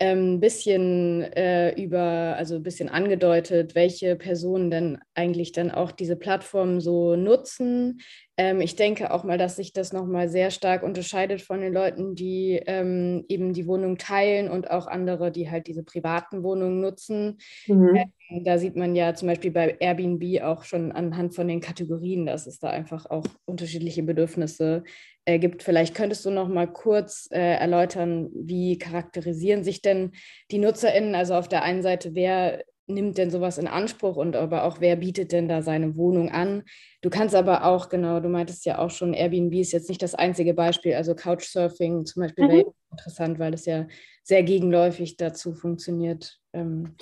ähm, 0.00 0.40
bisschen 0.40 1.22
äh, 1.22 1.70
über, 1.80 2.34
also 2.36 2.56
ein 2.56 2.64
bisschen 2.64 2.88
angedeutet, 2.88 3.76
welche 3.76 4.16
Personen 4.16 4.68
denn 4.68 4.98
eigentlich 5.14 5.52
dann 5.52 5.70
auch 5.70 5.92
diese 5.92 6.16
Plattform 6.16 6.80
so 6.80 7.14
nutzen. 7.14 8.00
Ähm, 8.36 8.60
ich 8.60 8.74
denke 8.74 9.12
auch 9.12 9.22
mal, 9.22 9.38
dass 9.38 9.54
sich 9.54 9.72
das 9.72 9.92
nochmal 9.92 10.28
sehr 10.28 10.50
stark 10.50 10.82
unterscheidet 10.82 11.42
von 11.42 11.60
den 11.60 11.72
Leuten, 11.72 12.16
die 12.16 12.60
ähm, 12.66 13.24
eben 13.28 13.52
die 13.52 13.68
Wohnung 13.68 13.96
teilen 13.96 14.50
und 14.50 14.68
auch 14.68 14.88
andere, 14.88 15.30
die 15.30 15.48
halt 15.48 15.68
diese 15.68 15.84
privaten 15.84 16.42
Wohnungen 16.42 16.80
nutzen. 16.80 17.38
Mhm. 17.68 17.96
Ähm, 18.30 18.44
da 18.44 18.58
sieht 18.58 18.74
man 18.74 18.96
ja 18.96 19.14
zum 19.14 19.28
Beispiel 19.28 19.52
bei 19.52 19.76
Airbnb 19.78 20.42
auch 20.42 20.64
schon 20.64 20.90
anhand 20.90 21.36
von 21.36 21.46
den 21.46 21.60
Kategorien, 21.60 22.26
dass 22.26 22.48
es 22.48 22.58
da 22.58 22.68
einfach 22.68 23.06
auch 23.06 23.24
unterschiedliche 23.44 24.02
Bedürfnisse 24.02 24.82
äh, 24.84 24.90
gibt. 25.26 25.62
Vielleicht 25.62 25.94
könntest 25.94 26.24
du 26.24 26.30
noch 26.30 26.48
mal 26.48 26.66
kurz 26.66 27.28
äh, 27.30 27.56
erläutern, 27.56 28.30
wie 28.32 28.78
charakterisieren 28.78 29.64
sich 29.64 29.82
denn 29.82 30.12
die 30.50 30.58
NutzerInnen? 30.58 31.14
Also 31.14 31.34
auf 31.34 31.48
der 31.48 31.62
einen 31.62 31.82
Seite, 31.82 32.14
wer 32.14 32.62
nimmt 32.86 33.18
denn 33.18 33.30
sowas 33.30 33.58
in 33.58 33.66
Anspruch 33.66 34.16
und 34.16 34.36
aber 34.36 34.64
auch 34.64 34.80
wer 34.80 34.96
bietet 34.96 35.32
denn 35.32 35.48
da 35.48 35.62
seine 35.62 35.96
Wohnung 35.96 36.30
an? 36.30 36.62
Du 37.02 37.10
kannst 37.10 37.34
aber 37.34 37.64
auch, 37.64 37.88
genau, 37.88 38.20
du 38.20 38.28
meintest 38.28 38.64
ja 38.64 38.78
auch 38.78 38.90
schon, 38.90 39.12
Airbnb 39.12 39.54
ist 39.54 39.72
jetzt 39.72 39.88
nicht 39.88 40.02
das 40.02 40.14
einzige 40.14 40.54
Beispiel, 40.54 40.94
also 40.94 41.14
Couchsurfing 41.14 42.06
zum 42.06 42.22
Beispiel 42.22 42.44
mhm. 42.44 42.50
wäre 42.50 42.72
interessant, 42.92 43.38
weil 43.38 43.50
das 43.50 43.66
ja 43.66 43.86
sehr 44.26 44.42
gegenläufig 44.42 45.16
dazu 45.16 45.54
funktioniert. 45.54 46.40
Ähm, 46.52 46.96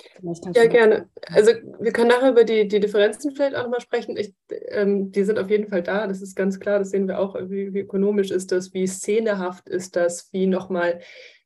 ja, 0.53 0.67
gerne. 0.67 1.09
Also 1.25 1.53
wir 1.79 1.91
können 1.91 2.09
nachher 2.09 2.29
über 2.29 2.43
die, 2.43 2.67
die 2.67 2.79
Differenzen 2.79 3.31
vielleicht 3.31 3.55
auch 3.55 3.63
nochmal 3.63 3.81
sprechen. 3.81 4.15
Ich, 4.15 4.35
ähm, 4.69 5.11
die 5.11 5.23
sind 5.23 5.39
auf 5.39 5.49
jeden 5.49 5.67
Fall 5.67 5.81
da, 5.81 6.05
das 6.05 6.21
ist 6.21 6.35
ganz 6.35 6.59
klar, 6.59 6.77
das 6.77 6.91
sehen 6.91 7.07
wir 7.07 7.17
auch, 7.17 7.35
wie, 7.49 7.73
wie 7.73 7.79
ökonomisch 7.79 8.29
ist 8.29 8.51
das, 8.51 8.75
wie 8.75 8.85
szenehaft 8.85 9.67
ist 9.69 9.95
das, 9.95 10.29
wie 10.33 10.45
nochmal 10.45 10.99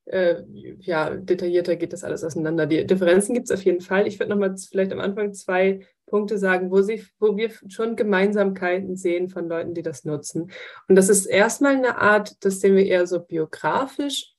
äh, 0.04 0.44
ja, 0.80 1.12
detaillierter 1.12 1.78
geht 1.78 1.94
das 1.94 2.04
alles 2.04 2.26
auseinander. 2.26 2.66
Die 2.66 2.86
Differenzen 2.86 3.34
gibt 3.34 3.50
es 3.50 3.58
auf 3.58 3.64
jeden 3.64 3.80
Fall. 3.80 4.06
Ich 4.06 4.20
würde 4.20 4.32
nochmal 4.32 4.56
vielleicht 4.58 4.92
am 4.92 5.00
Anfang 5.00 5.34
zwei 5.34 5.88
Punkte 6.08 6.38
sagen, 6.38 6.72
wo, 6.72 6.82
sie, 6.82 7.06
wo 7.20 7.38
wir 7.38 7.52
schon 7.70 7.96
Gemeinsamkeiten 7.96 8.98
sehen 8.98 9.30
von 9.30 9.48
Leuten, 9.48 9.74
die 9.74 9.84
das 9.84 10.04
nutzen. 10.04 10.52
Und 10.90 10.96
das 10.96 11.08
ist 11.08 11.26
erstmal 11.26 11.78
eine 11.78 12.00
Art, 12.00 12.44
das 12.44 12.60
sehen 12.60 12.76
wir 12.76 12.86
eher 12.86 13.08
so 13.08 13.22
biografisch, 13.22 14.36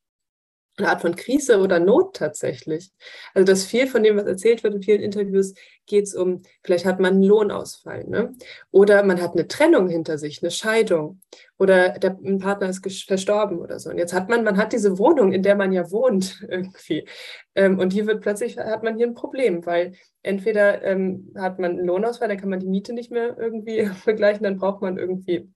eine 0.80 0.90
Art 0.90 1.02
von 1.02 1.16
Krise 1.16 1.60
oder 1.60 1.80
Not 1.80 2.16
tatsächlich. 2.16 2.90
Also 3.34 3.44
das 3.44 3.64
viel 3.64 3.86
von 3.86 4.02
dem, 4.02 4.16
was 4.16 4.26
erzählt 4.26 4.62
wird 4.62 4.74
in 4.74 4.82
vielen 4.82 5.00
Interviews, 5.00 5.54
geht 5.86 6.04
es 6.04 6.14
um, 6.14 6.42
vielleicht 6.62 6.84
hat 6.84 7.00
man 7.00 7.14
einen 7.14 7.22
Lohnausfall, 7.22 8.04
ne? 8.04 8.32
oder 8.70 9.02
man 9.02 9.20
hat 9.20 9.32
eine 9.32 9.48
Trennung 9.48 9.88
hinter 9.88 10.18
sich, 10.18 10.42
eine 10.42 10.50
Scheidung, 10.50 11.20
oder 11.58 11.90
der 11.98 12.16
ein 12.24 12.38
Partner 12.38 12.70
ist 12.70 13.04
verstorben 13.06 13.58
oder 13.58 13.78
so. 13.78 13.90
Und 13.90 13.98
jetzt 13.98 14.14
hat 14.14 14.28
man, 14.28 14.44
man 14.44 14.56
hat 14.56 14.72
diese 14.72 14.98
Wohnung, 14.98 15.32
in 15.32 15.42
der 15.42 15.56
man 15.56 15.72
ja 15.72 15.90
wohnt 15.90 16.44
irgendwie, 16.48 17.06
ähm, 17.54 17.78
und 17.78 17.92
hier 17.92 18.06
wird 18.06 18.22
plötzlich, 18.22 18.56
hat 18.56 18.82
man 18.82 18.96
hier 18.96 19.06
ein 19.06 19.14
Problem, 19.14 19.66
weil 19.66 19.92
entweder 20.22 20.82
ähm, 20.82 21.32
hat 21.36 21.58
man 21.58 21.72
einen 21.72 21.86
Lohnausfall, 21.86 22.28
dann 22.28 22.38
kann 22.38 22.50
man 22.50 22.60
die 22.60 22.68
Miete 22.68 22.92
nicht 22.92 23.10
mehr 23.10 23.36
irgendwie 23.38 23.90
begleichen, 24.04 24.44
dann 24.44 24.58
braucht 24.58 24.80
man 24.80 24.96
irgendwie 24.96 25.50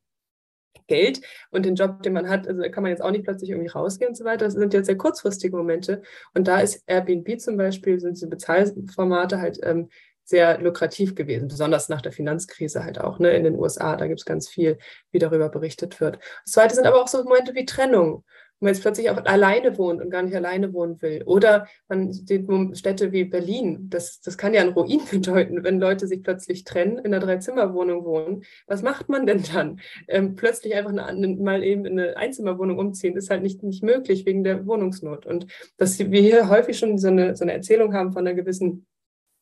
Geld 0.87 1.21
und 1.51 1.65
den 1.65 1.75
Job, 1.75 2.03
den 2.03 2.13
man 2.13 2.29
hat, 2.29 2.47
also 2.47 2.63
kann 2.71 2.83
man 2.83 2.91
jetzt 2.91 3.03
auch 3.03 3.11
nicht 3.11 3.25
plötzlich 3.25 3.51
irgendwie 3.51 3.71
rausgehen 3.71 4.11
und 4.11 4.17
so 4.17 4.25
weiter. 4.25 4.45
Das 4.45 4.55
sind 4.55 4.75
jetzt 4.75 4.87
sehr 4.87 4.97
kurzfristige 4.97 5.57
Momente. 5.57 6.03
Und 6.35 6.49
da 6.49 6.61
ist 6.61 6.83
Airbnb 6.87 7.41
zum 7.41 7.57
Beispiel, 7.57 8.01
sind 8.01 8.17
diese 8.17 8.29
Bezahlformate 8.29 9.41
halt 9.41 9.59
ähm, 9.63 9.89
sehr 10.25 10.59
lukrativ 10.61 11.15
gewesen, 11.15 11.49
besonders 11.49 11.89
nach 11.89 12.01
der 12.01 12.13
Finanzkrise 12.13 12.83
halt 12.83 12.99
auch, 12.99 13.19
ne, 13.19 13.33
in 13.33 13.45
den 13.45 13.57
USA. 13.59 13.97
Da 13.97 14.07
gibt 14.07 14.21
es 14.21 14.27
ganz 14.27 14.49
viel, 14.49 14.79
wie 15.11 15.19
darüber 15.19 15.51
berichtet 15.51 16.01
wird. 16.01 16.19
Das 16.45 16.55
zweite 16.55 16.75
sind 16.75 16.87
aber 16.87 17.03
auch 17.03 17.09
so 17.09 17.23
Momente 17.23 17.55
wie 17.55 17.67
Trennung 17.67 18.25
man 18.65 18.73
jetzt 18.73 18.83
plötzlich 18.83 19.11
auch 19.11 19.25
alleine 19.25 19.79
wohnt 19.79 20.03
und 20.03 20.11
gar 20.11 20.23
nicht 20.23 20.35
alleine 20.35 20.73
wohnen 20.73 21.01
will. 21.01 21.23
Oder 21.25 21.69
man 21.89 22.13
sieht 22.13 22.49
Städte 22.77 23.13
wie 23.13 23.25
Berlin. 23.25 23.89
Das, 23.91 24.21
das 24.21 24.37
kann 24.37 24.55
ja 24.55 24.63
ein 24.63 24.71
Ruin 24.71 25.03
bedeuten, 25.11 25.63
wenn 25.63 25.79
Leute 25.79 26.07
sich 26.07 26.23
plötzlich 26.23 26.65
trennen, 26.65 26.99
in 26.99 27.07
einer 27.15 27.25
Dreizimmerwohnung 27.25 28.05
wohnen. 28.05 28.45
Was 28.67 28.83
macht 28.83 29.09
man 29.09 29.27
denn 29.27 29.45
dann? 29.53 29.81
Ähm, 30.09 30.35
plötzlich 30.35 30.75
einfach 30.75 30.93
eine, 30.93 31.29
mal 31.29 31.63
eben 31.63 31.87
in 31.87 31.99
eine 31.99 32.17
Einzimmerwohnung 32.17 32.79
umziehen, 32.79 33.17
ist 33.17 33.31
halt 33.31 33.43
nicht, 33.43 33.63
nicht 33.63 33.83
möglich 33.83 34.27
wegen 34.27 34.43
der 34.43 34.67
Wohnungsnot. 34.67 35.27
Und 35.27 35.47
dass 35.77 35.99
wir 35.99 36.21
hier 36.21 36.49
häufig 36.49 36.79
schon 36.79 36.99
so 36.99 37.09
eine, 37.09 37.37
so 37.37 37.45
eine 37.45 37.53
Erzählung 37.53 37.95
haben 37.95 38.13
von 38.13 38.27
einer 38.27 38.35
gewissen 38.35 38.87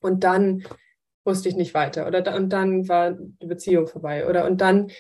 und 0.01 0.25
dann 0.25 0.65
wusste 1.25 1.49
ich 1.49 1.57
nicht 1.57 1.75
weiter 1.75 2.07
oder 2.07 2.21
da, 2.21 2.37
und 2.37 2.51
dann 2.51 2.89
war 2.89 3.13
die 3.13 3.47
Beziehung 3.47 3.87
vorbei 3.87 4.29
oder 4.29 4.45
und 4.45 4.61
dann 4.61 4.91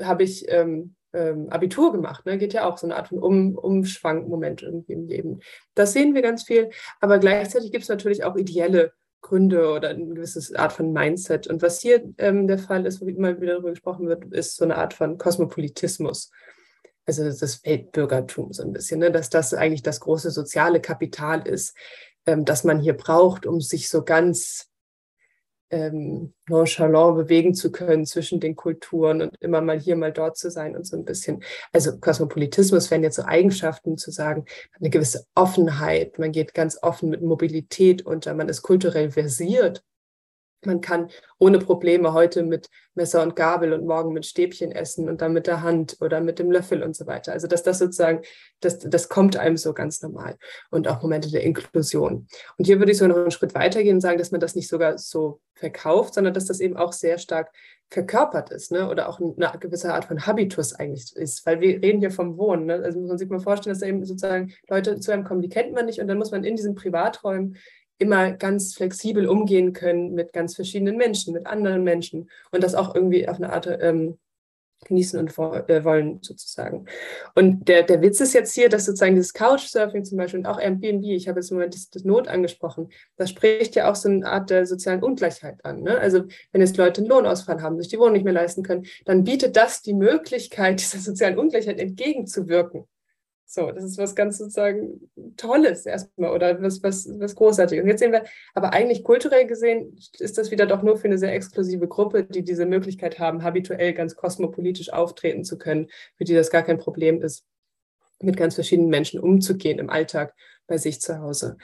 habe 0.00 0.22
ich 0.22 0.46
ähm, 0.48 0.94
ähm, 1.12 1.48
Abitur 1.50 1.92
gemacht. 1.92 2.26
Ne? 2.26 2.38
Geht 2.38 2.52
ja 2.52 2.68
auch 2.68 2.78
so 2.78 2.86
eine 2.86 2.96
Art 2.96 3.08
von 3.08 3.18
um, 3.18 3.56
Umschwankmoment 3.56 4.62
irgendwie 4.62 4.92
im 4.92 5.06
Leben. 5.06 5.40
Das 5.74 5.92
sehen 5.92 6.14
wir 6.14 6.22
ganz 6.22 6.44
viel, 6.44 6.70
aber 7.00 7.18
gleichzeitig 7.18 7.72
gibt 7.72 7.82
es 7.82 7.88
natürlich 7.88 8.24
auch 8.24 8.36
ideelle 8.36 8.92
Gründe 9.20 9.70
oder 9.70 9.90
eine 9.90 10.06
gewisse 10.06 10.58
Art 10.58 10.72
von 10.72 10.92
Mindset. 10.92 11.46
Und 11.46 11.62
was 11.62 11.80
hier 11.80 12.02
ähm, 12.18 12.46
der 12.46 12.58
Fall 12.58 12.86
ist, 12.86 13.00
wo 13.00 13.06
immer 13.06 13.40
wieder 13.40 13.54
darüber 13.54 13.70
gesprochen 13.70 14.06
wird, 14.06 14.32
ist 14.32 14.56
so 14.56 14.64
eine 14.64 14.76
Art 14.76 14.94
von 14.94 15.18
Kosmopolitismus. 15.18 16.30
Also 17.06 17.24
das 17.24 17.64
Weltbürgertum 17.64 18.52
so 18.52 18.62
ein 18.62 18.72
bisschen, 18.72 19.00
ne? 19.00 19.10
dass 19.10 19.30
das 19.30 19.52
eigentlich 19.52 19.82
das 19.82 20.00
große 20.00 20.30
soziale 20.30 20.80
Kapital 20.80 21.46
ist, 21.46 21.76
ähm, 22.26 22.44
das 22.44 22.64
man 22.64 22.80
hier 22.80 22.94
braucht, 22.94 23.46
um 23.46 23.60
sich 23.60 23.88
so 23.88 24.04
ganz 24.04 24.69
ähm, 25.70 26.32
nonchalant 26.48 27.16
bewegen 27.16 27.54
zu 27.54 27.70
können 27.72 28.04
zwischen 28.06 28.40
den 28.40 28.56
Kulturen 28.56 29.22
und 29.22 29.36
immer 29.40 29.60
mal 29.60 29.78
hier, 29.78 29.96
mal 29.96 30.12
dort 30.12 30.36
zu 30.36 30.50
sein 30.50 30.76
und 30.76 30.86
so 30.86 30.96
ein 30.96 31.04
bisschen. 31.04 31.42
Also 31.72 31.98
Kosmopolitismus 31.98 32.90
wären 32.90 33.02
jetzt 33.02 33.16
so 33.16 33.24
Eigenschaften 33.24 33.96
zu 33.96 34.10
sagen, 34.10 34.44
eine 34.78 34.90
gewisse 34.90 35.24
Offenheit, 35.34 36.18
man 36.18 36.32
geht 36.32 36.54
ganz 36.54 36.78
offen 36.82 37.10
mit 37.10 37.22
Mobilität 37.22 38.04
unter, 38.04 38.34
man 38.34 38.48
ist 38.48 38.62
kulturell 38.62 39.10
versiert 39.10 39.82
man 40.64 40.80
kann 40.80 41.10
ohne 41.38 41.58
Probleme 41.58 42.12
heute 42.12 42.42
mit 42.42 42.68
Messer 42.94 43.22
und 43.22 43.36
Gabel 43.36 43.72
und 43.72 43.86
morgen 43.86 44.12
mit 44.12 44.26
Stäbchen 44.26 44.72
essen 44.72 45.08
und 45.08 45.22
dann 45.22 45.32
mit 45.32 45.46
der 45.46 45.62
Hand 45.62 45.96
oder 46.00 46.20
mit 46.20 46.38
dem 46.38 46.50
Löffel 46.50 46.82
und 46.82 46.94
so 46.94 47.06
weiter. 47.06 47.32
Also 47.32 47.46
dass 47.46 47.62
das 47.62 47.78
sozusagen, 47.78 48.22
das, 48.60 48.78
das 48.78 49.08
kommt 49.08 49.36
einem 49.36 49.56
so 49.56 49.72
ganz 49.72 50.02
normal. 50.02 50.36
Und 50.70 50.88
auch 50.88 51.02
Momente 51.02 51.30
der 51.30 51.42
Inklusion. 51.42 52.26
Und 52.58 52.64
hier 52.66 52.78
würde 52.78 52.92
ich 52.92 52.98
so 52.98 53.06
noch 53.06 53.16
einen 53.16 53.30
Schritt 53.30 53.54
weitergehen 53.54 53.96
und 53.96 54.00
sagen, 54.00 54.18
dass 54.18 54.32
man 54.32 54.40
das 54.40 54.54
nicht 54.54 54.68
sogar 54.68 54.98
so 54.98 55.40
verkauft, 55.54 56.14
sondern 56.14 56.34
dass 56.34 56.46
das 56.46 56.60
eben 56.60 56.76
auch 56.76 56.92
sehr 56.92 57.18
stark 57.18 57.50
verkörpert 57.90 58.50
ist, 58.50 58.70
ne? 58.70 58.88
oder 58.88 59.08
auch 59.08 59.18
eine 59.18 59.58
gewisse 59.58 59.92
Art 59.92 60.04
von 60.04 60.24
Habitus 60.24 60.74
eigentlich 60.74 61.14
ist, 61.16 61.44
weil 61.44 61.60
wir 61.60 61.82
reden 61.82 61.98
hier 61.98 62.12
vom 62.12 62.38
Wohnen. 62.38 62.66
Ne? 62.66 62.74
Also 62.74 63.00
muss 63.00 63.08
man 63.08 63.18
sich 63.18 63.28
mal 63.28 63.40
vorstellen, 63.40 63.74
dass 63.74 63.80
da 63.80 63.86
eben 63.86 64.04
sozusagen 64.04 64.52
Leute 64.68 65.00
zu 65.00 65.10
einem 65.10 65.24
kommen, 65.24 65.42
die 65.42 65.48
kennt 65.48 65.72
man 65.72 65.86
nicht 65.86 66.00
und 66.00 66.06
dann 66.06 66.18
muss 66.18 66.30
man 66.30 66.44
in 66.44 66.54
diesen 66.54 66.76
Privaträumen 66.76 67.56
immer 68.00 68.32
ganz 68.32 68.74
flexibel 68.74 69.28
umgehen 69.28 69.72
können 69.72 70.14
mit 70.14 70.32
ganz 70.32 70.54
verschiedenen 70.56 70.96
Menschen, 70.96 71.34
mit 71.34 71.46
anderen 71.46 71.84
Menschen 71.84 72.30
und 72.50 72.64
das 72.64 72.74
auch 72.74 72.94
irgendwie 72.94 73.28
auf 73.28 73.36
eine 73.36 73.52
Art 73.52 73.68
ähm, 73.80 74.18
genießen 74.86 75.18
und 75.18 75.30
äh, 75.68 75.84
wollen 75.84 76.20
sozusagen. 76.22 76.86
Und 77.34 77.68
der, 77.68 77.82
der 77.82 78.00
Witz 78.00 78.20
ist 78.20 78.32
jetzt 78.32 78.54
hier, 78.54 78.68
dass 78.68 78.86
sozusagen 78.86 79.14
dieses 79.14 79.34
Couchsurfing 79.34 80.04
zum 80.04 80.18
Beispiel 80.18 80.40
und 80.40 80.46
auch 80.46 80.58
Airbnb, 80.58 81.04
ich 81.04 81.28
habe 81.28 81.40
jetzt 81.40 81.50
im 81.50 81.58
Moment 81.58 81.74
das, 81.74 81.90
das 81.90 82.04
Not 82.04 82.28
angesprochen, 82.28 82.88
das 83.16 83.30
spricht 83.30 83.74
ja 83.74 83.90
auch 83.90 83.94
so 83.94 84.08
eine 84.08 84.26
Art 84.26 84.50
der 84.50 84.66
sozialen 84.66 85.02
Ungleichheit 85.02 85.64
an. 85.64 85.82
Ne? 85.82 85.98
Also 85.98 86.24
wenn 86.52 86.62
jetzt 86.62 86.76
Leute 86.76 87.02
einen 87.02 87.10
Lohnausfall 87.10 87.60
haben, 87.60 87.78
sich 87.78 87.88
die 87.88 87.98
Wohnung 87.98 88.14
nicht 88.14 88.24
mehr 88.24 88.32
leisten 88.32 88.62
können, 88.62 88.86
dann 89.04 89.24
bietet 89.24 89.56
das 89.56 89.82
die 89.82 89.94
Möglichkeit, 89.94 90.80
dieser 90.80 90.98
sozialen 90.98 91.38
Ungleichheit 91.38 91.78
entgegenzuwirken. 91.78 92.86
So, 93.52 93.72
das 93.72 93.82
ist 93.82 93.98
was 93.98 94.14
ganz 94.14 94.38
sozusagen 94.38 95.10
Tolles 95.36 95.84
erstmal 95.84 96.30
oder 96.30 96.62
was, 96.62 96.84
was, 96.84 97.08
was 97.18 97.34
Großartiges. 97.34 97.82
Und 97.82 97.88
jetzt 97.88 97.98
sehen 97.98 98.12
wir, 98.12 98.22
aber 98.54 98.72
eigentlich 98.72 99.02
kulturell 99.02 99.44
gesehen 99.48 99.98
ist 100.20 100.38
das 100.38 100.52
wieder 100.52 100.66
doch 100.66 100.84
nur 100.84 100.96
für 100.96 101.08
eine 101.08 101.18
sehr 101.18 101.34
exklusive 101.34 101.88
Gruppe, 101.88 102.22
die 102.22 102.44
diese 102.44 102.64
Möglichkeit 102.64 103.18
haben, 103.18 103.42
habituell 103.42 103.92
ganz 103.92 104.14
kosmopolitisch 104.14 104.92
auftreten 104.92 105.42
zu 105.42 105.58
können, 105.58 105.88
für 106.16 106.22
die 106.22 106.34
das 106.34 106.52
gar 106.52 106.62
kein 106.62 106.78
Problem 106.78 107.22
ist, 107.22 107.44
mit 108.20 108.36
ganz 108.36 108.54
verschiedenen 108.54 108.88
Menschen 108.88 109.18
umzugehen 109.18 109.80
im 109.80 109.90
Alltag 109.90 110.32
bei 110.68 110.78
sich 110.78 111.00
zu 111.00 111.18
Hause. 111.18 111.56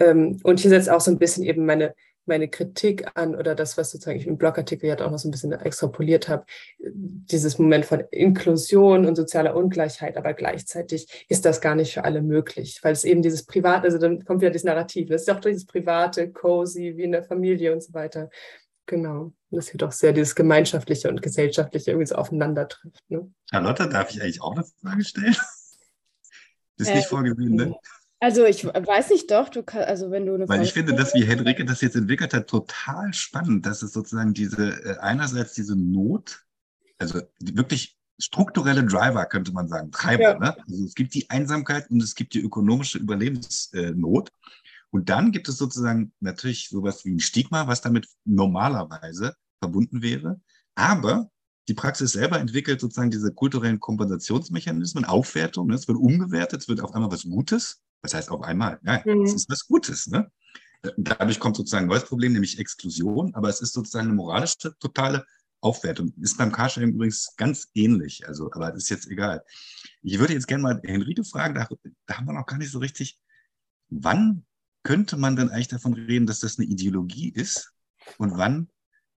Ähm, 0.00 0.38
und 0.42 0.60
hier 0.60 0.68
setzt 0.68 0.90
auch 0.90 1.00
so 1.00 1.10
ein 1.10 1.18
bisschen 1.18 1.44
eben 1.44 1.64
meine 1.64 1.94
meine 2.26 2.48
Kritik 2.48 3.06
an 3.14 3.34
oder 3.34 3.54
das, 3.54 3.76
was 3.76 3.90
sozusagen 3.90 4.18
ich 4.18 4.26
im 4.26 4.38
Blogartikel 4.38 4.88
ja 4.88 4.98
auch 5.00 5.10
noch 5.10 5.18
so 5.18 5.28
ein 5.28 5.32
bisschen 5.32 5.52
extrapoliert 5.52 6.28
habe, 6.28 6.44
dieses 6.78 7.58
Moment 7.58 7.84
von 7.84 8.04
Inklusion 8.10 9.06
und 9.06 9.16
sozialer 9.16 9.56
Ungleichheit, 9.56 10.16
aber 10.16 10.32
gleichzeitig 10.34 11.26
ist 11.28 11.44
das 11.44 11.60
gar 11.60 11.74
nicht 11.74 11.94
für 11.94 12.04
alle 12.04 12.22
möglich, 12.22 12.78
weil 12.82 12.92
es 12.92 13.04
eben 13.04 13.22
dieses 13.22 13.44
Private, 13.44 13.84
also 13.84 13.98
dann 13.98 14.24
kommt 14.24 14.40
wieder 14.40 14.50
dieses 14.50 14.64
Narrativ, 14.64 15.08
das 15.08 15.22
ist 15.22 15.30
auch 15.30 15.40
dieses 15.40 15.66
Private, 15.66 16.30
cozy, 16.30 16.96
wie 16.96 17.02
in 17.02 17.12
der 17.12 17.24
Familie 17.24 17.72
und 17.72 17.82
so 17.82 17.92
weiter. 17.92 18.30
Genau, 18.86 19.32
das 19.50 19.68
hier 19.68 19.78
doch 19.78 19.92
sehr 19.92 20.12
dieses 20.12 20.34
Gemeinschaftliche 20.34 21.08
und 21.08 21.22
Gesellschaftliche 21.22 21.92
irgendwie 21.92 22.06
so 22.06 22.16
aufeinander 22.16 22.68
trifft. 22.68 23.02
Ne? 23.08 23.32
Charlotte, 23.48 23.88
darf 23.88 24.10
ich 24.10 24.20
eigentlich 24.20 24.42
auch 24.42 24.54
eine 24.54 24.64
Frage 24.80 25.04
stellen? 25.04 25.36
Das 26.78 26.88
ist 26.88 26.94
äh, 26.94 26.96
nicht 26.96 27.08
vorgesehen, 27.08 27.54
ne? 27.54 27.76
Also 28.22 28.44
ich 28.44 28.64
weiß 28.64 29.10
nicht 29.10 29.28
doch, 29.32 29.48
du 29.48 29.64
kannst, 29.64 29.88
also 29.88 30.12
wenn 30.12 30.26
du 30.26 30.34
eine 30.34 30.48
Weil 30.48 30.62
ich 30.62 30.72
finde, 30.72 30.94
dass 30.94 31.12
wie 31.12 31.24
Henrike 31.24 31.64
das 31.64 31.80
jetzt 31.80 31.96
entwickelt 31.96 32.32
hat, 32.32 32.46
total 32.46 33.12
spannend, 33.12 33.66
dass 33.66 33.82
es 33.82 33.92
sozusagen 33.92 34.32
diese, 34.32 34.80
äh, 34.84 34.96
einerseits 34.98 35.54
diese 35.54 35.74
Not, 35.74 36.44
also 36.98 37.20
die 37.40 37.56
wirklich 37.56 37.98
strukturelle 38.20 38.84
Driver, 38.84 39.26
könnte 39.26 39.50
man 39.50 39.66
sagen, 39.66 39.90
Treiber. 39.90 40.22
Ja. 40.22 40.38
Ne? 40.38 40.56
Also 40.56 40.84
es 40.84 40.94
gibt 40.94 41.14
die 41.14 41.28
Einsamkeit 41.30 41.90
und 41.90 42.00
es 42.00 42.14
gibt 42.14 42.34
die 42.34 42.40
ökonomische 42.40 42.98
Überlebensnot. 42.98 44.30
Und 44.90 45.08
dann 45.08 45.32
gibt 45.32 45.48
es 45.48 45.58
sozusagen 45.58 46.12
natürlich 46.20 46.68
sowas 46.68 47.04
wie 47.04 47.14
ein 47.14 47.18
Stigma, 47.18 47.66
was 47.66 47.80
damit 47.80 48.06
normalerweise 48.24 49.34
verbunden 49.58 50.00
wäre. 50.00 50.40
Aber 50.76 51.28
die 51.66 51.74
Praxis 51.74 52.12
selber 52.12 52.38
entwickelt 52.38 52.80
sozusagen 52.80 53.10
diese 53.10 53.34
kulturellen 53.34 53.80
Kompensationsmechanismen, 53.80 55.04
Aufwertung. 55.04 55.66
Ne? 55.66 55.74
Es 55.74 55.88
wird 55.88 55.98
umgewertet, 55.98 56.60
es 56.60 56.68
wird 56.68 56.82
auf 56.82 56.94
einmal 56.94 57.10
was 57.10 57.24
Gutes. 57.24 57.82
Was 58.02 58.14
heißt 58.14 58.30
auf 58.30 58.42
einmal? 58.42 58.80
Ja, 58.84 59.02
mhm. 59.04 59.22
es 59.22 59.34
ist 59.34 59.50
was 59.50 59.66
Gutes. 59.66 60.08
Ne? 60.08 60.30
Dadurch 60.96 61.38
kommt 61.38 61.56
sozusagen 61.56 61.86
ein 61.86 61.88
neues 61.88 62.04
Problem, 62.04 62.32
nämlich 62.32 62.58
Exklusion. 62.58 63.34
Aber 63.34 63.48
es 63.48 63.60
ist 63.60 63.72
sozusagen 63.72 64.08
eine 64.08 64.16
moralische, 64.16 64.76
totale 64.78 65.24
Aufwertung. 65.60 66.12
Ist 66.20 66.36
beim 66.36 66.50
Carsharing 66.50 66.94
übrigens 66.94 67.34
ganz 67.36 67.68
ähnlich. 67.74 68.26
Also, 68.26 68.50
aber 68.52 68.72
das 68.72 68.84
ist 68.84 68.90
jetzt 68.90 69.06
egal. 69.08 69.44
Ich 70.02 70.18
würde 70.18 70.34
jetzt 70.34 70.48
gerne 70.48 70.62
mal 70.62 70.80
Henrike 70.84 71.24
fragen, 71.24 71.54
da, 71.54 71.68
da 72.06 72.16
haben 72.16 72.26
wir 72.26 72.32
noch 72.32 72.46
gar 72.46 72.58
nicht 72.58 72.72
so 72.72 72.80
richtig, 72.80 73.18
wann 73.88 74.44
könnte 74.82 75.16
man 75.16 75.36
denn 75.36 75.50
eigentlich 75.50 75.68
davon 75.68 75.94
reden, 75.94 76.26
dass 76.26 76.40
das 76.40 76.58
eine 76.58 76.66
Ideologie 76.66 77.28
ist 77.28 77.72
und 78.18 78.36
wann 78.36 78.68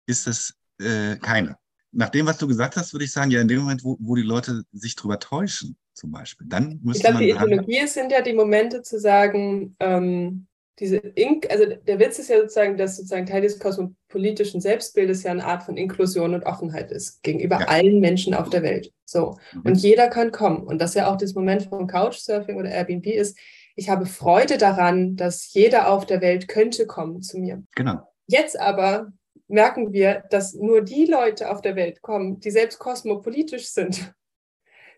ist 0.06 0.26
das 0.26 0.54
äh, 0.78 1.16
keine? 1.16 1.56
Nach 1.92 2.08
dem, 2.08 2.26
was 2.26 2.38
du 2.38 2.48
gesagt 2.48 2.76
hast, 2.76 2.92
würde 2.92 3.04
ich 3.04 3.12
sagen, 3.12 3.30
ja, 3.30 3.40
in 3.40 3.48
dem 3.48 3.60
Moment, 3.60 3.84
wo, 3.84 3.96
wo 4.00 4.16
die 4.16 4.22
Leute 4.22 4.64
sich 4.72 4.96
drüber 4.96 5.20
täuschen, 5.20 5.76
zum 5.94 6.10
Beispiel, 6.10 6.46
dann 6.48 6.80
müsste 6.82 6.98
ich 6.98 7.04
glaube, 7.04 7.24
die 7.24 7.30
Ideologie 7.30 7.86
sind 7.86 8.12
ja 8.12 8.22
die 8.22 8.32
Momente 8.32 8.82
zu 8.82 8.98
sagen, 8.98 9.76
ähm, 9.80 10.46
diese 10.78 10.96
Ink, 10.96 11.46
also 11.50 11.66
der 11.66 11.98
Witz 11.98 12.18
ist 12.18 12.30
ja 12.30 12.38
sozusagen, 12.40 12.76
dass 12.76 12.96
sozusagen 12.96 13.26
Teil 13.26 13.42
des 13.42 13.58
kosmopolitischen 13.58 14.60
Selbstbildes 14.60 15.22
ja 15.22 15.30
eine 15.30 15.44
Art 15.44 15.62
von 15.62 15.76
Inklusion 15.76 16.34
und 16.34 16.44
Offenheit 16.44 16.90
ist 16.90 17.22
gegenüber 17.22 17.60
ja. 17.60 17.68
allen 17.68 18.00
Menschen 18.00 18.34
auf 18.34 18.48
der 18.48 18.62
Welt. 18.62 18.90
So. 19.04 19.36
Mhm. 19.52 19.62
Und 19.64 19.74
jeder 19.76 20.08
kann 20.08 20.32
kommen. 20.32 20.64
Und 20.66 20.80
das 20.80 20.94
ja 20.94 21.12
auch 21.12 21.16
das 21.16 21.34
Moment 21.34 21.64
von 21.64 21.86
Couchsurfing 21.86 22.56
oder 22.56 22.70
Airbnb 22.70 23.06
ist, 23.06 23.38
ich 23.76 23.90
habe 23.90 24.06
Freude 24.06 24.58
daran, 24.58 25.16
dass 25.16 25.52
jeder 25.52 25.90
auf 25.90 26.06
der 26.06 26.20
Welt 26.20 26.48
könnte 26.48 26.86
kommen 26.86 27.22
zu 27.22 27.38
mir. 27.38 27.62
Genau. 27.74 28.00
Jetzt 28.26 28.58
aber 28.58 29.12
merken 29.48 29.92
wir, 29.92 30.24
dass 30.30 30.54
nur 30.54 30.82
die 30.82 31.04
Leute 31.04 31.50
auf 31.50 31.60
der 31.60 31.76
Welt 31.76 32.00
kommen, 32.02 32.40
die 32.40 32.50
selbst 32.50 32.78
kosmopolitisch 32.78 33.68
sind. 33.68 34.14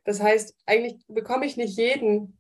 Das 0.05 0.23
heißt, 0.23 0.55
eigentlich 0.67 0.97
bekomme 1.09 1.47
ich 1.47 1.57
nicht 1.57 1.77
jeden 1.77 2.39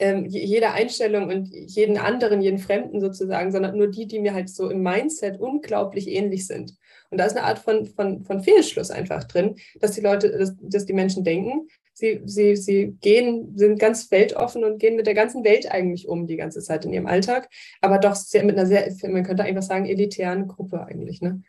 ähm, 0.00 0.24
jede 0.24 0.72
Einstellung 0.72 1.28
und 1.28 1.48
jeden 1.52 1.98
anderen, 1.98 2.40
jeden 2.40 2.58
Fremden 2.58 3.00
sozusagen, 3.00 3.52
sondern 3.52 3.76
nur 3.76 3.88
die, 3.88 4.06
die 4.06 4.18
mir 4.18 4.32
halt 4.32 4.48
so 4.48 4.70
im 4.70 4.82
Mindset 4.82 5.38
unglaublich 5.38 6.08
ähnlich 6.08 6.46
sind. 6.46 6.74
Und 7.10 7.18
da 7.18 7.26
ist 7.26 7.36
eine 7.36 7.46
Art 7.46 7.58
von, 7.58 7.84
von, 7.84 8.24
von 8.24 8.42
Fehlschluss 8.42 8.90
einfach 8.90 9.24
drin, 9.24 9.56
dass 9.78 9.92
die 9.92 10.00
Leute, 10.00 10.30
dass, 10.30 10.56
dass 10.60 10.86
die 10.86 10.94
Menschen 10.94 11.22
denken, 11.22 11.68
sie, 11.92 12.22
sie, 12.24 12.56
sie 12.56 12.96
gehen, 13.02 13.52
sind 13.58 13.78
ganz 13.78 14.10
weltoffen 14.10 14.64
und 14.64 14.78
gehen 14.78 14.96
mit 14.96 15.06
der 15.06 15.14
ganzen 15.14 15.44
Welt 15.44 15.70
eigentlich 15.70 16.08
um 16.08 16.26
die 16.26 16.36
ganze 16.36 16.60
Zeit 16.60 16.86
in 16.86 16.94
ihrem 16.94 17.06
Alltag, 17.06 17.50
aber 17.82 17.98
doch 17.98 18.14
sehr, 18.14 18.42
mit 18.44 18.56
einer 18.56 18.66
sehr, 18.66 18.90
man 19.10 19.24
könnte 19.24 19.44
einfach 19.44 19.62
sagen, 19.62 19.84
elitären 19.84 20.48
Gruppe 20.48 20.82
eigentlich. 20.86 21.20
Ne? 21.20 21.42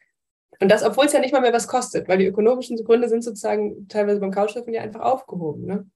Und 0.62 0.70
das, 0.70 0.84
obwohl 0.84 1.05
es 1.05 1.14
ja 1.14 1.20
nicht 1.20 1.34
mal 1.34 1.41
mehr 1.41 1.53
was 1.53 1.68
kostet, 1.68 2.07
weil 2.07 2.20
die 2.20 2.28
ökonomischen 2.28 2.78
Gründe 2.84 3.09
sind 3.09 3.24
sozusagen 3.24 3.88
teilweise 3.88 4.20
beim 4.20 4.32
Couchsurfing 4.32 4.76
ja 4.76 4.82
einfach 4.82 5.01
aufgehoben. 5.01 5.66
Ne? 5.66 5.89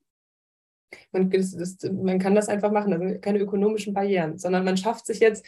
Man, 1.11 1.30
das, 1.30 1.55
das, 1.55 1.78
man 1.91 2.18
kann 2.18 2.34
das 2.34 2.49
einfach 2.49 2.72
machen, 2.72 2.91
also 2.91 3.20
keine 3.20 3.39
ökonomischen 3.39 3.93
Barrieren, 3.93 4.39
sondern 4.39 4.66
man 4.66 4.76
schafft 4.76 5.05
sich 5.05 5.20
jetzt, 5.20 5.45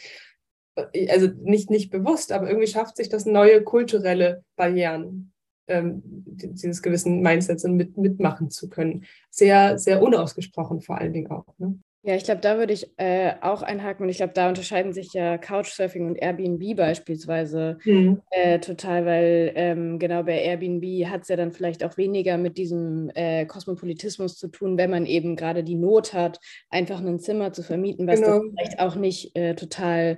äh, 0.76 1.10
also 1.10 1.26
nicht, 1.42 1.68
nicht 1.68 1.90
bewusst, 1.90 2.30
aber 2.30 2.48
irgendwie 2.48 2.68
schafft 2.68 2.96
sich 2.96 3.08
das 3.08 3.26
neue 3.26 3.62
kulturelle 3.64 4.44
Barrieren, 4.54 5.32
ähm, 5.66 6.00
dieses 6.04 6.80
gewissen 6.80 7.20
Mindsets 7.20 7.64
mit, 7.64 7.96
mitmachen 7.96 8.50
zu 8.50 8.68
können. 8.68 9.04
Sehr, 9.30 9.78
sehr 9.78 10.00
unausgesprochen 10.00 10.80
vor 10.80 10.98
allen 10.98 11.12
Dingen 11.12 11.30
auch. 11.32 11.58
Ne? 11.58 11.80
Ja, 12.08 12.16
ich 12.16 12.24
glaube, 12.24 12.40
da 12.40 12.56
würde 12.56 12.72
ich 12.72 12.88
äh, 12.96 13.34
auch 13.42 13.60
einhaken 13.60 14.04
und 14.04 14.08
ich 14.08 14.16
glaube, 14.16 14.32
da 14.32 14.48
unterscheiden 14.48 14.94
sich 14.94 15.12
ja 15.12 15.36
Couchsurfing 15.36 16.06
und 16.06 16.16
Airbnb 16.16 16.74
beispielsweise 16.74 17.76
mhm. 17.84 18.22
äh, 18.30 18.58
total, 18.60 19.04
weil 19.04 19.52
ähm, 19.54 19.98
genau 19.98 20.22
bei 20.22 20.40
Airbnb 20.42 21.04
hat 21.04 21.24
es 21.24 21.28
ja 21.28 21.36
dann 21.36 21.52
vielleicht 21.52 21.84
auch 21.84 21.98
weniger 21.98 22.38
mit 22.38 22.56
diesem 22.56 23.10
äh, 23.14 23.44
Kosmopolitismus 23.44 24.38
zu 24.38 24.48
tun, 24.48 24.78
wenn 24.78 24.88
man 24.88 25.04
eben 25.04 25.36
gerade 25.36 25.62
die 25.62 25.74
Not 25.74 26.14
hat, 26.14 26.40
einfach 26.70 27.04
ein 27.04 27.18
Zimmer 27.18 27.52
zu 27.52 27.62
vermieten, 27.62 28.06
was 28.06 28.22
genau. 28.22 28.40
vielleicht 28.40 28.80
auch 28.80 28.96
nicht 28.96 29.36
äh, 29.36 29.54
total 29.54 30.16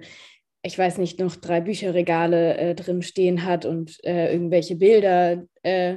ich 0.62 0.78
weiß 0.78 0.99
nicht, 0.99 1.18
noch 1.18 1.34
drei 1.34 1.61
Bücherregale 1.61 2.57
äh, 2.57 2.74
drin 2.76 3.03
stehen 3.03 3.45
hat 3.45 3.64
und 3.64 3.99
äh, 4.05 4.30
irgendwelche 4.32 4.76
Bilder 4.76 5.43
äh, 5.64 5.97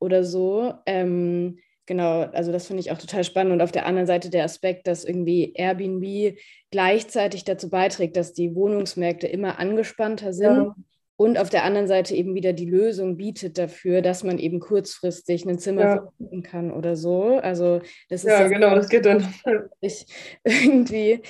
oder 0.00 0.22
so. 0.22 0.74
Ähm, 0.84 1.60
Genau, 1.90 2.20
also 2.20 2.52
das 2.52 2.68
finde 2.68 2.82
ich 2.82 2.92
auch 2.92 2.98
total 2.98 3.24
spannend. 3.24 3.52
Und 3.52 3.62
auf 3.62 3.72
der 3.72 3.84
anderen 3.84 4.06
Seite 4.06 4.30
der 4.30 4.44
Aspekt, 4.44 4.86
dass 4.86 5.04
irgendwie 5.04 5.54
Airbnb 5.56 6.38
gleichzeitig 6.70 7.42
dazu 7.42 7.68
beiträgt, 7.68 8.16
dass 8.16 8.32
die 8.32 8.54
Wohnungsmärkte 8.54 9.26
immer 9.26 9.58
angespannter 9.58 10.32
sind. 10.32 10.56
Ja. 10.56 10.74
Und 11.16 11.36
auf 11.36 11.50
der 11.50 11.64
anderen 11.64 11.88
Seite 11.88 12.14
eben 12.14 12.36
wieder 12.36 12.52
die 12.52 12.70
Lösung 12.70 13.16
bietet 13.16 13.58
dafür, 13.58 14.02
dass 14.02 14.22
man 14.22 14.38
eben 14.38 14.60
kurzfristig 14.60 15.44
ein 15.46 15.58
Zimmer 15.58 15.82
ja. 15.82 15.96
vermieten 16.16 16.42
kann 16.44 16.70
oder 16.70 16.94
so. 16.94 17.40
Also 17.42 17.80
das 18.08 18.22
ist 18.22 18.30
ja, 18.30 18.46
genau, 18.46 18.76
das 18.76 18.88
geht 18.88 19.04
dann. 19.04 19.26
Irgendwie 20.44 21.20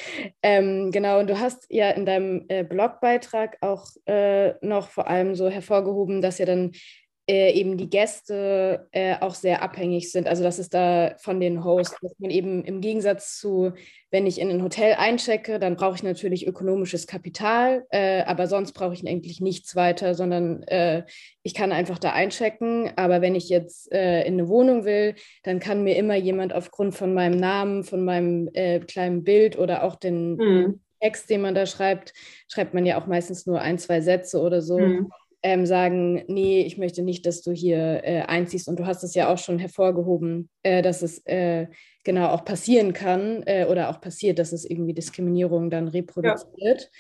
ähm, 0.43 0.91
genau. 0.93 1.21
Und 1.21 1.31
du 1.31 1.41
hast 1.41 1.65
ja 1.71 1.89
in 1.89 2.05
deinem 2.05 2.45
äh, 2.49 2.65
Blogbeitrag 2.65 3.57
auch 3.63 3.87
äh, 4.05 4.53
noch 4.61 4.91
vor 4.91 5.09
allem 5.09 5.35
so 5.35 5.49
hervorgehoben, 5.49 6.21
dass 6.21 6.37
ja 6.37 6.45
dann 6.45 6.73
äh, 7.31 7.53
eben 7.53 7.77
die 7.77 7.89
Gäste 7.89 8.89
äh, 8.91 9.15
auch 9.21 9.37
sehr 9.37 9.63
abhängig 9.63 10.11
sind. 10.11 10.27
Also 10.27 10.43
das 10.43 10.59
ist 10.59 10.75
da 10.75 11.15
von 11.19 11.39
den 11.39 11.63
Hosts, 11.63 11.97
dass 12.03 12.19
man 12.19 12.33
eben 12.33 12.65
im 12.65 12.81
Gegensatz 12.81 13.39
zu, 13.39 13.71
wenn 14.11 14.27
ich 14.27 14.41
in 14.41 14.51
ein 14.51 14.65
Hotel 14.65 14.95
einchecke, 14.95 15.61
dann 15.61 15.77
brauche 15.77 15.95
ich 15.95 16.03
natürlich 16.03 16.49
ökonomisches 16.49 17.07
Kapital, 17.07 17.87
äh, 17.91 18.23
aber 18.23 18.49
sonst 18.49 18.73
brauche 18.73 18.95
ich 18.95 19.07
eigentlich 19.07 19.41
nichts 19.41 19.77
weiter, 19.77 20.17
sondern 20.17 20.65
äh, 20.65 21.05
ich 21.45 21.55
kann 21.55 21.71
einfach 21.71 22.01
da 22.01 22.11
einchecken. 22.11 22.91
Aber 22.97 23.21
wenn 23.21 23.37
ich 23.37 23.49
jetzt 23.49 23.93
äh, 23.93 24.23
in 24.23 24.33
eine 24.35 24.49
Wohnung 24.49 24.85
will, 24.85 25.15
dann 25.45 25.61
kann 25.61 25.85
mir 25.85 25.95
immer 25.95 26.17
jemand 26.17 26.53
aufgrund 26.53 26.97
von 26.97 27.15
meinem 27.15 27.39
Namen, 27.39 27.85
von 27.85 28.05
meinem 28.05 28.51
äh, 28.55 28.81
kleinen 28.81 29.23
Bild 29.23 29.57
oder 29.57 29.85
auch 29.85 29.95
den 29.95 30.35
mhm. 30.35 30.81
Text, 31.01 31.31
den 31.31 31.43
man 31.43 31.55
da 31.55 31.65
schreibt, 31.67 32.13
schreibt 32.49 32.75
man 32.75 32.85
ja 32.87 33.01
auch 33.01 33.07
meistens 33.07 33.47
nur 33.47 33.61
ein, 33.61 33.79
zwei 33.79 34.01
Sätze 34.01 34.41
oder 34.41 34.63
so. 34.63 34.81
Mhm 34.81 35.13
ähm, 35.43 35.65
sagen, 35.67 36.25
nee, 36.29 36.61
ich 36.63 36.77
möchte 36.77 37.03
nicht, 37.03 37.25
dass 37.27 37.43
du 37.43 37.53
hier 37.53 38.03
äh, 38.05 38.23
einziehst. 38.23 38.69
Und 38.69 38.79
du 38.79 38.87
hast 38.87 39.03
es 39.03 39.15
ja 39.15 39.33
auch 39.33 39.39
schon 39.39 39.59
hervorgehoben, 39.59 40.51
äh, 40.63 40.83
dass 40.83 41.03
es 41.03 41.25
äh, 41.27 41.67
genau 42.05 42.29
auch 42.29 42.45
passieren 42.45 42.93
kann 42.93 43.43
äh, 43.47 43.67
oder 43.69 43.91
auch 43.91 44.01
passiert, 44.01 44.39
dass 44.39 44.53
es 44.53 44.65
irgendwie 44.65 44.95
Diskriminierung 44.95 45.71
dann 45.71 45.89
reproduziert. 45.89 46.91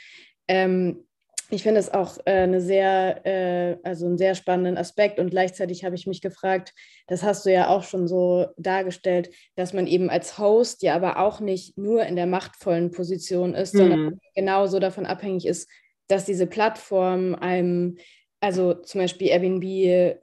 Ja. 0.48 0.56
Ähm, 0.64 1.04
ich 1.52 1.64
finde 1.64 1.80
es 1.80 1.92
auch 1.92 2.16
äh, 2.24 2.42
eine 2.42 2.60
sehr, 2.60 3.26
äh, 3.26 3.76
also 3.82 4.06
einen 4.06 4.18
sehr 4.18 4.34
spannenden 4.34 4.78
Aspekt 4.78 5.18
und 5.18 5.30
gleichzeitig 5.30 5.84
habe 5.84 5.96
ich 5.96 6.06
mich 6.06 6.20
gefragt, 6.20 6.72
das 7.08 7.22
hast 7.22 7.44
du 7.44 7.52
ja 7.52 7.68
auch 7.68 7.82
schon 7.82 8.06
so 8.06 8.46
dargestellt, 8.56 9.30
dass 9.56 9.72
man 9.72 9.86
eben 9.86 10.10
als 10.10 10.38
Host 10.38 10.82
ja 10.82 10.94
aber 10.94 11.18
auch 11.18 11.40
nicht 11.40 11.76
nur 11.76 12.04
in 12.04 12.16
der 12.16 12.26
machtvollen 12.26 12.92
Position 12.92 13.54
ist, 13.54 13.74
mhm. 13.74 13.78
sondern 13.78 14.20
genauso 14.34 14.78
davon 14.78 15.06
abhängig 15.06 15.44
ist, 15.44 15.68
dass 16.06 16.24
diese 16.24 16.46
Plattform 16.46 17.34
einem 17.34 17.96
also 18.40 18.74
zum 18.74 19.00
Beispiel 19.00 19.28
Airbnb 19.28 20.18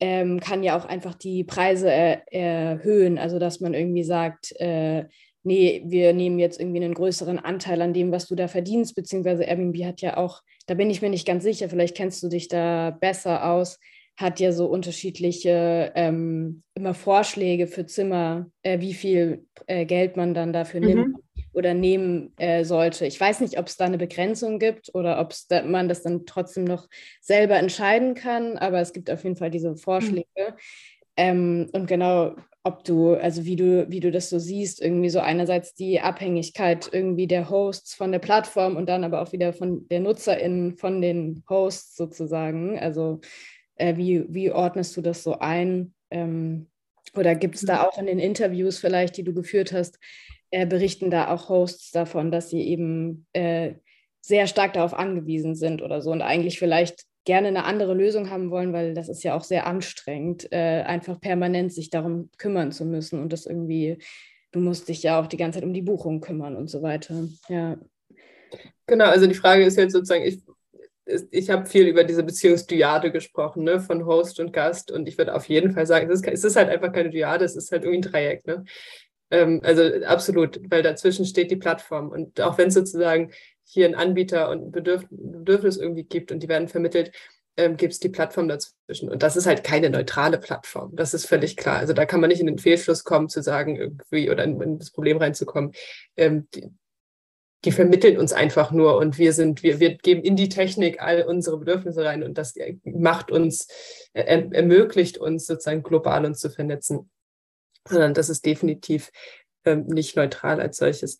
ähm, 0.00 0.40
kann 0.40 0.62
ja 0.62 0.76
auch 0.78 0.84
einfach 0.84 1.14
die 1.14 1.44
Preise 1.44 1.90
er 1.90 2.32
erhöhen, 2.32 3.18
also 3.18 3.38
dass 3.38 3.60
man 3.60 3.74
irgendwie 3.74 4.04
sagt, 4.04 4.52
äh, 4.60 5.04
nee, 5.42 5.82
wir 5.86 6.12
nehmen 6.12 6.38
jetzt 6.38 6.60
irgendwie 6.60 6.84
einen 6.84 6.94
größeren 6.94 7.38
Anteil 7.38 7.80
an 7.80 7.94
dem, 7.94 8.12
was 8.12 8.26
du 8.26 8.34
da 8.34 8.48
verdienst, 8.48 8.94
beziehungsweise 8.94 9.44
Airbnb 9.44 9.76
hat 9.84 10.02
ja 10.02 10.16
auch, 10.16 10.42
da 10.66 10.74
bin 10.74 10.90
ich 10.90 11.02
mir 11.02 11.10
nicht 11.10 11.26
ganz 11.26 11.44
sicher, 11.44 11.68
vielleicht 11.68 11.96
kennst 11.96 12.22
du 12.22 12.28
dich 12.28 12.48
da 12.48 12.90
besser 12.90 13.50
aus, 13.50 13.78
hat 14.16 14.40
ja 14.40 14.52
so 14.52 14.66
unterschiedliche 14.66 15.92
ähm, 15.94 16.62
immer 16.74 16.94
Vorschläge 16.94 17.66
für 17.66 17.86
Zimmer, 17.86 18.50
äh, 18.62 18.80
wie 18.80 18.94
viel 18.94 19.46
äh, 19.66 19.86
Geld 19.86 20.16
man 20.16 20.34
dann 20.34 20.52
dafür 20.52 20.80
mhm. 20.80 20.86
nimmt 20.86 21.25
oder 21.56 21.72
nehmen 21.72 22.32
äh, 22.36 22.64
sollte. 22.64 23.06
Ich 23.06 23.18
weiß 23.18 23.40
nicht, 23.40 23.58
ob 23.58 23.66
es 23.66 23.76
da 23.76 23.86
eine 23.86 23.98
Begrenzung 23.98 24.58
gibt 24.58 24.94
oder 24.94 25.18
ob 25.18 25.34
da, 25.48 25.62
man 25.62 25.88
das 25.88 26.02
dann 26.02 26.26
trotzdem 26.26 26.64
noch 26.64 26.88
selber 27.20 27.56
entscheiden 27.56 28.14
kann, 28.14 28.58
aber 28.58 28.80
es 28.80 28.92
gibt 28.92 29.10
auf 29.10 29.24
jeden 29.24 29.36
Fall 29.36 29.50
diese 29.50 29.74
Vorschläge. 29.74 30.26
Mhm. 30.36 30.54
Ähm, 31.16 31.70
und 31.72 31.86
genau, 31.86 32.36
ob 32.62 32.84
du, 32.84 33.14
also 33.14 33.46
wie 33.46 33.56
du, 33.56 33.88
wie 33.88 34.00
du 34.00 34.10
das 34.10 34.28
so 34.28 34.38
siehst, 34.38 34.82
irgendwie 34.82 35.08
so 35.08 35.20
einerseits 35.20 35.74
die 35.74 36.00
Abhängigkeit 36.00 36.90
irgendwie 36.92 37.26
der 37.26 37.48
Hosts 37.48 37.94
von 37.94 38.12
der 38.12 38.18
Plattform 38.18 38.76
und 38.76 38.88
dann 38.88 39.04
aber 39.04 39.22
auch 39.22 39.32
wieder 39.32 39.52
von 39.54 39.88
der 39.88 40.00
NutzerInnen 40.00 40.76
von 40.76 41.00
den 41.00 41.42
Hosts 41.48 41.96
sozusagen. 41.96 42.78
Also 42.78 43.20
äh, 43.76 43.96
wie, 43.96 44.26
wie 44.28 44.50
ordnest 44.50 44.94
du 44.96 45.00
das 45.00 45.22
so 45.22 45.38
ein? 45.38 45.94
Ähm, 46.10 46.66
oder 47.14 47.34
gibt 47.34 47.54
es 47.54 47.62
da 47.62 47.76
mhm. 47.76 47.80
auch 47.82 47.98
in 47.98 48.06
den 48.06 48.18
Interviews 48.18 48.78
vielleicht, 48.78 49.16
die 49.16 49.24
du 49.24 49.32
geführt 49.32 49.72
hast, 49.72 49.98
äh, 50.50 50.66
berichten 50.66 51.10
da 51.10 51.28
auch 51.32 51.48
Hosts 51.48 51.90
davon, 51.90 52.30
dass 52.30 52.50
sie 52.50 52.62
eben 52.62 53.26
äh, 53.32 53.74
sehr 54.20 54.46
stark 54.46 54.72
darauf 54.72 54.94
angewiesen 54.94 55.54
sind 55.54 55.82
oder 55.82 56.00
so 56.02 56.10
und 56.10 56.22
eigentlich 56.22 56.58
vielleicht 56.58 57.04
gerne 57.24 57.48
eine 57.48 57.64
andere 57.64 57.92
Lösung 57.92 58.30
haben 58.30 58.50
wollen, 58.50 58.72
weil 58.72 58.94
das 58.94 59.08
ist 59.08 59.22
ja 59.24 59.36
auch 59.36 59.44
sehr 59.44 59.66
anstrengend, 59.66 60.50
äh, 60.52 60.82
einfach 60.82 61.20
permanent 61.20 61.72
sich 61.72 61.90
darum 61.90 62.30
kümmern 62.38 62.72
zu 62.72 62.84
müssen 62.84 63.20
und 63.20 63.32
das 63.32 63.46
irgendwie, 63.46 63.98
du 64.52 64.60
musst 64.60 64.88
dich 64.88 65.02
ja 65.02 65.20
auch 65.20 65.26
die 65.26 65.36
ganze 65.36 65.58
Zeit 65.58 65.66
um 65.66 65.74
die 65.74 65.82
Buchung 65.82 66.20
kümmern 66.20 66.56
und 66.56 66.70
so 66.70 66.82
weiter. 66.82 67.28
Ja. 67.48 67.76
Genau, 68.86 69.06
also 69.06 69.26
die 69.26 69.34
Frage 69.34 69.64
ist 69.64 69.76
jetzt 69.76 69.92
sozusagen, 69.92 70.24
ich, 70.24 70.40
ich 71.30 71.50
habe 71.50 71.66
viel 71.66 71.86
über 71.88 72.04
diese 72.04 72.22
Beziehungsdyade 72.22 73.10
gesprochen, 73.10 73.64
ne, 73.64 73.80
von 73.80 74.06
Host 74.06 74.38
und 74.38 74.52
Gast 74.52 74.92
und 74.92 75.08
ich 75.08 75.18
würde 75.18 75.34
auf 75.34 75.48
jeden 75.48 75.72
Fall 75.72 75.86
sagen, 75.86 76.08
es 76.10 76.22
ist, 76.22 76.44
ist 76.44 76.56
halt 76.56 76.68
einfach 76.68 76.92
keine 76.92 77.10
Dyade, 77.10 77.44
es 77.44 77.56
ist 77.56 77.72
halt 77.72 77.82
irgendwie 77.82 78.08
ein 78.08 78.12
Dreieck. 78.12 78.46
Ne? 78.46 78.64
Ähm, 79.30 79.60
also 79.64 79.82
absolut, 80.04 80.60
weil 80.70 80.82
dazwischen 80.82 81.24
steht 81.24 81.50
die 81.50 81.56
Plattform 81.56 82.08
und 82.10 82.40
auch 82.40 82.58
wenn 82.58 82.68
es 82.68 82.74
sozusagen 82.74 83.32
hier 83.64 83.86
einen 83.86 83.94
Anbieter 83.96 84.50
und 84.50 84.66
ein 84.66 84.70
Bedürf 84.70 85.04
Bedürfnis 85.10 85.76
irgendwie 85.76 86.04
gibt 86.04 86.30
und 86.30 86.42
die 86.42 86.48
werden 86.48 86.68
vermittelt, 86.68 87.12
ähm, 87.56 87.76
gibt 87.76 87.92
es 87.92 88.00
die 88.00 88.08
Plattform 88.08 88.48
dazwischen. 88.48 89.08
Und 89.08 89.22
das 89.22 89.36
ist 89.36 89.46
halt 89.46 89.64
keine 89.64 89.90
neutrale 89.90 90.38
Plattform. 90.38 90.94
Das 90.94 91.14
ist 91.14 91.26
völlig 91.26 91.56
klar. 91.56 91.78
Also 91.78 91.92
da 91.92 92.04
kann 92.04 92.20
man 92.20 92.28
nicht 92.28 92.40
in 92.40 92.46
den 92.46 92.58
Fehlschluss 92.58 93.04
kommen, 93.04 93.28
zu 93.28 93.42
sagen, 93.42 93.76
irgendwie 93.76 94.30
oder 94.30 94.44
in, 94.44 94.60
in 94.60 94.78
das 94.78 94.90
Problem 94.90 95.16
reinzukommen. 95.16 95.72
Ähm, 96.16 96.48
die, 96.54 96.70
die, 97.64 97.72
vermitteln 97.72 98.18
uns 98.18 98.32
einfach 98.32 98.70
nur 98.70 98.98
und 98.98 99.18
wir 99.18 99.32
sind, 99.32 99.62
wir, 99.62 99.80
wir 99.80 99.96
geben 99.96 100.22
in 100.22 100.36
die 100.36 100.48
Technik 100.48 101.00
all 101.02 101.22
unsere 101.22 101.58
Bedürfnisse 101.58 102.04
rein 102.04 102.22
und 102.22 102.38
das 102.38 102.54
macht 102.84 103.30
uns, 103.30 103.66
äh, 104.12 104.22
ermöglicht 104.22 105.18
uns 105.18 105.46
sozusagen 105.46 105.82
global 105.82 106.26
uns 106.26 106.38
zu 106.38 106.50
vernetzen. 106.50 107.10
Sondern 107.88 108.14
das 108.14 108.28
ist 108.28 108.44
definitiv 108.44 109.10
ähm, 109.64 109.86
nicht 109.86 110.16
neutral 110.16 110.60
als 110.60 110.76
solches. 110.78 111.18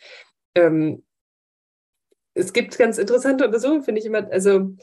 Ähm, 0.55 1.05
es 2.35 2.53
gibt 2.53 2.77
ganz 2.77 2.99
interessante 2.99 3.47
Untersuchungen, 3.47 3.83
finde 3.83 4.01
ich 4.01 4.07
immer, 4.07 4.31
also 4.31 4.77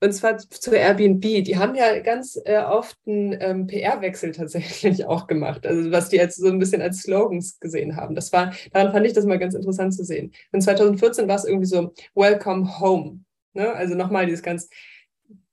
und 0.00 0.12
zwar 0.12 0.36
zu 0.36 0.74
Airbnb. 0.74 1.22
Die 1.22 1.56
haben 1.56 1.74
ja 1.74 1.98
ganz 2.00 2.38
äh, 2.44 2.58
oft 2.58 2.98
einen 3.06 3.36
ähm, 3.40 3.66
PR-Wechsel 3.66 4.32
tatsächlich 4.32 5.04
auch 5.06 5.26
gemacht. 5.26 5.66
Also 5.66 5.90
was 5.92 6.10
die 6.10 6.16
jetzt 6.16 6.36
so 6.36 6.48
ein 6.48 6.58
bisschen 6.58 6.82
als 6.82 7.00
Slogans 7.02 7.58
gesehen 7.58 7.96
haben. 7.96 8.14
Das 8.14 8.32
war, 8.32 8.52
daran 8.72 8.92
fand 8.92 9.06
ich 9.06 9.14
das 9.14 9.24
mal 9.24 9.38
ganz 9.38 9.54
interessant 9.54 9.94
zu 9.94 10.04
sehen. 10.04 10.32
Und 10.52 10.60
2014 10.60 11.26
war 11.26 11.36
es 11.36 11.46
irgendwie 11.46 11.66
so 11.66 11.94
Welcome 12.14 12.80
Home. 12.80 13.20
Ne? 13.54 13.72
Also 13.72 13.94
nochmal 13.94 14.26
dieses 14.26 14.42
ganz 14.42 14.68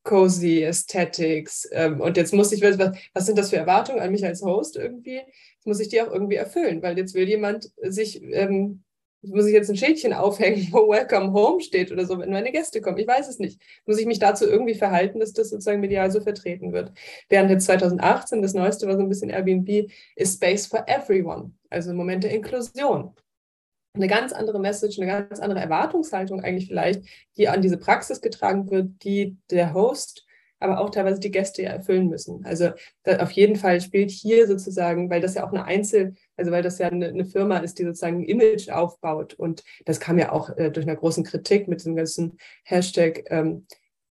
cozy 0.03 0.65
Aesthetics. 0.65 1.67
Ähm, 1.71 2.01
und 2.01 2.17
jetzt 2.17 2.33
muss 2.33 2.51
ich, 2.51 2.61
was, 2.61 2.77
was 3.13 3.25
sind 3.25 3.37
das 3.37 3.49
für 3.49 3.57
Erwartungen 3.57 3.99
an 3.99 4.11
mich 4.11 4.25
als 4.25 4.41
Host 4.41 4.75
irgendwie? 4.75 5.17
Jetzt 5.17 5.67
muss 5.67 5.79
ich 5.79 5.89
die 5.89 6.01
auch 6.01 6.11
irgendwie 6.11 6.35
erfüllen, 6.35 6.81
weil 6.81 6.97
jetzt 6.97 7.13
will 7.13 7.27
jemand 7.27 7.71
sich 7.81 8.21
ähm, 8.23 8.83
muss 9.23 9.45
ich 9.45 9.53
jetzt 9.53 9.69
ein 9.69 9.77
Schildchen 9.77 10.13
aufhängen, 10.13 10.67
wo 10.71 10.89
Welcome 10.89 11.33
Home 11.33 11.61
steht 11.61 11.91
oder 11.91 12.05
so, 12.05 12.17
wenn 12.19 12.31
meine 12.31 12.51
Gäste 12.51 12.81
kommen? 12.81 12.97
Ich 12.97 13.07
weiß 13.07 13.27
es 13.27 13.39
nicht. 13.39 13.61
Muss 13.85 13.99
ich 13.99 14.05
mich 14.05 14.19
dazu 14.19 14.45
irgendwie 14.45 14.73
verhalten, 14.73 15.19
dass 15.19 15.33
das 15.33 15.49
sozusagen 15.49 15.79
medial 15.79 16.11
so 16.11 16.21
vertreten 16.21 16.73
wird? 16.73 16.91
Während 17.29 17.51
jetzt 17.51 17.65
2018, 17.65 18.41
das 18.41 18.53
Neueste 18.53 18.87
war 18.87 18.95
so 18.95 19.01
ein 19.01 19.09
bisschen 19.09 19.29
Airbnb, 19.29 19.91
ist 20.15 20.35
Space 20.35 20.65
for 20.65 20.85
Everyone, 20.87 21.51
also 21.69 21.91
im 21.91 21.97
Moment 21.97 22.23
der 22.23 22.31
Inklusion. 22.31 23.13
Eine 23.93 24.07
ganz 24.07 24.31
andere 24.31 24.59
Message, 24.59 24.99
eine 24.99 25.11
ganz 25.11 25.39
andere 25.39 25.59
Erwartungshaltung 25.59 26.41
eigentlich 26.41 26.67
vielleicht, 26.67 27.03
die 27.37 27.49
an 27.49 27.61
diese 27.61 27.77
Praxis 27.77 28.21
getragen 28.21 28.69
wird, 28.71 29.03
die 29.03 29.37
der 29.49 29.73
Host 29.73 30.25
aber 30.61 30.79
auch 30.79 30.91
teilweise 30.91 31.19
die 31.19 31.31
Gäste 31.31 31.63
ja 31.63 31.71
erfüllen 31.71 32.07
müssen. 32.07 32.45
Also 32.45 32.69
auf 33.05 33.31
jeden 33.31 33.55
Fall 33.55 33.81
spielt 33.81 34.11
hier 34.11 34.47
sozusagen, 34.47 35.09
weil 35.09 35.19
das 35.19 35.33
ja 35.33 35.45
auch 35.45 35.51
eine 35.51 35.65
Einzel, 35.65 36.13
also 36.37 36.51
weil 36.51 36.61
das 36.61 36.77
ja 36.77 36.87
eine, 36.87 37.07
eine 37.07 37.25
Firma 37.25 37.57
ist, 37.57 37.79
die 37.79 37.83
sozusagen 37.83 38.19
ein 38.19 38.25
Image 38.25 38.69
aufbaut 38.69 39.33
und 39.33 39.63
das 39.85 39.99
kam 39.99 40.19
ja 40.19 40.31
auch 40.31 40.55
äh, 40.57 40.69
durch 40.69 40.87
eine 40.87 40.95
große 40.95 41.23
Kritik 41.23 41.67
mit 41.67 41.83
dem 41.83 41.95
ganzen 41.95 42.37
Hashtag 42.63 43.23
ähm, 43.31 43.65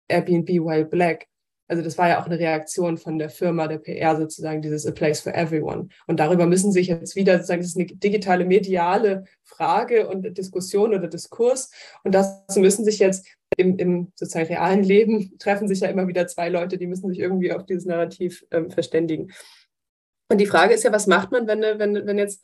Airbnb 0.08 0.50
while 0.50 0.86
black. 0.86 1.28
Also 1.70 1.84
das 1.84 1.99
war 1.99 2.09
ja 2.09 2.20
auch 2.20 2.26
eine 2.26 2.39
Reaktion 2.39 2.97
von 2.97 3.20
der 3.20 3.30
Firma, 3.30 3.67
der 3.67 3.78
PR 3.78 4.17
sozusagen, 4.17 4.61
dieses 4.61 4.88
A 4.88 4.91
Place 4.91 5.22
for 5.22 5.36
Everyone. 5.36 5.89
Und 6.07 6.20
darüber 6.20 6.47
müssen 6.47 6.72
sich 6.72 6.88
jetzt 6.88 7.15
wieder 7.15 7.36
sozusagen, 7.36 7.61
das 7.61 7.70
ist 7.70 7.78
eine 7.78 7.86
digitale 7.86 8.43
mediale 8.43 9.24
Frage 9.43 10.07
und 10.07 10.36
Diskussion 10.36 10.95
oder 10.95 11.07
Diskurs. 11.07 11.70
Und 12.03 12.15
dazu 12.15 12.59
müssen 12.59 12.84
sich 12.84 12.97
jetzt 12.97 13.28
im, 13.55 13.78
im 13.78 14.11
sozusagen 14.15 14.47
realen 14.47 14.84
Leben 14.84 15.32
treffen 15.39 15.67
sich 15.67 15.82
ja 15.82 15.89
immer 15.89 16.07
wieder 16.07 16.26
zwei 16.26 16.49
Leute, 16.49 16.80
die 16.80 16.88
müssen 16.88 17.07
sich 17.07 17.20
irgendwie 17.20 17.53
auf 17.53 17.65
dieses 17.65 17.86
Narrativ 17.86 18.43
ähm, 18.49 18.72
verständigen. 18.72 19.32
Und 20.32 20.41
die 20.41 20.47
Frage 20.47 20.74
ist 20.74 20.84
ja, 20.84 20.91
was 20.91 21.05
macht 21.05 21.32
man, 21.32 21.47
wenn, 21.47 21.61
wenn, 21.61 22.05
wenn 22.07 22.17
jetzt 22.17 22.43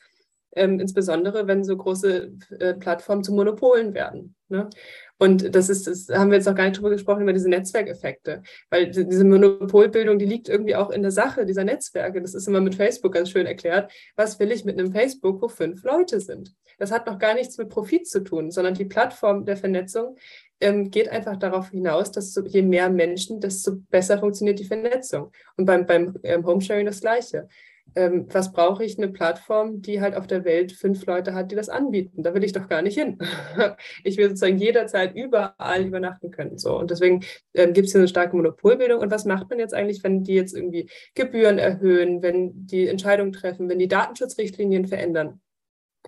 ähm, 0.55 0.79
insbesondere, 0.79 1.47
wenn 1.47 1.63
so 1.63 1.75
große 1.75 2.31
äh, 2.59 2.73
Plattformen 2.75 3.23
zu 3.23 3.33
Monopolen 3.33 3.93
werden. 3.93 4.35
Ne? 4.49 4.69
Und 5.17 5.55
das 5.55 5.69
ist, 5.69 5.87
das 5.87 6.09
haben 6.09 6.29
wir 6.29 6.37
jetzt 6.37 6.45
noch 6.45 6.55
gar 6.55 6.65
nicht 6.65 6.77
drüber 6.77 6.89
gesprochen, 6.89 7.21
über 7.21 7.33
diese 7.33 7.49
Netzwerkeffekte. 7.49 8.43
Weil 8.69 8.91
diese 8.91 9.23
Monopolbildung, 9.23 10.19
die 10.19 10.25
liegt 10.25 10.49
irgendwie 10.49 10.75
auch 10.75 10.89
in 10.89 11.01
der 11.01 11.11
Sache 11.11 11.45
dieser 11.45 11.63
Netzwerke. 11.63 12.21
Das 12.21 12.33
ist 12.33 12.47
immer 12.47 12.59
mit 12.59 12.75
Facebook 12.75 13.13
ganz 13.13 13.29
schön 13.29 13.45
erklärt. 13.45 13.91
Was 14.15 14.39
will 14.39 14.51
ich 14.51 14.65
mit 14.65 14.77
einem 14.77 14.91
Facebook, 14.91 15.41
wo 15.41 15.47
fünf 15.47 15.83
Leute 15.83 16.19
sind? 16.19 16.53
Das 16.77 16.91
hat 16.91 17.07
noch 17.07 17.17
gar 17.17 17.33
nichts 17.33 17.57
mit 17.57 17.69
Profit 17.69 18.07
zu 18.07 18.23
tun, 18.23 18.51
sondern 18.51 18.73
die 18.73 18.85
Plattform 18.85 19.45
der 19.45 19.55
Vernetzung 19.55 20.17
ähm, 20.59 20.89
geht 20.91 21.09
einfach 21.09 21.37
darauf 21.37 21.69
hinaus, 21.69 22.11
dass 22.11 22.33
so, 22.33 22.43
je 22.45 22.61
mehr 22.61 22.89
Menschen, 22.89 23.39
desto 23.39 23.77
besser 23.89 24.17
funktioniert 24.19 24.59
die 24.59 24.65
Vernetzung. 24.65 25.31
Und 25.55 25.65
beim, 25.65 25.85
beim 25.85 26.17
ähm, 26.23 26.45
Homesharing 26.45 26.85
das 26.85 27.01
Gleiche 27.01 27.47
ähm, 27.95 28.27
was 28.31 28.51
brauche 28.51 28.83
ich? 28.83 28.97
Eine 28.97 29.09
Plattform, 29.09 29.81
die 29.81 30.01
halt 30.01 30.15
auf 30.15 30.27
der 30.27 30.43
Welt 30.43 30.71
fünf 30.71 31.05
Leute 31.05 31.33
hat, 31.33 31.51
die 31.51 31.55
das 31.55 31.69
anbieten. 31.69 32.23
Da 32.23 32.33
will 32.33 32.43
ich 32.43 32.51
doch 32.51 32.67
gar 32.67 32.81
nicht 32.81 32.97
hin. 32.97 33.17
ich 34.03 34.17
will 34.17 34.29
sozusagen 34.29 34.57
jederzeit 34.57 35.15
überall 35.15 35.85
übernachten 35.85 36.31
können. 36.31 36.57
So. 36.57 36.77
Und 36.77 36.91
deswegen 36.91 37.23
ähm, 37.53 37.73
gibt 37.73 37.87
es 37.87 37.93
hier 37.93 38.01
eine 38.01 38.07
starke 38.07 38.35
Monopolbildung. 38.35 38.99
Und 38.99 39.11
was 39.11 39.25
macht 39.25 39.49
man 39.49 39.59
jetzt 39.59 39.73
eigentlich, 39.73 40.03
wenn 40.03 40.23
die 40.23 40.33
jetzt 40.33 40.55
irgendwie 40.55 40.89
Gebühren 41.13 41.57
erhöhen, 41.57 42.21
wenn 42.21 42.65
die 42.65 42.87
Entscheidungen 42.87 43.31
treffen, 43.31 43.69
wenn 43.69 43.79
die 43.79 43.87
Datenschutzrichtlinien 43.87 44.87
verändern? 44.87 45.41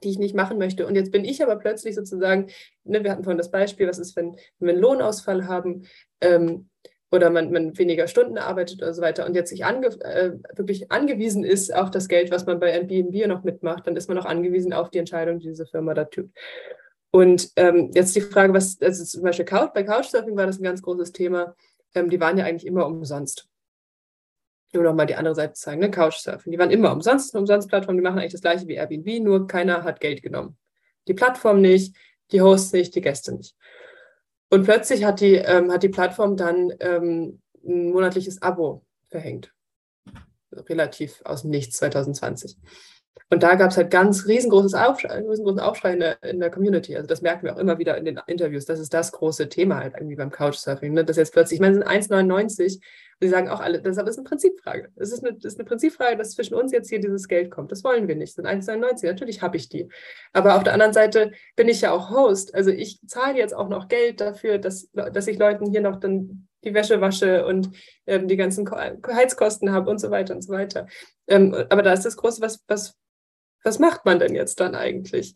die 0.03 0.09
ich 0.09 0.19
nicht 0.19 0.35
machen 0.35 0.59
möchte. 0.59 0.85
Und 0.85 0.93
jetzt 0.93 1.11
bin 1.11 1.25
ich 1.25 1.41
aber 1.41 1.55
plötzlich 1.55 1.95
sozusagen, 1.95 2.51
ne, 2.83 3.03
wir 3.03 3.11
hatten 3.11 3.23
vorhin 3.23 3.39
das 3.39 3.49
Beispiel, 3.49 3.87
was 3.87 3.97
ist, 3.97 4.15
wenn, 4.15 4.35
wenn 4.59 4.67
wir 4.67 4.73
einen 4.73 4.81
Lohnausfall 4.81 5.47
haben, 5.47 5.87
ähm, 6.21 6.69
oder 7.11 7.29
man, 7.29 7.51
man 7.51 7.77
weniger 7.77 8.07
Stunden 8.07 8.37
arbeitet 8.37 8.81
oder 8.81 8.93
so 8.93 9.01
weiter 9.01 9.25
und 9.25 9.35
jetzt 9.35 9.49
sich 9.49 9.65
ange, 9.65 9.87
äh, 10.01 10.33
wirklich 10.55 10.91
angewiesen 10.91 11.43
ist 11.43 11.73
auf 11.73 11.89
das 11.89 12.07
Geld, 12.07 12.31
was 12.31 12.45
man 12.45 12.59
bei 12.59 12.71
Airbnb 12.71 13.27
noch 13.27 13.43
mitmacht, 13.43 13.87
dann 13.87 13.95
ist 13.95 14.09
man 14.09 14.17
auch 14.17 14.25
angewiesen 14.25 14.73
auf 14.73 14.89
die 14.89 14.99
Entscheidung, 14.99 15.39
die 15.39 15.47
diese 15.47 15.65
Firma 15.65 15.93
da 15.93 16.05
tut. 16.05 16.29
Und 17.11 17.51
ähm, 17.55 17.91
jetzt 17.93 18.15
die 18.15 18.21
Frage, 18.21 18.53
was, 18.53 18.77
also 18.81 19.03
zum 19.05 19.23
Beispiel 19.23 19.45
Couch, 19.45 19.73
bei 19.73 19.83
Couchsurfing 19.83 20.35
war 20.35 20.45
das 20.45 20.59
ein 20.59 20.63
ganz 20.63 20.81
großes 20.81 21.13
Thema. 21.13 21.55
Ähm, 21.95 22.09
die 22.09 22.19
waren 22.19 22.37
ja 22.37 22.45
eigentlich 22.45 22.67
immer 22.67 22.85
umsonst. 22.85 23.47
Nur 24.73 24.83
noch 24.83 24.93
mal 24.93 25.05
die 25.05 25.15
andere 25.15 25.33
Seite 25.33 25.53
zeigen, 25.53 25.79
ne? 25.79 25.89
Couchsurfing. 25.89 26.51
Die 26.51 26.59
waren 26.59 26.71
immer 26.71 26.91
umsonst, 26.91 27.33
eine 27.33 27.39
Umsonst-Plattform, 27.39 27.95
die 27.95 28.03
machen 28.03 28.19
eigentlich 28.19 28.33
das 28.33 28.41
gleiche 28.41 28.67
wie 28.67 28.75
Airbnb, 28.75 29.23
nur 29.23 29.47
keiner 29.47 29.83
hat 29.83 30.01
Geld 30.01 30.21
genommen. 30.21 30.57
Die 31.07 31.13
Plattform 31.13 31.61
nicht, 31.61 31.95
die 32.31 32.41
Hosts 32.41 32.73
nicht, 32.73 32.93
die 32.93 33.01
Gäste 33.01 33.33
nicht. 33.33 33.55
Und 34.49 34.63
plötzlich 34.63 35.03
hat 35.03 35.19
die, 35.19 35.35
ähm, 35.35 35.71
hat 35.71 35.83
die 35.83 35.89
Plattform 35.89 36.37
dann 36.37 36.73
ähm, 36.79 37.41
ein 37.65 37.91
monatliches 37.91 38.41
Abo 38.41 38.85
verhängt. 39.09 39.53
Relativ 40.51 41.21
aus 41.25 41.41
dem 41.41 41.51
Nichts 41.51 41.77
2020. 41.77 42.57
Und 43.29 43.43
da 43.43 43.55
gab 43.55 43.71
es 43.71 43.77
halt 43.77 43.91
ganz 43.91 44.25
riesengroßes 44.25 44.73
Aufschrei, 44.73 45.19
riesengroßen 45.19 45.59
Aufschrei 45.59 45.93
in 45.93 45.99
der, 45.99 46.23
in 46.23 46.39
der 46.39 46.49
Community. 46.49 46.95
Also 46.95 47.07
das 47.07 47.21
merken 47.21 47.45
wir 47.45 47.55
auch 47.55 47.59
immer 47.59 47.77
wieder 47.77 47.97
in 47.97 48.05
den 48.05 48.21
Interviews. 48.25 48.65
Das 48.65 48.79
ist 48.79 48.93
das 48.93 49.11
große 49.11 49.49
Thema 49.49 49.79
halt 49.79 49.95
irgendwie 49.95 50.15
beim 50.15 50.31
Couchsurfing. 50.31 50.93
Ne? 50.93 51.03
Das 51.03 51.17
jetzt 51.17 51.33
plötzlich, 51.33 51.57
ich 51.57 51.61
meine, 51.61 51.75
sind 51.75 51.87
1,99 51.87 52.81
Sie 53.19 53.29
sagen 53.29 53.49
auch 53.49 53.59
alle, 53.59 53.81
das 53.81 53.93
ist 53.93 53.99
aber 53.99 54.11
eine 54.11 54.23
Prinzipfrage. 54.23 54.89
Es 54.95 55.11
ist 55.11 55.25
eine, 55.25 55.35
ist 55.41 55.57
eine 55.57 55.65
Prinzipfrage, 55.65 56.17
dass 56.17 56.31
zwischen 56.31 56.53
uns 56.53 56.71
jetzt 56.71 56.89
hier 56.89 56.99
dieses 56.99 57.27
Geld 57.27 57.49
kommt. 57.49 57.71
Das 57.71 57.83
wollen 57.83 58.07
wir 58.07 58.15
nicht. 58.15 58.35
Sind 58.35 58.45
1,99. 58.45 59.07
Natürlich 59.07 59.41
habe 59.41 59.57
ich 59.57 59.69
die. 59.69 59.89
Aber 60.33 60.55
auf 60.55 60.63
der 60.63 60.73
anderen 60.73 60.93
Seite 60.93 61.31
bin 61.55 61.67
ich 61.67 61.81
ja 61.81 61.91
auch 61.91 62.11
Host. 62.11 62.53
Also 62.53 62.69
ich 62.69 62.99
zahle 63.07 63.37
jetzt 63.37 63.55
auch 63.55 63.69
noch 63.69 63.87
Geld 63.87 64.21
dafür, 64.21 64.59
dass, 64.59 64.91
dass 64.91 65.27
ich 65.27 65.39
Leuten 65.39 65.71
hier 65.71 65.81
noch 65.81 65.99
dann 65.99 66.47
die 66.63 66.75
Wäsche 66.75 67.01
wasche 67.01 67.45
und 67.45 67.71
ähm, 68.05 68.27
die 68.27 68.37
ganzen 68.37 68.69
Heizkosten 68.69 69.71
habe 69.71 69.89
und 69.89 69.99
so 69.99 70.11
weiter 70.11 70.35
und 70.35 70.43
so 70.43 70.53
weiter. 70.53 70.85
Ähm, 71.27 71.55
aber 71.69 71.81
da 71.81 71.93
ist 71.93 72.05
das 72.05 72.17
Große, 72.17 72.41
was, 72.41 72.63
was, 72.67 72.95
was 73.63 73.79
macht 73.79 74.05
man 74.05 74.19
denn 74.19 74.35
jetzt 74.35 74.59
dann 74.59 74.75
eigentlich? 74.75 75.33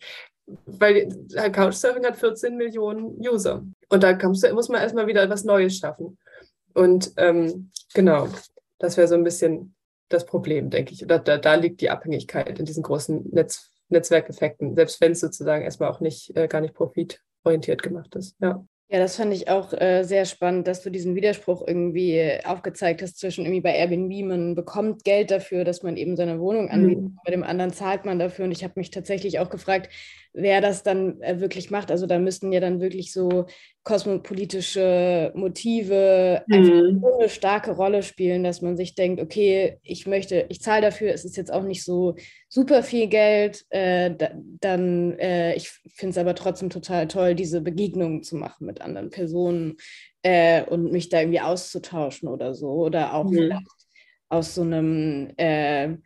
Weil 0.65 1.07
Couchsurfing 1.51 2.05
hat 2.05 2.17
14 2.17 2.57
Millionen 2.57 3.17
User. 3.25 3.63
Und 3.89 4.03
da 4.03 4.17
muss 4.27 4.69
man 4.69 4.81
erstmal 4.81 5.07
wieder 5.07 5.23
etwas 5.23 5.45
Neues 5.45 5.77
schaffen. 5.77 6.17
Und 6.73 7.13
ähm, 7.17 7.71
genau, 7.93 8.27
das 8.79 8.97
wäre 8.97 9.07
so 9.07 9.15
ein 9.15 9.23
bisschen 9.23 9.75
das 10.09 10.25
Problem, 10.25 10.69
denke 10.69 10.93
ich. 10.93 11.05
Da, 11.07 11.17
da, 11.17 11.37
da 11.37 11.55
liegt 11.55 11.81
die 11.81 11.89
Abhängigkeit 11.89 12.59
in 12.59 12.65
diesen 12.65 12.83
großen 12.83 13.29
Netz, 13.31 13.71
Netzwerkeffekten, 13.89 14.75
selbst 14.75 15.01
wenn 15.01 15.13
es 15.13 15.19
sozusagen 15.19 15.63
erstmal 15.63 15.89
auch 15.89 15.99
nicht 15.99 16.35
äh, 16.35 16.47
gar 16.47 16.61
nicht 16.61 16.73
profitorientiert 16.73 17.83
gemacht 17.83 18.15
ist. 18.15 18.35
Ja. 18.41 18.65
Ja, 18.93 18.99
das 18.99 19.15
fand 19.15 19.33
ich 19.33 19.47
auch 19.47 19.71
äh, 19.71 20.03
sehr 20.03 20.25
spannend, 20.25 20.67
dass 20.67 20.81
du 20.81 20.89
diesen 20.89 21.15
Widerspruch 21.15 21.65
irgendwie 21.65 22.17
äh, 22.17 22.43
aufgezeigt 22.43 23.01
hast 23.01 23.19
zwischen 23.19 23.45
irgendwie 23.45 23.61
bei 23.61 23.73
Airbnb, 23.73 24.25
man 24.25 24.53
bekommt 24.53 25.05
Geld 25.05 25.31
dafür, 25.31 25.63
dass 25.63 25.81
man 25.81 25.95
eben 25.95 26.17
seine 26.17 26.41
Wohnung 26.41 26.69
anbietet, 26.69 27.05
mhm. 27.05 27.17
bei 27.23 27.31
dem 27.31 27.43
anderen 27.43 27.71
zahlt 27.71 28.03
man 28.03 28.19
dafür. 28.19 28.43
Und 28.43 28.51
ich 28.51 28.65
habe 28.65 28.73
mich 28.75 28.91
tatsächlich 28.91 29.39
auch 29.39 29.49
gefragt, 29.49 29.89
wer 30.33 30.61
das 30.61 30.83
dann 30.83 31.21
äh, 31.21 31.39
wirklich 31.39 31.71
macht. 31.71 31.91
Also 31.91 32.05
da 32.07 32.17
müssten 32.19 32.51
ja 32.51 32.59
dann 32.59 32.79
wirklich 32.79 33.11
so 33.11 33.45
kosmopolitische 33.83 35.31
Motive 35.35 36.43
mhm. 36.47 36.53
einfach 36.53 37.01
so 37.01 37.19
eine 37.19 37.29
starke 37.29 37.71
Rolle 37.71 38.03
spielen, 38.03 38.43
dass 38.43 38.61
man 38.61 38.77
sich 38.77 38.95
denkt, 38.95 39.21
okay, 39.21 39.79
ich 39.83 40.07
möchte, 40.07 40.45
ich 40.49 40.61
zahle 40.61 40.83
dafür, 40.83 41.13
es 41.13 41.25
ist 41.25 41.35
jetzt 41.35 41.51
auch 41.51 41.63
nicht 41.63 41.83
so 41.83 42.15
super 42.47 42.83
viel 42.83 43.07
Geld, 43.07 43.65
äh, 43.69 44.15
da, 44.15 44.31
dann, 44.59 45.17
äh, 45.19 45.55
ich 45.55 45.69
finde 45.69 46.11
es 46.11 46.17
aber 46.17 46.35
trotzdem 46.35 46.69
total 46.69 47.07
toll, 47.07 47.35
diese 47.35 47.61
Begegnungen 47.61 48.23
zu 48.23 48.35
machen 48.35 48.67
mit 48.67 48.81
anderen 48.81 49.09
Personen 49.09 49.77
äh, 50.21 50.63
und 50.63 50.91
mich 50.91 51.09
da 51.09 51.19
irgendwie 51.19 51.41
auszutauschen 51.41 52.29
oder 52.29 52.53
so. 52.53 52.69
Oder 52.69 53.13
auch 53.15 53.25
mhm. 53.25 53.33
vielleicht 53.35 53.67
aus 54.29 54.55
so 54.55 54.61
einem, 54.61 55.33
äh, 55.37 55.97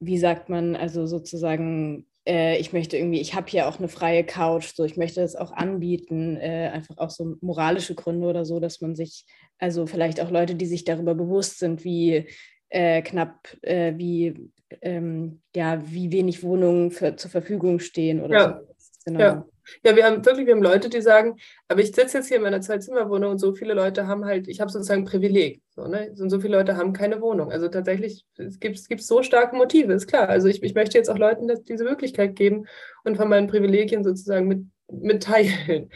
wie 0.00 0.18
sagt 0.18 0.48
man, 0.48 0.74
also 0.74 1.06
sozusagen 1.06 2.06
äh, 2.26 2.58
ich 2.58 2.72
möchte 2.72 2.96
irgendwie, 2.96 3.20
ich 3.20 3.34
habe 3.34 3.48
hier 3.48 3.68
auch 3.68 3.78
eine 3.78 3.88
freie 3.88 4.24
Couch, 4.24 4.74
so 4.74 4.84
ich 4.84 4.96
möchte 4.96 5.20
das 5.20 5.36
auch 5.36 5.52
anbieten, 5.52 6.36
äh, 6.36 6.70
einfach 6.72 6.98
auch 6.98 7.10
so 7.10 7.36
moralische 7.40 7.94
Gründe 7.94 8.26
oder 8.26 8.44
so, 8.44 8.60
dass 8.60 8.80
man 8.80 8.94
sich, 8.94 9.26
also 9.58 9.86
vielleicht 9.86 10.20
auch 10.20 10.30
Leute, 10.30 10.54
die 10.54 10.66
sich 10.66 10.84
darüber 10.84 11.14
bewusst 11.14 11.58
sind, 11.58 11.84
wie 11.84 12.26
äh, 12.68 13.02
knapp, 13.02 13.48
äh, 13.62 13.94
wie 13.96 14.50
ähm, 14.80 15.42
ja, 15.54 15.82
wie 15.90 16.12
wenig 16.12 16.42
Wohnungen 16.42 16.90
für, 16.90 17.16
zur 17.16 17.30
Verfügung 17.30 17.78
stehen 17.78 18.22
oder 18.22 18.34
ja. 18.34 18.60
so. 18.60 18.74
Genau. 19.04 19.20
Ja. 19.20 19.46
Ja, 19.84 19.96
wir 19.96 20.04
haben 20.04 20.24
wirklich, 20.24 20.46
wir 20.46 20.54
haben 20.54 20.62
Leute, 20.62 20.88
die 20.88 21.00
sagen, 21.00 21.36
aber 21.68 21.80
ich 21.80 21.92
sitze 21.92 22.18
jetzt 22.18 22.28
hier 22.28 22.38
in 22.38 22.42
meiner 22.42 22.60
Zwei-Zimmer-Wohnung 22.60 23.32
und 23.32 23.38
so 23.38 23.54
viele 23.54 23.74
Leute 23.74 24.06
haben 24.06 24.24
halt, 24.24 24.48
ich 24.48 24.60
habe 24.60 24.70
sozusagen 24.70 25.04
Privileg. 25.04 25.62
So, 25.70 25.86
ne? 25.86 26.12
Und 26.18 26.30
so 26.30 26.40
viele 26.40 26.56
Leute 26.56 26.76
haben 26.76 26.92
keine 26.92 27.20
Wohnung. 27.20 27.50
Also 27.50 27.68
tatsächlich, 27.68 28.24
es 28.36 28.60
gibt, 28.60 28.76
es 28.76 28.88
gibt 28.88 29.02
so 29.02 29.22
starke 29.22 29.56
Motive, 29.56 29.92
ist 29.92 30.06
klar. 30.06 30.28
Also 30.28 30.48
ich, 30.48 30.62
ich 30.62 30.74
möchte 30.74 30.98
jetzt 30.98 31.08
auch 31.08 31.18
Leuten 31.18 31.48
das, 31.48 31.62
diese 31.62 31.84
Möglichkeit 31.84 32.36
geben 32.36 32.66
und 33.04 33.16
von 33.16 33.28
meinen 33.28 33.46
Privilegien 33.48 34.04
sozusagen 34.04 34.48
mit, 34.48 34.66
mitteilen. 34.90 35.90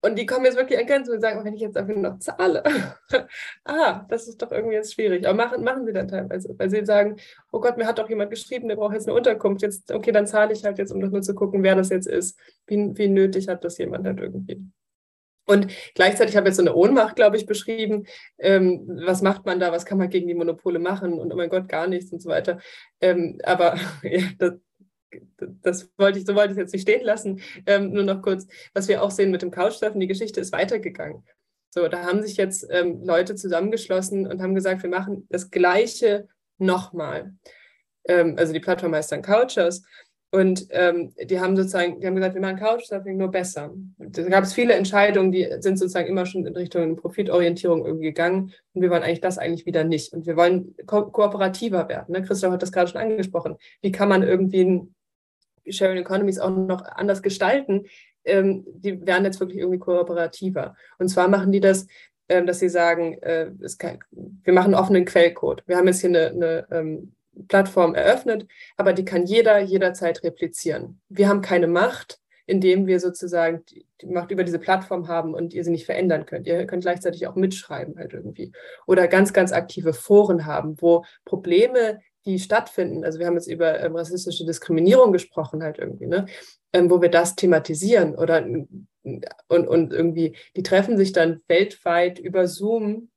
Und 0.00 0.16
die 0.16 0.26
kommen 0.26 0.44
jetzt 0.44 0.56
wirklich 0.56 0.78
an 0.78 0.86
Grenzen 0.86 1.14
und 1.14 1.20
sagen, 1.20 1.44
wenn 1.44 1.54
ich 1.54 1.60
jetzt 1.60 1.74
dafür 1.74 1.96
noch 1.96 2.18
zahle, 2.20 2.62
ah, 3.64 4.04
das 4.08 4.28
ist 4.28 4.40
doch 4.40 4.52
irgendwie 4.52 4.76
jetzt 4.76 4.94
schwierig. 4.94 5.26
Aber 5.26 5.36
machen, 5.36 5.64
machen 5.64 5.86
sie 5.86 5.92
dann 5.92 6.06
teilweise, 6.06 6.54
weil 6.56 6.70
sie 6.70 6.84
sagen, 6.84 7.16
oh 7.50 7.60
Gott, 7.60 7.76
mir 7.76 7.86
hat 7.86 7.98
doch 7.98 8.08
jemand 8.08 8.30
geschrieben, 8.30 8.68
der 8.68 8.76
braucht 8.76 8.94
jetzt 8.94 9.08
eine 9.08 9.16
Unterkunft. 9.16 9.62
Jetzt, 9.62 9.90
okay, 9.90 10.12
dann 10.12 10.26
zahle 10.26 10.52
ich 10.52 10.64
halt 10.64 10.78
jetzt, 10.78 10.92
um 10.92 11.00
das 11.00 11.10
nur 11.10 11.22
zu 11.22 11.34
gucken, 11.34 11.64
wer 11.64 11.74
das 11.74 11.88
jetzt 11.88 12.06
ist. 12.06 12.38
Wie, 12.66 12.96
wie 12.96 13.08
nötig 13.08 13.48
hat 13.48 13.64
das 13.64 13.78
jemand 13.78 14.06
halt 14.06 14.20
irgendwie. 14.20 14.62
Und 15.48 15.66
gleichzeitig 15.94 16.36
habe 16.36 16.46
ich 16.46 16.50
jetzt 16.50 16.56
so 16.58 16.62
eine 16.62 16.74
Ohnmacht, 16.74 17.16
glaube 17.16 17.38
ich, 17.38 17.46
beschrieben. 17.46 18.06
Ähm, 18.38 18.84
was 19.06 19.22
macht 19.22 19.46
man 19.46 19.58
da? 19.58 19.72
Was 19.72 19.86
kann 19.86 19.96
man 19.96 20.10
gegen 20.10 20.28
die 20.28 20.34
Monopole 20.34 20.78
machen? 20.78 21.14
Und 21.14 21.32
oh 21.32 21.36
mein 21.36 21.48
Gott, 21.48 21.68
gar 21.68 21.86
nichts 21.86 22.12
und 22.12 22.20
so 22.20 22.28
weiter. 22.28 22.58
Ähm, 23.00 23.38
aber 23.42 23.76
ja, 24.02 24.20
das, 24.38 24.52
das 25.62 25.90
wollte 25.96 26.18
ich, 26.18 26.26
so 26.26 26.34
wollte 26.34 26.52
ich 26.52 26.58
jetzt 26.58 26.72
nicht 26.72 26.82
stehen 26.82 27.04
lassen. 27.04 27.40
Ähm, 27.66 27.92
nur 27.92 28.04
noch 28.04 28.22
kurz, 28.22 28.46
was 28.74 28.88
wir 28.88 29.02
auch 29.02 29.10
sehen 29.10 29.30
mit 29.30 29.42
dem 29.42 29.50
Couchsurfen, 29.50 30.00
die 30.00 30.06
Geschichte 30.06 30.40
ist 30.40 30.52
weitergegangen. 30.52 31.24
So, 31.70 31.86
da 31.88 32.04
haben 32.04 32.22
sich 32.22 32.36
jetzt 32.36 32.66
ähm, 32.70 33.04
Leute 33.04 33.34
zusammengeschlossen 33.34 34.26
und 34.26 34.42
haben 34.42 34.54
gesagt, 34.54 34.82
wir 34.82 34.90
machen 34.90 35.26
das 35.30 35.50
Gleiche 35.50 36.28
nochmal. 36.58 37.34
Ähm, 38.04 38.34
also 38.38 38.52
die 38.52 38.60
Plattform 38.60 38.94
heißt 38.94 39.12
dann 39.12 39.22
Couchers. 39.22 39.82
Und 40.30 40.66
ähm, 40.70 41.14
die 41.22 41.40
haben 41.40 41.56
sozusagen, 41.56 42.00
die 42.00 42.06
haben 42.06 42.14
gesagt, 42.14 42.34
wir 42.34 42.42
machen 42.42 42.58
Couchsurfing 42.58 43.16
nur 43.16 43.30
besser. 43.30 43.72
Da 43.96 44.22
gab 44.24 44.44
es 44.44 44.52
viele 44.52 44.74
Entscheidungen, 44.74 45.32
die 45.32 45.48
sind 45.60 45.78
sozusagen 45.78 46.06
immer 46.06 46.26
schon 46.26 46.46
in 46.46 46.54
Richtung 46.54 46.96
Profitorientierung 46.96 47.86
irgendwie 47.86 48.08
gegangen. 48.08 48.52
Und 48.74 48.82
wir 48.82 48.90
wollen 48.90 49.02
eigentlich 49.02 49.22
das 49.22 49.38
eigentlich 49.38 49.64
wieder 49.64 49.84
nicht. 49.84 50.12
Und 50.12 50.26
wir 50.26 50.36
wollen 50.36 50.74
ko 50.86 51.06
kooperativer 51.10 51.88
werden. 51.88 52.12
Ne? 52.12 52.22
Christoph 52.22 52.52
hat 52.52 52.62
das 52.62 52.72
gerade 52.72 52.90
schon 52.90 53.00
angesprochen. 53.00 53.56
Wie 53.80 53.90
kann 53.90 54.10
man 54.10 54.22
irgendwie 54.22 54.64
ein 54.64 54.94
Sharing 55.72 55.98
Economies 55.98 56.38
auch 56.38 56.50
noch 56.50 56.82
anders 56.84 57.22
gestalten, 57.22 57.86
ähm, 58.24 58.64
die 58.66 59.04
werden 59.06 59.24
jetzt 59.24 59.40
wirklich 59.40 59.58
irgendwie 59.58 59.78
kooperativer. 59.78 60.76
Und 60.98 61.08
zwar 61.08 61.28
machen 61.28 61.52
die 61.52 61.60
das, 61.60 61.86
ähm, 62.28 62.46
dass 62.46 62.58
sie 62.58 62.68
sagen, 62.68 63.14
äh, 63.22 63.50
kann, 63.78 64.00
wir 64.10 64.52
machen 64.52 64.74
offenen 64.74 65.04
Quellcode. 65.04 65.62
Wir 65.66 65.76
haben 65.76 65.86
jetzt 65.86 66.00
hier 66.00 66.10
eine, 66.10 66.26
eine 66.28 66.66
ähm, 66.70 67.12
Plattform 67.46 67.94
eröffnet, 67.94 68.46
aber 68.76 68.92
die 68.92 69.04
kann 69.04 69.26
jeder 69.26 69.60
jederzeit 69.60 70.22
replizieren. 70.24 71.00
Wir 71.08 71.28
haben 71.28 71.40
keine 71.40 71.68
Macht, 71.68 72.18
indem 72.46 72.86
wir 72.86 72.98
sozusagen 72.98 73.62
die 74.00 74.06
Macht 74.06 74.30
über 74.30 74.42
diese 74.42 74.58
Plattform 74.58 75.06
haben 75.06 75.34
und 75.34 75.52
ihr 75.52 75.64
sie 75.64 75.70
nicht 75.70 75.84
verändern 75.84 76.24
könnt. 76.24 76.46
Ihr 76.46 76.66
könnt 76.66 76.82
gleichzeitig 76.82 77.26
auch 77.26 77.34
mitschreiben 77.34 77.98
halt 77.98 78.14
irgendwie. 78.14 78.52
Oder 78.86 79.06
ganz, 79.06 79.32
ganz 79.32 79.52
aktive 79.52 79.92
Foren 79.92 80.46
haben, 80.46 80.80
wo 80.80 81.04
Probleme 81.24 82.00
die 82.28 82.38
stattfinden. 82.38 83.04
Also 83.04 83.18
wir 83.18 83.26
haben 83.26 83.34
jetzt 83.34 83.48
über 83.48 83.80
ähm, 83.80 83.96
rassistische 83.96 84.44
Diskriminierung 84.44 85.12
gesprochen, 85.12 85.62
halt 85.62 85.78
irgendwie, 85.78 86.06
ne? 86.06 86.26
Ähm, 86.72 86.90
wo 86.90 87.00
wir 87.00 87.10
das 87.10 87.34
thematisieren 87.34 88.14
oder 88.14 88.44
und, 88.44 89.68
und 89.68 89.92
irgendwie, 89.92 90.36
die 90.54 90.62
treffen 90.62 90.98
sich 90.98 91.12
dann 91.12 91.40
weltweit 91.48 92.18
über 92.18 92.46
Zoom 92.46 93.08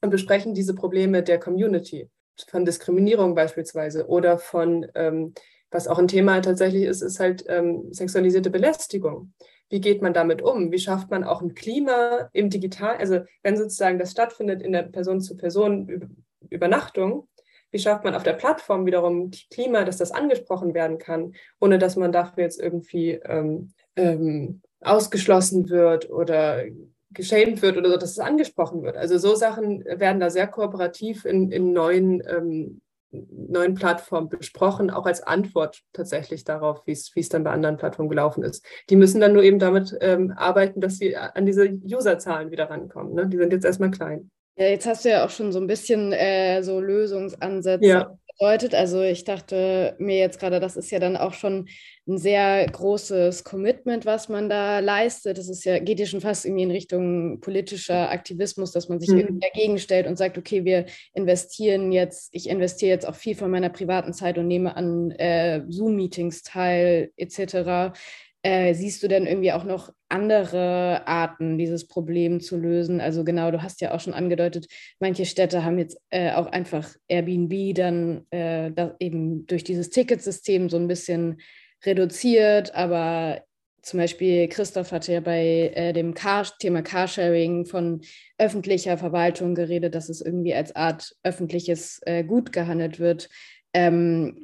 und 0.00 0.10
besprechen 0.10 0.54
diese 0.54 0.74
Probleme 0.74 1.22
der 1.22 1.38
Community, 1.38 2.10
von 2.48 2.64
Diskriminierung 2.64 3.34
beispielsweise 3.34 4.06
oder 4.08 4.38
von, 4.38 4.86
ähm, 4.94 5.34
was 5.70 5.86
auch 5.86 5.98
ein 5.98 6.08
Thema 6.08 6.40
tatsächlich 6.40 6.84
ist, 6.84 7.02
ist 7.02 7.20
halt 7.20 7.44
ähm, 7.48 7.92
sexualisierte 7.92 8.48
Belästigung. 8.50 9.34
Wie 9.68 9.80
geht 9.80 10.02
man 10.02 10.12
damit 10.12 10.42
um? 10.42 10.72
Wie 10.72 10.78
schafft 10.78 11.10
man 11.10 11.24
auch 11.24 11.40
ein 11.40 11.54
Klima 11.54 12.28
im 12.32 12.50
Digital? 12.50 12.96
Also 12.96 13.20
wenn 13.42 13.56
sozusagen 13.56 13.98
das 13.98 14.10
stattfindet 14.10 14.60
in 14.60 14.72
der 14.72 14.82
Person-zu-Person-Übernachtung, 14.82 17.28
wie 17.72 17.78
schafft 17.78 18.04
man 18.04 18.14
auf 18.14 18.22
der 18.22 18.34
Plattform 18.34 18.86
wiederum 18.86 19.30
Klima, 19.50 19.84
dass 19.84 19.96
das 19.96 20.12
angesprochen 20.12 20.74
werden 20.74 20.98
kann, 20.98 21.34
ohne 21.60 21.78
dass 21.78 21.96
man 21.96 22.12
dafür 22.12 22.44
jetzt 22.44 22.60
irgendwie 22.60 23.12
ähm, 23.24 23.72
ähm, 23.96 24.60
ausgeschlossen 24.80 25.68
wird 25.70 26.10
oder 26.10 26.64
geschämt 27.10 27.62
wird 27.62 27.76
oder 27.76 27.90
so, 27.90 27.96
dass 27.96 28.12
es 28.12 28.18
angesprochen 28.18 28.82
wird. 28.82 28.96
Also 28.96 29.18
so 29.18 29.34
Sachen 29.34 29.84
werden 29.84 30.20
da 30.20 30.30
sehr 30.30 30.46
kooperativ 30.46 31.24
in, 31.24 31.50
in 31.50 31.72
neuen, 31.72 32.22
ähm, 32.26 32.80
neuen 33.10 33.74
Plattformen 33.74 34.28
besprochen, 34.28 34.90
auch 34.90 35.06
als 35.06 35.22
Antwort 35.22 35.82
tatsächlich 35.92 36.44
darauf, 36.44 36.86
wie 36.86 36.92
es 36.92 37.28
dann 37.28 37.44
bei 37.44 37.50
anderen 37.50 37.76
Plattformen 37.76 38.08
gelaufen 38.08 38.42
ist. 38.42 38.64
Die 38.88 38.96
müssen 38.96 39.20
dann 39.20 39.34
nur 39.34 39.42
eben 39.42 39.58
damit 39.58 39.96
ähm, 40.00 40.32
arbeiten, 40.36 40.80
dass 40.80 40.96
sie 40.98 41.16
an 41.16 41.46
diese 41.46 41.68
Userzahlen 41.70 42.50
wieder 42.50 42.70
rankommen. 42.70 43.14
Ne? 43.14 43.26
Die 43.28 43.36
sind 43.36 43.52
jetzt 43.52 43.66
erstmal 43.66 43.90
klein. 43.90 44.30
Ja, 44.56 44.66
jetzt 44.66 44.86
hast 44.86 45.04
du 45.04 45.08
ja 45.08 45.24
auch 45.24 45.30
schon 45.30 45.50
so 45.50 45.58
ein 45.58 45.66
bisschen 45.66 46.12
äh, 46.12 46.62
so 46.62 46.78
Lösungsansätze 46.78 47.86
ja. 47.86 48.18
bedeutet. 48.38 48.74
Also 48.74 49.00
ich 49.00 49.24
dachte 49.24 49.96
mir 49.98 50.18
jetzt 50.18 50.38
gerade, 50.38 50.60
das 50.60 50.76
ist 50.76 50.90
ja 50.90 50.98
dann 50.98 51.16
auch 51.16 51.32
schon 51.32 51.68
ein 52.06 52.18
sehr 52.18 52.66
großes 52.66 53.44
Commitment, 53.44 54.04
was 54.04 54.28
man 54.28 54.50
da 54.50 54.80
leistet. 54.80 55.38
Das 55.38 55.48
ist 55.48 55.64
ja, 55.64 55.78
geht 55.78 56.00
ja 56.00 56.04
schon 56.04 56.20
fast 56.20 56.44
irgendwie 56.44 56.64
in 56.64 56.70
Richtung 56.70 57.40
politischer 57.40 58.10
Aktivismus, 58.10 58.72
dass 58.72 58.90
man 58.90 59.00
sich 59.00 59.08
mhm. 59.08 59.18
irgendwie 59.20 59.40
dagegen 59.40 59.78
stellt 59.78 60.06
und 60.06 60.18
sagt, 60.18 60.36
okay, 60.36 60.66
wir 60.66 60.84
investieren 61.14 61.90
jetzt, 61.90 62.28
ich 62.34 62.50
investiere 62.50 62.92
jetzt 62.92 63.08
auch 63.08 63.14
viel 63.14 63.34
von 63.34 63.50
meiner 63.50 63.70
privaten 63.70 64.12
Zeit 64.12 64.36
und 64.36 64.48
nehme 64.48 64.76
an 64.76 65.12
äh, 65.12 65.62
Zoom-Meetings 65.66 66.42
teil, 66.42 67.10
etc. 67.16 67.96
Äh, 68.42 68.74
siehst 68.74 69.02
du 69.02 69.08
denn 69.08 69.26
irgendwie 69.26 69.52
auch 69.52 69.64
noch 69.64 69.92
andere 70.12 71.06
Arten, 71.06 71.58
dieses 71.58 71.88
Problem 71.88 72.40
zu 72.40 72.56
lösen? 72.56 73.00
Also 73.00 73.24
genau, 73.24 73.50
du 73.50 73.62
hast 73.62 73.80
ja 73.80 73.92
auch 73.92 74.00
schon 74.00 74.14
angedeutet, 74.14 74.66
manche 75.00 75.24
Städte 75.24 75.64
haben 75.64 75.78
jetzt 75.78 75.98
äh, 76.10 76.32
auch 76.32 76.46
einfach 76.46 76.94
Airbnb 77.08 77.74
dann 77.74 78.26
äh, 78.30 78.70
eben 79.00 79.46
durch 79.46 79.64
dieses 79.64 79.90
Ticketsystem 79.90 80.68
so 80.68 80.76
ein 80.76 80.88
bisschen 80.88 81.40
reduziert, 81.84 82.74
aber 82.74 83.42
zum 83.82 83.98
Beispiel 83.98 84.48
Christoph 84.48 84.92
hatte 84.92 85.12
ja 85.12 85.20
bei 85.20 85.72
äh, 85.74 85.92
dem 85.92 86.14
Car 86.14 86.46
Thema 86.58 86.82
Carsharing 86.82 87.66
von 87.66 88.02
öffentlicher 88.38 88.96
Verwaltung 88.96 89.56
geredet, 89.56 89.94
dass 89.96 90.08
es 90.08 90.20
irgendwie 90.20 90.54
als 90.54 90.76
Art 90.76 91.16
öffentliches 91.24 92.00
äh, 92.06 92.22
Gut 92.22 92.52
gehandelt 92.52 93.00
wird. 93.00 93.28
Ähm, 93.74 94.40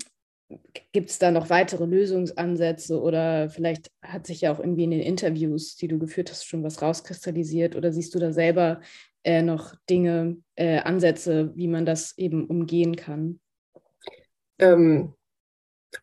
Gibt 0.93 1.11
es 1.11 1.19
da 1.19 1.31
noch 1.31 1.51
weitere 1.51 1.85
Lösungsansätze 1.85 3.01
oder 3.01 3.51
vielleicht 3.51 3.91
hat 4.03 4.27
sich 4.27 4.41
ja 4.41 4.53
auch 4.53 4.59
irgendwie 4.59 4.85
in 4.85 4.91
den 4.91 5.03
Interviews, 5.03 5.77
die 5.77 5.89
du 5.89 5.99
geführt 5.99 6.31
hast, 6.31 6.47
schon 6.47 6.63
was 6.63 6.81
rauskristallisiert 6.81 7.77
oder 7.77 7.93
siehst 7.93 8.15
du 8.15 8.19
da 8.19 8.33
selber 8.33 8.81
äh, 9.25 9.43
noch 9.43 9.75
Dinge, 9.91 10.39
äh, 10.55 10.79
Ansätze, 10.79 11.53
wie 11.55 11.69
man 11.69 11.85
das 11.85 12.17
eben 12.17 12.47
umgehen 12.47 12.97
kann? 12.97 13.41
Ähm, 14.59 15.15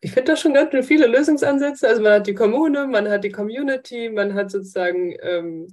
ich 0.00 0.12
finde 0.12 0.32
da 0.32 0.36
schon 0.36 0.54
ganz 0.54 0.86
viele 0.86 1.06
Lösungsansätze. 1.06 1.88
Also 1.88 2.02
man 2.02 2.12
hat 2.12 2.26
die 2.26 2.34
Kommune, 2.34 2.86
man 2.86 3.08
hat 3.08 3.24
die 3.24 3.32
Community, 3.32 4.10
man 4.10 4.34
hat 4.34 4.50
sozusagen 4.50 5.16
ähm, 5.22 5.68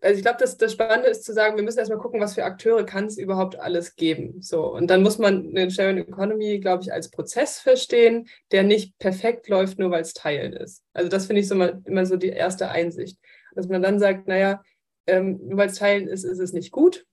also 0.00 0.16
ich 0.16 0.22
glaube, 0.22 0.38
das, 0.40 0.56
das 0.56 0.72
Spannende 0.72 1.08
ist 1.08 1.24
zu 1.24 1.32
sagen, 1.32 1.56
wir 1.56 1.62
müssen 1.62 1.78
erstmal 1.78 1.98
gucken, 1.98 2.20
was 2.20 2.34
für 2.34 2.44
Akteure 2.44 2.84
kann 2.84 3.06
es 3.06 3.18
überhaupt 3.18 3.58
alles 3.58 3.96
geben. 3.96 4.40
So, 4.40 4.72
und 4.72 4.88
dann 4.88 5.02
muss 5.02 5.18
man 5.18 5.48
eine 5.48 5.70
Sharing 5.70 5.98
Economy, 5.98 6.58
glaube 6.60 6.82
ich, 6.82 6.92
als 6.92 7.10
Prozess 7.10 7.58
verstehen, 7.58 8.28
der 8.50 8.62
nicht 8.62 8.98
perfekt 8.98 9.48
läuft, 9.48 9.78
nur 9.78 9.90
weil 9.90 10.02
es 10.02 10.14
Teilen 10.14 10.52
ist. 10.52 10.82
Also 10.92 11.08
das 11.08 11.26
finde 11.26 11.40
ich 11.40 11.48
so 11.48 11.54
mal, 11.54 11.82
immer 11.84 12.06
so 12.06 12.16
die 12.16 12.28
erste 12.28 12.68
Einsicht. 12.68 13.18
Dass 13.54 13.68
man 13.68 13.82
dann 13.82 13.98
sagt, 13.98 14.26
naja, 14.26 14.62
ähm, 15.06 15.40
nur 15.42 15.58
weil 15.58 15.68
es 15.68 15.78
Teilen 15.78 16.08
ist, 16.08 16.24
ist 16.24 16.40
es 16.40 16.52
nicht 16.52 16.72
gut. 16.72 17.06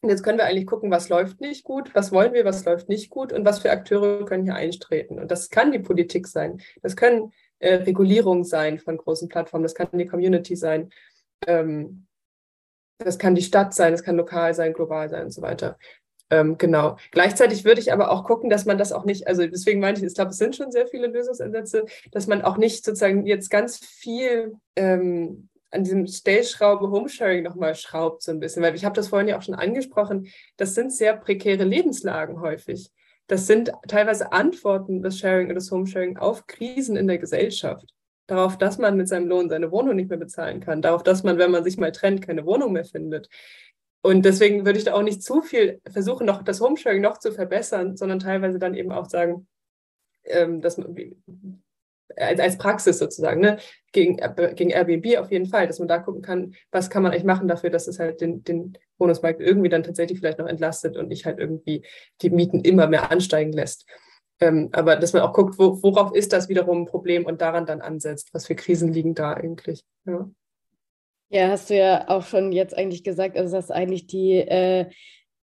Und 0.00 0.10
jetzt 0.10 0.22
können 0.22 0.38
wir 0.38 0.44
eigentlich 0.44 0.66
gucken, 0.66 0.92
was 0.92 1.08
läuft 1.08 1.40
nicht 1.40 1.64
gut, 1.64 1.92
was 1.94 2.12
wollen 2.12 2.32
wir, 2.32 2.44
was 2.44 2.64
läuft 2.64 2.88
nicht 2.88 3.10
gut 3.10 3.32
und 3.32 3.44
was 3.44 3.58
für 3.58 3.72
Akteure 3.72 4.24
können 4.26 4.44
hier 4.44 4.54
eintreten. 4.54 5.18
Und 5.18 5.30
das 5.30 5.50
kann 5.50 5.72
die 5.72 5.80
Politik 5.80 6.28
sein. 6.28 6.60
Das 6.82 6.94
können 6.94 7.32
äh, 7.58 7.74
Regulierung 7.74 8.44
sein 8.44 8.78
von 8.78 8.96
großen 8.96 9.28
Plattformen, 9.28 9.64
das 9.64 9.74
kann 9.74 9.88
die 9.92 10.06
Community 10.06 10.54
sein, 10.54 10.90
ähm, 11.46 12.06
das 12.98 13.18
kann 13.18 13.34
die 13.34 13.42
Stadt 13.42 13.74
sein, 13.74 13.92
das 13.92 14.02
kann 14.02 14.16
lokal 14.16 14.54
sein, 14.54 14.72
global 14.72 15.08
sein 15.08 15.24
und 15.24 15.30
so 15.30 15.42
weiter. 15.42 15.78
Ähm, 16.30 16.58
genau. 16.58 16.98
Gleichzeitig 17.10 17.64
würde 17.64 17.80
ich 17.80 17.92
aber 17.92 18.10
auch 18.10 18.24
gucken, 18.24 18.50
dass 18.50 18.66
man 18.66 18.76
das 18.76 18.92
auch 18.92 19.04
nicht, 19.04 19.26
also 19.26 19.46
deswegen 19.46 19.80
meine 19.80 19.96
ich, 19.96 20.04
ich 20.04 20.14
glaube, 20.14 20.32
es 20.32 20.36
sind 20.36 20.56
schon 20.56 20.70
sehr 20.70 20.86
viele 20.86 21.06
Lösungsansätze, 21.06 21.86
dass 22.10 22.26
man 22.26 22.42
auch 22.42 22.58
nicht 22.58 22.84
sozusagen 22.84 23.24
jetzt 23.26 23.48
ganz 23.48 23.78
viel 23.78 24.54
ähm, 24.76 25.48
an 25.70 25.84
diesem 25.84 26.06
Stellschraube 26.06 26.90
Homesharing 26.90 27.42
nochmal 27.42 27.74
schraubt 27.74 28.22
so 28.22 28.32
ein 28.32 28.40
bisschen, 28.40 28.62
weil 28.62 28.74
ich 28.74 28.84
habe 28.84 28.94
das 28.94 29.08
vorhin 29.08 29.28
ja 29.28 29.38
auch 29.38 29.42
schon 29.42 29.54
angesprochen, 29.54 30.28
das 30.56 30.74
sind 30.74 30.92
sehr 30.92 31.16
prekäre 31.16 31.64
Lebenslagen 31.64 32.40
häufig. 32.40 32.90
Das 33.26 33.46
sind 33.46 33.72
teilweise 33.86 34.32
Antworten 34.32 35.02
des 35.02 35.18
Sharing 35.18 35.48
und 35.48 35.54
des 35.54 35.70
Homesharing 35.70 36.16
auf 36.16 36.46
Krisen 36.46 36.96
in 36.96 37.06
der 37.06 37.18
Gesellschaft. 37.18 37.86
Darauf, 38.28 38.58
dass 38.58 38.76
man 38.76 38.96
mit 38.96 39.08
seinem 39.08 39.26
Lohn 39.26 39.48
seine 39.48 39.72
Wohnung 39.72 39.96
nicht 39.96 40.10
mehr 40.10 40.18
bezahlen 40.18 40.60
kann. 40.60 40.82
Darauf, 40.82 41.02
dass 41.02 41.22
man, 41.22 41.38
wenn 41.38 41.50
man 41.50 41.64
sich 41.64 41.78
mal 41.78 41.92
trennt, 41.92 42.22
keine 42.22 42.44
Wohnung 42.44 42.72
mehr 42.72 42.84
findet. 42.84 43.28
Und 44.02 44.24
deswegen 44.24 44.66
würde 44.66 44.78
ich 44.78 44.84
da 44.84 44.94
auch 44.94 45.02
nicht 45.02 45.22
zu 45.22 45.40
viel 45.40 45.80
versuchen, 45.90 46.26
noch 46.26 46.42
das 46.42 46.60
Homesharing 46.60 47.00
noch 47.00 47.18
zu 47.18 47.32
verbessern, 47.32 47.96
sondern 47.96 48.18
teilweise 48.18 48.58
dann 48.58 48.74
eben 48.74 48.92
auch 48.92 49.08
sagen, 49.08 49.48
ähm, 50.24 50.60
dass 50.60 50.76
man, 50.76 50.94
als, 52.16 52.38
als 52.38 52.58
Praxis 52.58 52.98
sozusagen, 52.98 53.40
ne? 53.40 53.58
gegen, 53.92 54.18
äh, 54.18 54.52
gegen 54.54 54.70
Airbnb 54.70 55.18
auf 55.18 55.32
jeden 55.32 55.46
Fall, 55.46 55.66
dass 55.66 55.78
man 55.78 55.88
da 55.88 55.98
gucken 55.98 56.20
kann, 56.20 56.54
was 56.70 56.90
kann 56.90 57.02
man 57.02 57.12
eigentlich 57.12 57.24
machen 57.24 57.48
dafür, 57.48 57.70
dass 57.70 57.88
es 57.88 57.98
halt 57.98 58.20
den, 58.20 58.44
den 58.44 58.76
Wohnungsmarkt 58.98 59.40
irgendwie 59.40 59.70
dann 59.70 59.84
tatsächlich 59.84 60.18
vielleicht 60.18 60.38
noch 60.38 60.48
entlastet 60.48 60.98
und 60.98 61.08
nicht 61.08 61.24
halt 61.24 61.38
irgendwie 61.38 61.82
die 62.20 62.30
Mieten 62.30 62.60
immer 62.60 62.88
mehr 62.88 63.10
ansteigen 63.10 63.52
lässt. 63.52 63.86
Ähm, 64.40 64.68
aber 64.72 64.96
dass 64.96 65.12
man 65.12 65.22
auch 65.22 65.32
guckt, 65.32 65.58
wo, 65.58 65.82
worauf 65.82 66.14
ist 66.14 66.32
das 66.32 66.48
wiederum 66.48 66.82
ein 66.82 66.86
Problem 66.86 67.26
und 67.26 67.40
daran 67.40 67.66
dann 67.66 67.80
ansetzt, 67.80 68.30
was 68.32 68.46
für 68.46 68.54
Krisen 68.54 68.92
liegen 68.92 69.14
da 69.14 69.32
eigentlich. 69.32 69.82
Ja. 70.04 70.30
Ja, 71.30 71.48
hast 71.48 71.68
du 71.68 71.76
ja 71.76 72.08
auch 72.08 72.24
schon 72.24 72.52
jetzt 72.52 72.74
eigentlich 72.76 73.04
gesagt, 73.04 73.36
also 73.36 73.54
dass 73.54 73.70
eigentlich 73.70 74.06
die, 74.06 74.34
äh, 74.34 74.86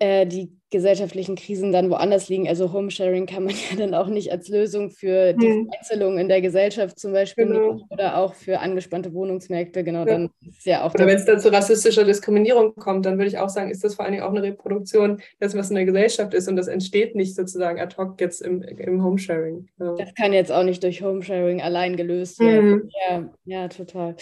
äh, 0.01 0.27
die 0.27 0.58
gesellschaftlichen 0.71 1.37
Krisen 1.37 1.73
dann 1.73 1.91
woanders 1.91 2.29
liegen. 2.29 2.49
Also 2.49 2.73
Homesharing 2.73 3.27
kann 3.27 3.45
man 3.45 3.55
ja 3.71 3.77
dann 3.77 3.95
auch 3.95 4.09
nicht 4.09 4.31
als 4.31 4.49
Lösung 4.49 4.91
für 4.91 5.33
die 5.33 5.47
hm. 5.47 5.69
Vereinzelung 5.69 6.19
in 6.19 6.29
der 6.29 6.41
Gesellschaft 6.41 6.99
zum 6.99 7.13
Beispiel 7.13 7.47
genau. 7.47 7.81
oder 7.91 8.19
auch 8.19 8.35
für 8.35 8.61
angespannte 8.61 9.13
Wohnungsmärkte. 9.15 9.83
Genau, 9.85 10.01
ja. 10.01 10.05
dann 10.05 10.31
ist 10.47 10.67
ja 10.67 10.85
auch. 10.85 10.95
Oder 10.95 11.07
wenn 11.07 11.17
es 11.17 11.25
dann 11.25 11.41
zu 11.41 11.51
rassistischer 11.51 12.05
Diskriminierung 12.05 12.75
kommt, 12.75 13.07
dann 13.07 13.19
würde 13.19 13.29
ich 13.29 13.39
auch 13.39 13.49
sagen, 13.49 13.71
ist 13.71 13.83
das 13.83 13.95
vor 13.95 14.05
allen 14.05 14.13
Dingen 14.13 14.25
auch 14.25 14.31
eine 14.31 14.43
Reproduktion 14.43 15.21
dessen, 15.41 15.59
was 15.59 15.71
in 15.71 15.77
der 15.77 15.87
Gesellschaft 15.87 16.35
ist 16.35 16.49
und 16.49 16.57
das 16.57 16.69
entsteht 16.69 17.15
nicht 17.15 17.35
sozusagen 17.35 17.81
ad 17.81 17.97
hoc 17.97 18.21
jetzt 18.21 18.43
im, 18.43 18.63
im 18.63 19.03
Homesharing. 19.03 19.69
Ja. 19.81 19.95
Das 19.97 20.15
kann 20.15 20.33
jetzt 20.33 20.53
auch 20.53 20.65
nicht 20.65 20.83
durch 20.83 21.03
Homesharing 21.03 21.63
allein 21.63 21.97
gelöst 21.97 22.41
werden. 22.41 22.71
Mhm. 22.71 22.91
Ja, 23.09 23.31
ja, 23.45 23.69
total. 23.69 24.17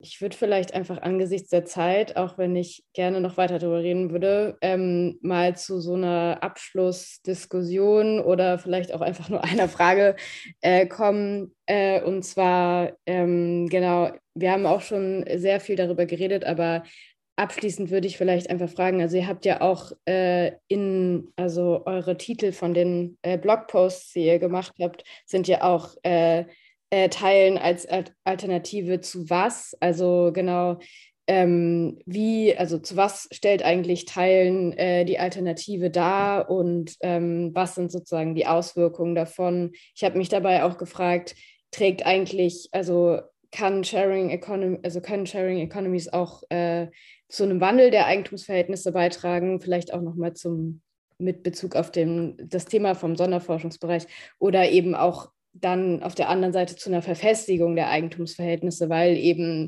Ich 0.00 0.20
würde 0.22 0.36
vielleicht 0.36 0.72
einfach 0.74 1.02
angesichts 1.02 1.50
der 1.50 1.64
Zeit, 1.64 2.16
auch 2.16 2.38
wenn 2.38 2.56
ich 2.56 2.84
gerne 2.94 3.20
noch 3.20 3.36
weiter 3.36 3.58
darüber 3.58 3.82
reden 3.82 4.10
würde, 4.10 4.56
ähm, 4.62 5.18
mal 5.20 5.56
zu 5.56 5.80
so 5.80 5.89
so 5.90 5.96
einer 5.96 6.38
Abschlussdiskussion 6.42 8.20
oder 8.20 8.58
vielleicht 8.58 8.94
auch 8.94 9.00
einfach 9.00 9.28
nur 9.28 9.42
einer 9.44 9.68
Frage 9.68 10.14
äh, 10.60 10.86
kommen. 10.86 11.54
Äh, 11.66 12.00
und 12.02 12.22
zwar, 12.22 12.92
ähm, 13.06 13.68
genau, 13.68 14.12
wir 14.34 14.52
haben 14.52 14.66
auch 14.66 14.82
schon 14.82 15.24
sehr 15.34 15.58
viel 15.58 15.74
darüber 15.74 16.06
geredet, 16.06 16.44
aber 16.44 16.84
abschließend 17.34 17.90
würde 17.90 18.06
ich 18.06 18.18
vielleicht 18.18 18.50
einfach 18.50 18.68
fragen, 18.68 19.00
also 19.00 19.16
ihr 19.16 19.26
habt 19.26 19.44
ja 19.44 19.62
auch 19.62 19.92
äh, 20.06 20.52
in, 20.68 21.32
also 21.36 21.82
eure 21.86 22.16
Titel 22.16 22.52
von 22.52 22.72
den 22.72 23.18
äh, 23.22 23.36
Blogposts, 23.36 24.12
die 24.12 24.26
ihr 24.26 24.38
gemacht 24.38 24.74
habt, 24.80 25.02
sind 25.26 25.48
ja 25.48 25.62
auch 25.62 25.96
äh, 26.04 26.44
äh, 26.90 27.08
Teilen 27.08 27.56
als 27.56 27.88
Alternative 28.24 29.00
zu 29.00 29.30
was? 29.30 29.76
Also 29.80 30.30
genau, 30.32 30.78
ähm, 31.30 32.00
wie, 32.06 32.56
also 32.56 32.80
zu 32.80 32.96
was 32.96 33.28
stellt 33.30 33.62
eigentlich 33.62 34.04
Teilen 34.04 34.72
äh, 34.72 35.04
die 35.04 35.20
Alternative 35.20 35.88
dar 35.88 36.50
und 36.50 36.96
ähm, 37.02 37.52
was 37.54 37.76
sind 37.76 37.92
sozusagen 37.92 38.34
die 38.34 38.48
Auswirkungen 38.48 39.14
davon? 39.14 39.70
Ich 39.94 40.02
habe 40.02 40.18
mich 40.18 40.28
dabei 40.28 40.64
auch 40.64 40.76
gefragt, 40.76 41.36
trägt 41.70 42.04
eigentlich, 42.04 42.68
also 42.72 43.20
kann 43.52 43.84
Sharing 43.84 44.30
Economy, 44.30 44.78
also 44.82 45.00
können 45.00 45.24
Sharing 45.24 45.58
Economies 45.58 46.12
auch 46.12 46.42
äh, 46.48 46.88
zu 47.28 47.44
einem 47.44 47.60
Wandel 47.60 47.92
der 47.92 48.06
Eigentumsverhältnisse 48.06 48.90
beitragen, 48.90 49.60
vielleicht 49.60 49.94
auch 49.94 50.02
nochmal 50.02 50.32
zum 50.32 50.82
mit 51.18 51.44
Bezug 51.44 51.76
auf 51.76 51.92
den, 51.92 52.34
das 52.42 52.64
Thema 52.64 52.96
vom 52.96 53.14
Sonderforschungsbereich 53.14 54.08
oder 54.40 54.68
eben 54.68 54.96
auch 54.96 55.30
dann 55.52 56.02
auf 56.02 56.14
der 56.16 56.28
anderen 56.28 56.52
Seite 56.52 56.74
zu 56.74 56.90
einer 56.90 57.02
Verfestigung 57.02 57.76
der 57.76 57.88
Eigentumsverhältnisse, 57.88 58.88
weil 58.88 59.16
eben 59.16 59.66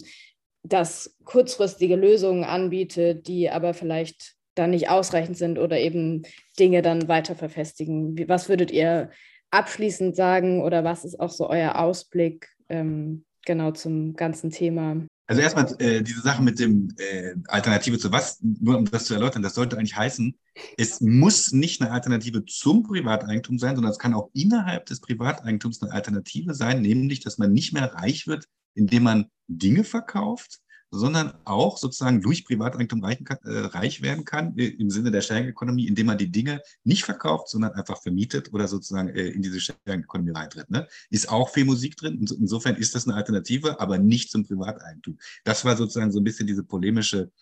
das 0.62 1.16
kurzfristige 1.24 1.96
Lösungen 1.96 2.44
anbietet, 2.44 3.26
die 3.26 3.50
aber 3.50 3.74
vielleicht 3.74 4.34
dann 4.54 4.70
nicht 4.70 4.90
ausreichend 4.90 5.36
sind 5.36 5.58
oder 5.58 5.78
eben 5.78 6.22
Dinge 6.58 6.82
dann 6.82 7.08
weiter 7.08 7.34
verfestigen. 7.34 8.28
Was 8.28 8.48
würdet 8.48 8.70
ihr 8.70 9.10
abschließend 9.50 10.14
sagen 10.14 10.62
oder 10.62 10.84
was 10.84 11.04
ist 11.04 11.18
auch 11.18 11.30
so 11.30 11.48
euer 11.48 11.76
Ausblick 11.76 12.48
ähm, 12.68 13.24
genau 13.44 13.72
zum 13.72 14.14
ganzen 14.14 14.50
Thema? 14.50 15.06
Also 15.26 15.40
erstmal 15.40 15.74
äh, 15.78 16.02
diese 16.02 16.20
Sache 16.20 16.42
mit 16.42 16.58
dem 16.58 16.94
äh, 16.98 17.34
Alternative 17.46 17.98
zu 17.98 18.12
was, 18.12 18.38
nur 18.42 18.76
um 18.76 18.84
das 18.84 19.04
zu 19.04 19.14
erläutern, 19.14 19.42
das 19.42 19.54
sollte 19.54 19.78
eigentlich 19.78 19.96
heißen, 19.96 20.36
es 20.76 21.00
muss 21.00 21.52
nicht 21.52 21.80
eine 21.80 21.90
Alternative 21.90 22.44
zum 22.44 22.82
Privateigentum 22.82 23.58
sein, 23.58 23.74
sondern 23.74 23.92
es 23.92 23.98
kann 23.98 24.14
auch 24.14 24.28
innerhalb 24.34 24.86
des 24.86 25.00
Privateigentums 25.00 25.82
eine 25.82 25.92
Alternative 25.92 26.54
sein, 26.54 26.82
nämlich 26.82 27.20
dass 27.20 27.38
man 27.38 27.52
nicht 27.52 27.72
mehr 27.72 27.94
reich 27.94 28.26
wird 28.26 28.46
indem 28.74 29.04
man 29.04 29.26
Dinge 29.48 29.84
verkauft, 29.84 30.62
sondern 30.94 31.32
auch 31.44 31.78
sozusagen 31.78 32.20
durch 32.20 32.44
Privateigentum 32.44 33.02
reich, 33.02 33.18
äh, 33.44 33.58
reich 33.58 34.02
werden 34.02 34.26
kann, 34.26 34.56
äh, 34.58 34.66
im 34.66 34.90
Sinne 34.90 35.10
der 35.10 35.22
Sharing 35.22 35.48
Economy, 35.48 35.86
indem 35.86 36.06
man 36.06 36.18
die 36.18 36.30
Dinge 36.30 36.60
nicht 36.84 37.04
verkauft, 37.04 37.48
sondern 37.48 37.72
einfach 37.72 38.00
vermietet 38.02 38.52
oder 38.52 38.68
sozusagen 38.68 39.08
äh, 39.08 39.28
in 39.28 39.40
diese 39.40 39.58
Sharing 39.58 40.02
Economy 40.02 40.32
reintritt. 40.32 40.70
Ne? 40.70 40.86
Ist 41.08 41.30
auch 41.30 41.48
viel 41.48 41.64
Musik 41.64 41.96
drin. 41.96 42.26
Insofern 42.38 42.76
ist 42.76 42.94
das 42.94 43.08
eine 43.08 43.16
Alternative, 43.16 43.80
aber 43.80 43.96
nicht 43.96 44.30
zum 44.30 44.44
Privateigentum. 44.44 45.18
Das 45.44 45.64
war 45.64 45.76
sozusagen 45.76 46.12
so 46.12 46.20
ein 46.20 46.24
bisschen 46.24 46.46
diese 46.46 46.62
polemische 46.62 47.32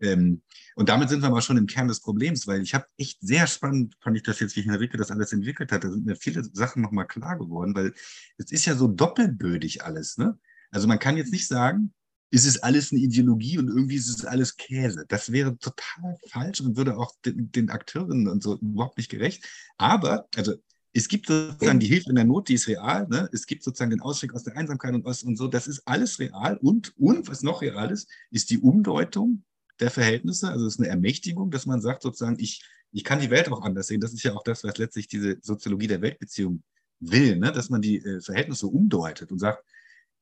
ähm, 0.00 0.42
und 0.74 0.88
damit 0.88 1.08
sind 1.08 1.22
wir 1.22 1.28
aber 1.28 1.42
schon 1.42 1.56
im 1.56 1.66
Kern 1.66 1.88
des 1.88 2.00
Problems, 2.00 2.46
weil 2.46 2.62
ich 2.62 2.74
habe 2.74 2.86
echt 2.96 3.18
sehr 3.20 3.46
spannend, 3.46 3.94
fand 4.00 4.16
ich 4.16 4.22
das 4.22 4.40
jetzt, 4.40 4.56
wie 4.56 4.62
Henrike 4.62 4.96
das 4.96 5.10
alles 5.10 5.32
entwickelt 5.32 5.70
hat. 5.70 5.84
Da 5.84 5.90
sind 5.90 6.04
mir 6.04 6.16
viele 6.16 6.42
Sachen 6.44 6.82
nochmal 6.82 7.06
klar 7.06 7.38
geworden, 7.38 7.74
weil 7.74 7.94
es 8.36 8.50
ist 8.50 8.66
ja 8.66 8.74
so 8.74 8.88
doppelbödig 8.88 9.84
alles. 9.84 10.18
Ne? 10.18 10.38
Also 10.72 10.88
man 10.88 10.98
kann 10.98 11.16
jetzt 11.16 11.32
nicht 11.32 11.46
sagen, 11.46 11.92
ist 12.30 12.46
es 12.46 12.62
alles 12.62 12.92
eine 12.92 13.00
Ideologie 13.02 13.58
und 13.58 13.68
irgendwie 13.68 13.96
ist 13.96 14.08
es 14.08 14.24
alles 14.24 14.56
Käse. 14.56 15.04
Das 15.06 15.30
wäre 15.32 15.56
total 15.58 16.16
falsch 16.28 16.62
und 16.62 16.76
würde 16.76 16.96
auch 16.96 17.14
den, 17.24 17.52
den 17.52 17.68
Akteuren 17.68 18.26
und 18.26 18.42
so 18.42 18.56
überhaupt 18.56 18.96
nicht 18.96 19.10
gerecht. 19.10 19.44
Aber, 19.76 20.26
also 20.34 20.54
es 20.94 21.08
gibt 21.08 21.26
sozusagen 21.26 21.78
die 21.78 21.86
Hilfe 21.86 22.08
in 22.08 22.16
der 22.16 22.24
Not, 22.24 22.48
die 22.48 22.54
ist 22.54 22.68
real. 22.68 23.06
Ne? 23.08 23.28
Es 23.32 23.46
gibt 23.46 23.62
sozusagen 23.62 23.90
den 23.90 24.00
Ausweg 24.00 24.34
aus 24.34 24.44
der 24.44 24.56
Einsamkeit 24.56 24.94
und, 24.94 25.04
aus 25.04 25.22
und 25.22 25.36
so. 25.36 25.46
Das 25.46 25.66
ist 25.66 25.82
alles 25.86 26.18
real. 26.18 26.56
Und, 26.56 26.94
und 26.98 27.28
was 27.28 27.42
noch 27.42 27.60
real 27.60 27.90
ist, 27.90 28.08
ist 28.30 28.48
die 28.48 28.58
Umdeutung 28.58 29.44
der 29.78 29.90
Verhältnisse. 29.90 30.48
Also 30.48 30.66
es 30.66 30.74
ist 30.74 30.80
eine 30.80 30.88
Ermächtigung, 30.88 31.50
dass 31.50 31.66
man 31.66 31.82
sagt 31.82 32.02
sozusagen, 32.02 32.38
ich, 32.38 32.64
ich 32.92 33.04
kann 33.04 33.20
die 33.20 33.30
Welt 33.30 33.50
auch 33.50 33.60
anders 33.60 33.88
sehen. 33.88 34.00
Das 34.00 34.14
ist 34.14 34.22
ja 34.22 34.34
auch 34.34 34.42
das, 34.42 34.64
was 34.64 34.78
letztlich 34.78 35.06
diese 35.06 35.36
Soziologie 35.42 35.86
der 35.86 36.00
Weltbeziehung 36.00 36.62
will, 36.98 37.36
ne? 37.36 37.52
dass 37.52 37.68
man 37.68 37.82
die 37.82 37.98
äh, 37.98 38.22
Verhältnisse 38.22 38.66
umdeutet 38.68 39.32
und 39.32 39.38
sagt, 39.38 39.64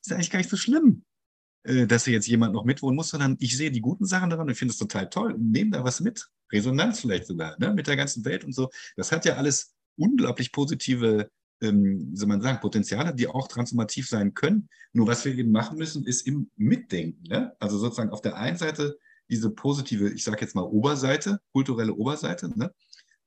ist 0.01 0.11
eigentlich 0.11 0.29
gar 0.29 0.39
nicht 0.39 0.49
so 0.49 0.57
schlimm, 0.57 1.03
äh, 1.63 1.87
dass 1.87 2.05
hier 2.05 2.13
jetzt 2.13 2.27
jemand 2.27 2.53
noch 2.53 2.65
mitwohnen 2.65 2.95
muss, 2.95 3.09
sondern 3.09 3.37
ich 3.39 3.55
sehe 3.55 3.71
die 3.71 3.81
guten 3.81 4.05
Sachen 4.05 4.29
daran 4.29 4.47
und 4.47 4.55
finde 4.55 4.71
es 4.71 4.77
total 4.77 5.09
toll 5.09 5.33
und 5.33 5.51
nehme 5.51 5.71
da 5.71 5.83
was 5.83 5.99
mit. 5.99 6.27
Resonanz 6.51 6.99
vielleicht 6.99 7.27
sogar, 7.27 7.57
ne? 7.59 7.73
mit 7.73 7.87
der 7.87 7.95
ganzen 7.95 8.25
Welt 8.25 8.43
und 8.43 8.53
so. 8.53 8.69
Das 8.97 9.11
hat 9.11 9.25
ja 9.25 9.35
alles 9.35 9.73
unglaublich 9.95 10.51
positive, 10.51 11.29
ähm, 11.61 12.11
soll 12.13 12.27
man 12.27 12.41
sagen, 12.41 12.59
Potenziale, 12.59 13.15
die 13.15 13.27
auch 13.27 13.47
transformativ 13.47 14.09
sein 14.09 14.33
können. 14.33 14.67
Nur 14.91 15.07
was 15.07 15.23
wir 15.23 15.33
eben 15.33 15.51
machen 15.51 15.77
müssen, 15.77 16.05
ist 16.05 16.27
im 16.27 16.49
Mitdenken. 16.57 17.23
Ne? 17.27 17.53
Also 17.59 17.77
sozusagen 17.77 18.09
auf 18.09 18.21
der 18.21 18.35
einen 18.35 18.57
Seite 18.57 18.97
diese 19.29 19.49
positive, 19.49 20.09
ich 20.09 20.23
sage 20.23 20.41
jetzt 20.41 20.55
mal 20.55 20.63
Oberseite, 20.63 21.39
kulturelle 21.53 21.93
Oberseite. 21.93 22.49
Ne? 22.57 22.73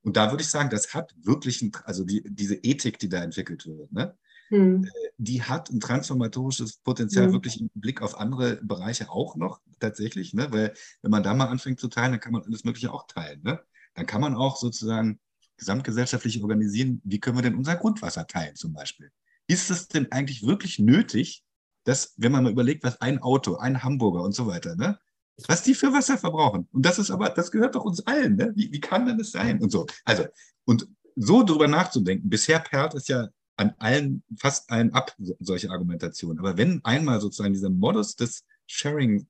Und 0.01 0.17
da 0.17 0.29
würde 0.29 0.43
ich 0.43 0.49
sagen, 0.49 0.69
das 0.69 0.93
hat 0.93 1.15
wirklich, 1.23 1.63
ein, 1.63 1.71
also 1.83 2.03
die, 2.03 2.23
diese 2.25 2.55
Ethik, 2.55 2.99
die 2.99 3.09
da 3.09 3.23
entwickelt 3.23 3.65
wird. 3.65 3.91
Ne? 3.91 4.15
Hm. 4.49 4.83
Äh, 4.83 4.89
die 5.17 5.43
hat 5.43 5.69
ein 5.69 5.79
transformatorisches 5.79 6.77
Potenzial 6.77 7.25
hm. 7.25 7.33
wirklich 7.33 7.61
im 7.61 7.69
Blick 7.73 8.01
auf 8.01 8.19
andere 8.19 8.57
Bereiche 8.63 9.09
auch 9.09 9.35
noch 9.35 9.61
tatsächlich, 9.79 10.33
ne? 10.33 10.51
weil 10.51 10.73
wenn 11.01 11.11
man 11.11 11.23
da 11.23 11.33
mal 11.33 11.47
anfängt 11.47 11.79
zu 11.79 11.87
teilen, 11.87 12.11
dann 12.11 12.19
kann 12.19 12.33
man 12.33 12.43
alles 12.43 12.63
Mögliche 12.63 12.93
auch 12.93 13.07
teilen. 13.07 13.41
Ne? 13.43 13.59
Dann 13.95 14.05
kann 14.05 14.21
man 14.21 14.35
auch 14.35 14.57
sozusagen 14.57 15.19
gesamtgesellschaftlich 15.57 16.41
organisieren, 16.41 17.01
wie 17.03 17.19
können 17.19 17.37
wir 17.37 17.41
denn 17.41 17.55
unser 17.55 17.75
Grundwasser 17.75 18.27
teilen 18.27 18.55
zum 18.55 18.73
Beispiel. 18.73 19.11
Ist 19.47 19.71
es 19.71 19.87
denn 19.87 20.11
eigentlich 20.11 20.45
wirklich 20.45 20.79
nötig, 20.79 21.43
dass, 21.83 22.13
wenn 22.17 22.31
man 22.31 22.43
mal 22.43 22.51
überlegt, 22.51 22.83
was 22.83 22.99
ein 23.01 23.21
Auto, 23.21 23.55
ein 23.57 23.83
Hamburger 23.83 24.23
und 24.23 24.33
so 24.33 24.47
weiter, 24.47 24.75
ne? 24.75 24.99
was 25.47 25.63
die 25.63 25.75
für 25.75 25.93
Wasser 25.93 26.17
verbrauchen. 26.17 26.67
Und 26.71 26.85
das 26.85 26.97
ist 26.97 27.11
aber, 27.11 27.29
das 27.29 27.51
gehört 27.51 27.75
doch 27.75 27.83
uns 27.83 28.05
allen. 28.07 28.35
Ne? 28.35 28.53
Wie, 28.55 28.71
wie 28.71 28.79
kann 28.79 29.05
denn 29.05 29.17
das 29.17 29.31
sein? 29.31 29.61
Und 29.61 29.71
so. 29.71 29.85
Also, 30.03 30.25
und 30.65 30.87
so 31.15 31.43
drüber 31.43 31.67
nachzudenken, 31.67 32.29
bisher 32.29 32.59
perlt 32.59 32.93
es 32.93 33.07
ja 33.07 33.29
an 33.57 33.73
allen, 33.79 34.23
fast 34.37 34.69
allen 34.69 34.93
ab, 34.93 35.15
solche 35.39 35.69
Argumentationen. 35.69 36.39
Aber 36.39 36.57
wenn 36.57 36.83
einmal 36.83 37.21
sozusagen 37.21 37.53
dieser 37.53 37.69
Modus 37.69 38.15
des 38.15 38.43
Sharing 38.67 39.27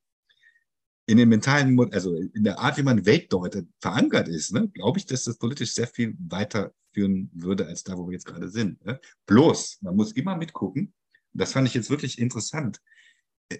in 1.07 1.17
den 1.17 1.29
mentalen, 1.29 1.79
also 1.93 2.15
in 2.15 2.43
der 2.43 2.59
Art, 2.59 2.77
wie 2.77 2.83
man 2.83 3.05
Welt 3.05 3.31
deutet, 3.31 3.67
verankert 3.79 4.27
ist, 4.27 4.53
ne, 4.53 4.67
glaube 4.69 4.97
ich, 4.97 5.05
dass 5.05 5.25
das 5.25 5.37
politisch 5.37 5.73
sehr 5.73 5.87
viel 5.87 6.15
weiterführen 6.17 7.29
würde, 7.33 7.67
als 7.67 7.83
da, 7.83 7.97
wo 7.97 8.07
wir 8.07 8.13
jetzt 8.13 8.25
gerade 8.25 8.49
sind. 8.49 8.83
Ne? 8.83 8.99
Bloß, 9.27 9.79
man 9.81 9.95
muss 9.95 10.13
immer 10.13 10.35
mitgucken, 10.35 10.93
das 11.33 11.51
fand 11.51 11.67
ich 11.67 11.73
jetzt 11.75 11.89
wirklich 11.89 12.17
interessant, 12.17 12.81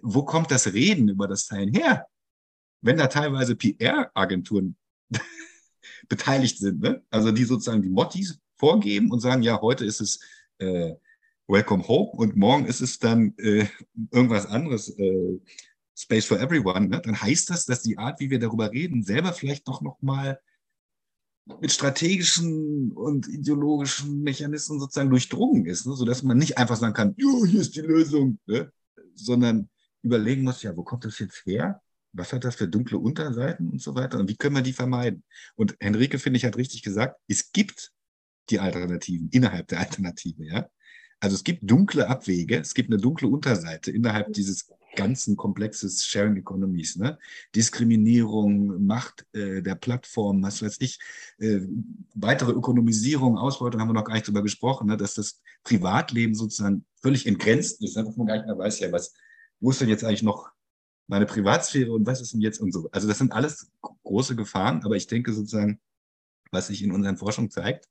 wo 0.02 0.24
kommt 0.24 0.50
das 0.50 0.74
Reden 0.74 1.10
über 1.10 1.28
das 1.28 1.46
Teilen 1.46 1.74
her? 1.74 2.08
Wenn 2.82 2.98
da 2.98 3.08
teilweise 3.08 3.56
PR-Agenturen 3.56 4.76
beteiligt 6.10 6.58
sind, 6.58 6.82
ne? 6.82 7.04
also 7.12 7.32
die 7.32 7.44
sozusagen 7.44 7.84
die 7.84 7.90
Mottis 7.90 8.40
vorgeben 8.58 9.12
und 9.12 9.20
sagen, 9.20 9.44
ja, 9.44 9.62
heute 9.62 9.86
ist 9.86 10.02
es 10.02 10.20
äh, 10.60 10.96
Welcome 11.48 11.88
Hope 11.88 12.18
und 12.18 12.36
morgen 12.36 12.66
ist 12.66 12.82
es 12.82 12.98
dann 12.98 13.36
äh, 13.38 13.68
irgendwas 14.12 14.48
anderes, 14.48 14.90
äh, 14.98 15.40
Space 15.98 16.26
for 16.26 16.40
Everyone, 16.40 16.88
ne? 16.88 17.02
dann 17.02 17.22
heißt 17.22 17.50
das, 17.50 17.66
dass 17.66 17.82
die 17.82 17.98
Art, 17.98 18.20
wie 18.20 18.30
wir 18.30 18.40
darüber 18.40 18.72
reden, 18.72 19.04
selber 19.04 19.32
vielleicht 19.32 19.68
doch 19.68 19.82
noch 19.82 20.02
mal 20.02 20.40
mit 21.62 21.72
strategischen 21.72 22.92
und 22.92 23.28
ideologischen 23.28 24.22
Mechanismen 24.22 24.80
sozusagen 24.80 25.10
durchdrungen 25.10 25.66
ist, 25.66 25.86
ne? 25.86 25.94
sodass 25.96 26.24
man 26.24 26.38
nicht 26.38 26.58
einfach 26.58 26.76
sagen 26.76 26.94
kann, 26.94 27.14
jo, 27.18 27.46
hier 27.46 27.62
ist 27.62 27.76
die 27.76 27.82
Lösung, 27.82 28.40
ne? 28.46 28.72
sondern 29.14 29.70
überlegen 30.02 30.44
muss, 30.44 30.64
ja, 30.64 30.76
wo 30.76 30.84
kommt 30.84 31.06
das 31.06 31.20
jetzt 31.20 31.46
her? 31.46 31.82
Was 32.12 32.34
hat 32.34 32.44
das 32.44 32.56
für 32.56 32.68
dunkle 32.68 32.98
Unterseiten 32.98 33.70
und 33.70 33.82
so 33.82 33.94
weiter? 33.96 34.20
Und 34.20 34.30
wie 34.30 34.38
können 34.38 34.56
wir 34.56 34.62
die 34.62 34.74
vermeiden? 34.74 35.24
Und 35.56 35.76
Henrike, 35.80 36.18
finde 36.18 36.38
ich, 36.38 36.46
hat 36.46 36.58
richtig 36.58 36.82
gesagt, 36.82 37.20
es 37.28 37.52
gibt 37.52 37.92
die 38.50 38.60
Alternativen 38.60 39.30
innerhalb 39.30 39.68
der 39.68 39.80
Alternative, 39.80 40.46
ja. 40.46 40.70
Also 41.20 41.36
es 41.36 41.44
gibt 41.44 41.70
dunkle 41.70 42.08
Abwege, 42.08 42.60
es 42.60 42.74
gibt 42.74 42.90
eine 42.92 43.02
dunkle 43.02 43.28
Unterseite 43.28 43.90
innerhalb 43.92 44.34
dieses 44.34 44.68
ganzen 44.96 45.36
Komplexes 45.36 46.06
Sharing 46.06 46.38
Economies. 46.38 46.96
Ne? 46.96 47.18
Diskriminierung, 47.54 48.86
Macht 48.86 49.26
äh, 49.34 49.62
der 49.62 49.76
Plattform, 49.76 50.42
was 50.42 50.62
weiß 50.62 50.78
ich, 50.80 51.00
äh, 51.38 51.60
weitere 52.16 52.52
Ökonomisierung, 52.52 53.38
Ausbeutung 53.38 53.82
haben 53.82 53.90
wir 53.90 53.94
noch 53.94 54.06
gar 54.06 54.14
nicht 54.14 54.28
drüber 54.28 54.42
gesprochen, 54.42 54.88
ne? 54.88 54.98
dass 54.98 55.14
das 55.14 55.42
Privatleben 55.64 56.34
sozusagen 56.34 56.86
völlig 57.02 57.28
entgrenzt 57.28 57.82
ist, 57.84 57.96
dass 57.96 58.16
man 58.16 58.28
gar 58.28 58.38
nicht 58.38 58.48
mehr 58.48 58.58
weiß, 58.58 58.80
ja, 58.80 58.92
was, 58.92 59.14
wo 59.60 59.72
ist 59.72 59.82
denn 59.82 59.90
jetzt 59.90 60.04
eigentlich 60.04 60.24
noch 60.24 60.50
meine 61.08 61.26
Privatsphäre 61.26 61.92
und 61.92 62.06
was 62.08 62.22
ist 62.22 62.34
denn 62.34 62.42
jetzt 62.42 62.60
und 62.60 62.72
so. 62.72 62.90
Also 62.92 63.08
das 63.08 63.20
sind 63.20 63.32
alles 63.32 63.70
große 64.04 64.36
Gefahren, 64.36 64.84
aber 64.84 64.96
ich 64.96 65.08
denke 65.08 65.34
sozusagen, 65.34 65.80
was 66.52 66.68
sich 66.68 66.82
in 66.82 66.92
unseren 66.92 67.18
Forschungen 67.18 67.52
zeigt, 67.52 67.90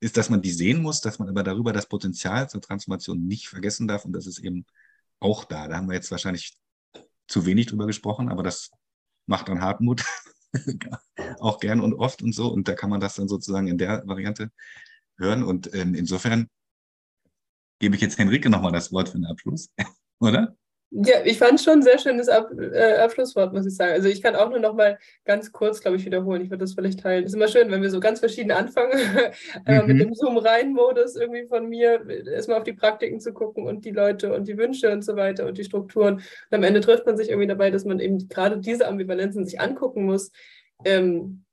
ist, 0.00 0.16
dass 0.16 0.30
man 0.30 0.42
die 0.42 0.50
sehen 0.50 0.82
muss, 0.82 1.00
dass 1.00 1.18
man 1.18 1.28
aber 1.28 1.42
darüber 1.42 1.72
das 1.72 1.86
Potenzial 1.86 2.48
zur 2.48 2.60
Transformation 2.60 3.26
nicht 3.26 3.48
vergessen 3.48 3.88
darf 3.88 4.04
und 4.04 4.12
das 4.12 4.26
ist 4.26 4.38
eben 4.38 4.66
auch 5.20 5.44
da. 5.44 5.68
Da 5.68 5.76
haben 5.76 5.88
wir 5.88 5.94
jetzt 5.94 6.10
wahrscheinlich 6.10 6.56
zu 7.26 7.46
wenig 7.46 7.66
drüber 7.66 7.86
gesprochen, 7.86 8.28
aber 8.28 8.42
das 8.42 8.70
macht 9.26 9.48
dann 9.48 9.60
Hartmut 9.60 10.04
auch 11.40 11.58
gern 11.58 11.80
und 11.80 11.94
oft 11.94 12.22
und 12.22 12.34
so 12.34 12.52
und 12.52 12.68
da 12.68 12.74
kann 12.74 12.90
man 12.90 13.00
das 13.00 13.14
dann 13.14 13.28
sozusagen 13.28 13.68
in 13.68 13.78
der 13.78 14.06
Variante 14.06 14.50
hören 15.16 15.42
und 15.42 15.72
ähm, 15.74 15.94
insofern 15.94 16.48
gebe 17.78 17.96
ich 17.96 18.02
jetzt 18.02 18.18
Henrike 18.18 18.50
nochmal 18.50 18.72
das 18.72 18.92
Wort 18.92 19.08
für 19.08 19.18
den 19.18 19.26
Abschluss, 19.26 19.70
oder? 20.18 20.56
Ja, 20.96 21.16
ich 21.24 21.38
fand 21.38 21.60
schon 21.60 21.80
ein 21.80 21.82
sehr 21.82 21.98
schönes 21.98 22.28
Ab 22.28 22.52
äh, 22.56 22.98
Abschlusswort, 22.98 23.52
muss 23.52 23.66
ich 23.66 23.74
sagen. 23.74 23.94
Also 23.94 24.08
ich 24.08 24.22
kann 24.22 24.36
auch 24.36 24.48
nur 24.48 24.60
noch 24.60 24.74
mal 24.74 24.96
ganz 25.24 25.50
kurz, 25.50 25.80
glaube 25.80 25.96
ich, 25.96 26.04
wiederholen. 26.04 26.42
Ich 26.42 26.50
würde 26.50 26.62
das 26.64 26.74
vielleicht 26.74 27.00
teilen. 27.00 27.24
Es 27.24 27.30
ist 27.30 27.34
immer 27.34 27.48
schön, 27.48 27.68
wenn 27.72 27.82
wir 27.82 27.90
so 27.90 27.98
ganz 27.98 28.20
verschieden 28.20 28.52
anfangen, 28.52 28.92
äh, 29.66 29.80
mhm. 29.80 29.88
mit 29.88 30.00
dem 30.00 30.14
Zoom-Rein-Modus 30.14 31.16
irgendwie 31.16 31.48
von 31.48 31.68
mir, 31.68 32.08
erstmal 32.28 32.58
auf 32.58 32.64
die 32.64 32.74
Praktiken 32.74 33.18
zu 33.18 33.32
gucken 33.32 33.66
und 33.66 33.84
die 33.84 33.90
Leute 33.90 34.32
und 34.32 34.46
die 34.46 34.56
Wünsche 34.56 34.92
und 34.92 35.04
so 35.04 35.16
weiter 35.16 35.46
und 35.46 35.58
die 35.58 35.64
Strukturen. 35.64 36.14
Und 36.14 36.24
am 36.52 36.62
Ende 36.62 36.80
trifft 36.80 37.06
man 37.06 37.16
sich 37.16 37.28
irgendwie 37.28 37.48
dabei, 37.48 37.72
dass 37.72 37.84
man 37.84 37.98
eben 37.98 38.28
gerade 38.28 38.58
diese 38.58 38.86
Ambivalenzen 38.86 39.44
sich 39.44 39.60
angucken 39.60 40.04
muss. 40.04 40.30
Ähm, 40.84 41.43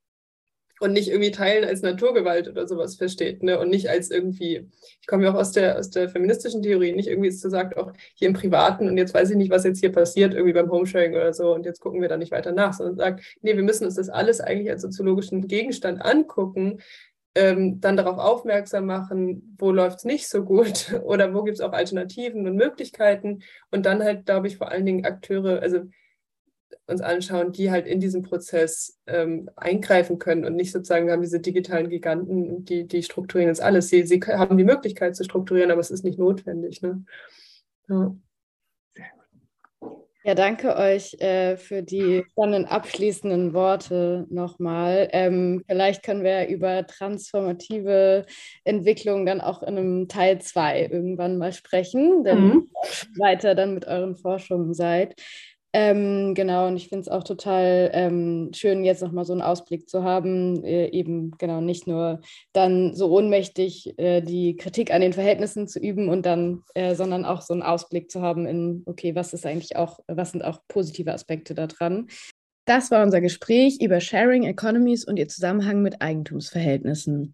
und 0.81 0.93
nicht 0.93 1.09
irgendwie 1.09 1.31
teilen 1.31 1.63
als 1.63 1.83
Naturgewalt 1.83 2.47
oder 2.47 2.67
sowas 2.67 2.95
versteht, 2.95 3.43
ne? 3.43 3.59
Und 3.59 3.69
nicht 3.69 3.89
als 3.89 4.09
irgendwie, 4.09 4.67
ich 4.99 5.07
komme 5.07 5.23
ja 5.23 5.31
auch 5.31 5.37
aus 5.37 5.51
der, 5.51 5.77
aus 5.77 5.91
der 5.91 6.09
feministischen 6.09 6.63
Theorie, 6.63 6.93
nicht 6.93 7.07
irgendwie 7.07 7.29
zu 7.29 7.49
sagt, 7.49 7.77
auch 7.77 7.93
hier 8.15 8.27
im 8.27 8.33
Privaten 8.33 8.87
und 8.89 8.97
jetzt 8.97 9.13
weiß 9.13 9.29
ich 9.29 9.37
nicht, 9.37 9.51
was 9.51 9.63
jetzt 9.63 9.79
hier 9.79 9.91
passiert, 9.91 10.33
irgendwie 10.33 10.53
beim 10.53 10.71
Homesharing 10.71 11.13
oder 11.13 11.33
so 11.33 11.53
und 11.53 11.65
jetzt 11.65 11.81
gucken 11.81 12.01
wir 12.01 12.09
da 12.09 12.17
nicht 12.17 12.31
weiter 12.31 12.51
nach, 12.51 12.73
sondern 12.73 12.97
sagt, 12.97 13.37
nee, 13.41 13.55
wir 13.55 13.63
müssen 13.63 13.85
uns 13.85 13.95
das 13.95 14.09
alles 14.09 14.41
eigentlich 14.41 14.71
als 14.71 14.81
soziologischen 14.81 15.47
Gegenstand 15.47 16.03
angucken, 16.03 16.79
ähm, 17.35 17.79
dann 17.79 17.95
darauf 17.95 18.17
aufmerksam 18.17 18.87
machen, 18.87 19.55
wo 19.57 19.71
läuft 19.71 19.99
es 19.99 20.03
nicht 20.03 20.27
so 20.27 20.43
gut 20.43 20.99
oder 21.03 21.33
wo 21.33 21.43
gibt 21.43 21.59
es 21.59 21.61
auch 21.61 21.73
Alternativen 21.73 22.47
und 22.47 22.55
Möglichkeiten 22.55 23.43
und 23.69 23.85
dann 23.85 24.03
halt, 24.03 24.25
glaube 24.25 24.47
ich, 24.47 24.57
vor 24.57 24.69
allen 24.71 24.85
Dingen 24.85 25.05
Akteure, 25.05 25.61
also 25.61 25.81
uns 26.87 27.01
anschauen, 27.01 27.51
die 27.51 27.71
halt 27.71 27.87
in 27.87 27.99
diesem 27.99 28.21
Prozess 28.21 28.99
ähm, 29.07 29.49
eingreifen 29.55 30.19
können 30.19 30.45
und 30.45 30.55
nicht 30.55 30.71
sozusagen, 30.71 31.05
wir 31.05 31.13
haben 31.13 31.21
diese 31.21 31.39
digitalen 31.39 31.89
Giganten, 31.89 32.65
die, 32.65 32.87
die 32.87 33.03
strukturieren 33.03 33.49
jetzt 33.49 33.61
alles. 33.61 33.89
Sie, 33.89 34.03
sie 34.03 34.19
haben 34.19 34.57
die 34.57 34.63
Möglichkeit 34.63 35.15
zu 35.15 35.23
strukturieren, 35.23 35.71
aber 35.71 35.81
es 35.81 35.91
ist 35.91 36.03
nicht 36.03 36.19
notwendig. 36.19 36.81
Ne? 36.81 37.03
Ja. 37.89 38.15
Ja, 40.23 40.35
danke 40.35 40.75
euch 40.75 41.15
äh, 41.19 41.57
für 41.57 41.81
die 41.81 42.23
spannenden 42.29 42.65
abschließenden 42.65 43.55
Worte 43.55 44.27
nochmal. 44.29 45.09
Ähm, 45.13 45.63
vielleicht 45.67 46.03
können 46.03 46.23
wir 46.23 46.47
über 46.47 46.85
transformative 46.85 48.27
Entwicklung 48.63 49.25
dann 49.25 49.41
auch 49.41 49.63
in 49.63 49.77
einem 49.79 50.07
Teil 50.07 50.39
2 50.39 50.89
irgendwann 50.91 51.39
mal 51.39 51.53
sprechen, 51.53 52.23
wenn 52.23 52.39
mhm. 52.39 52.69
ihr 53.15 53.19
weiter 53.19 53.55
dann 53.55 53.73
mit 53.73 53.87
euren 53.87 54.15
Forschungen 54.15 54.75
seid. 54.75 55.19
Ähm, 55.73 56.33
genau, 56.33 56.67
und 56.67 56.75
ich 56.75 56.89
finde 56.89 57.03
es 57.03 57.07
auch 57.07 57.23
total 57.23 57.91
ähm, 57.93 58.51
schön, 58.53 58.83
jetzt 58.83 59.01
nochmal 59.01 59.23
so 59.23 59.31
einen 59.31 59.41
Ausblick 59.41 59.87
zu 59.87 60.03
haben, 60.03 60.65
äh, 60.65 60.87
eben 60.87 61.31
genau 61.37 61.61
nicht 61.61 61.87
nur 61.87 62.19
dann 62.51 62.93
so 62.93 63.09
ohnmächtig 63.09 63.97
äh, 63.97 64.21
die 64.21 64.57
Kritik 64.57 64.93
an 64.93 64.99
den 64.99 65.13
Verhältnissen 65.13 65.69
zu 65.69 65.79
üben 65.79 66.09
und 66.09 66.25
dann, 66.25 66.63
äh, 66.73 66.93
sondern 66.93 67.23
auch 67.23 67.41
so 67.41 67.53
einen 67.53 67.63
Ausblick 67.63 68.11
zu 68.11 68.21
haben 68.21 68.45
in, 68.45 68.83
okay, 68.85 69.15
was 69.15 69.33
ist 69.33 69.45
eigentlich 69.45 69.77
auch, 69.77 69.99
was 70.07 70.31
sind 70.31 70.43
auch 70.43 70.59
positive 70.67 71.13
Aspekte 71.13 71.55
daran. 71.55 72.07
Das 72.65 72.91
war 72.91 73.01
unser 73.01 73.21
Gespräch 73.21 73.79
über 73.81 74.01
Sharing 74.01 74.43
Economies 74.43 75.05
und 75.05 75.17
ihr 75.17 75.29
Zusammenhang 75.29 75.81
mit 75.81 76.01
Eigentumsverhältnissen. 76.01 77.33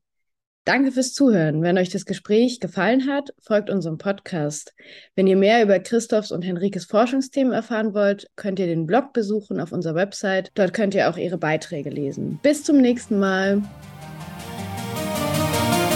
Danke 0.67 0.91
fürs 0.91 1.13
Zuhören. 1.13 1.61
Wenn 1.61 1.77
euch 1.77 1.87
das 1.87 2.05
Gespräch 2.05 2.59
gefallen 2.59 3.07
hat, 3.07 3.33
folgt 3.39 3.69
unserem 3.69 3.97
Podcast. 3.97 4.73
Wenn 5.15 5.25
ihr 5.25 5.37
mehr 5.37 5.63
über 5.63 5.79
Christophs 5.79 6.29
und 6.29 6.41
Henrikes 6.41 6.83
Forschungsthemen 6.83 7.53
erfahren 7.53 7.93
wollt, 7.93 8.29
könnt 8.35 8.59
ihr 8.59 8.65
den 8.65 8.85
Blog 8.85 9.13
besuchen 9.13 9.61
auf 9.61 9.71
unserer 9.71 9.95
Website. 9.95 10.51
Dort 10.55 10.73
könnt 10.73 10.93
ihr 10.93 11.09
auch 11.09 11.15
ihre 11.15 11.37
Beiträge 11.37 11.89
lesen. 11.89 12.41
Bis 12.43 12.65
zum 12.65 12.81
nächsten 12.81 13.17
Mal. 13.17 13.61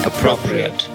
Appropriate. 0.05 0.85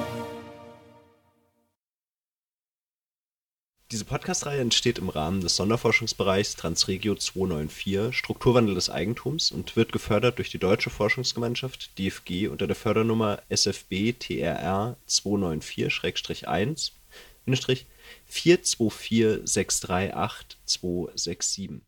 Diese 3.96 4.04
Podcast-Reihe 4.04 4.60
entsteht 4.60 4.98
im 4.98 5.08
Rahmen 5.08 5.40
des 5.40 5.56
Sonderforschungsbereichs 5.56 6.54
Transregio 6.54 7.14
294 7.14 8.14
Strukturwandel 8.14 8.74
des 8.74 8.90
Eigentums 8.90 9.50
und 9.50 9.74
wird 9.74 9.90
gefördert 9.90 10.36
durch 10.36 10.50
die 10.50 10.58
Deutsche 10.58 10.90
Forschungsgemeinschaft 10.90 11.98
DFG 11.98 12.48
unter 12.48 12.66
der 12.66 12.76
Fördernummer 12.76 13.40
SFB 13.48 14.12
TRR 14.12 14.98
294-1 15.08 16.90
424 18.26 19.48
638 19.48 20.58
267. 20.66 21.80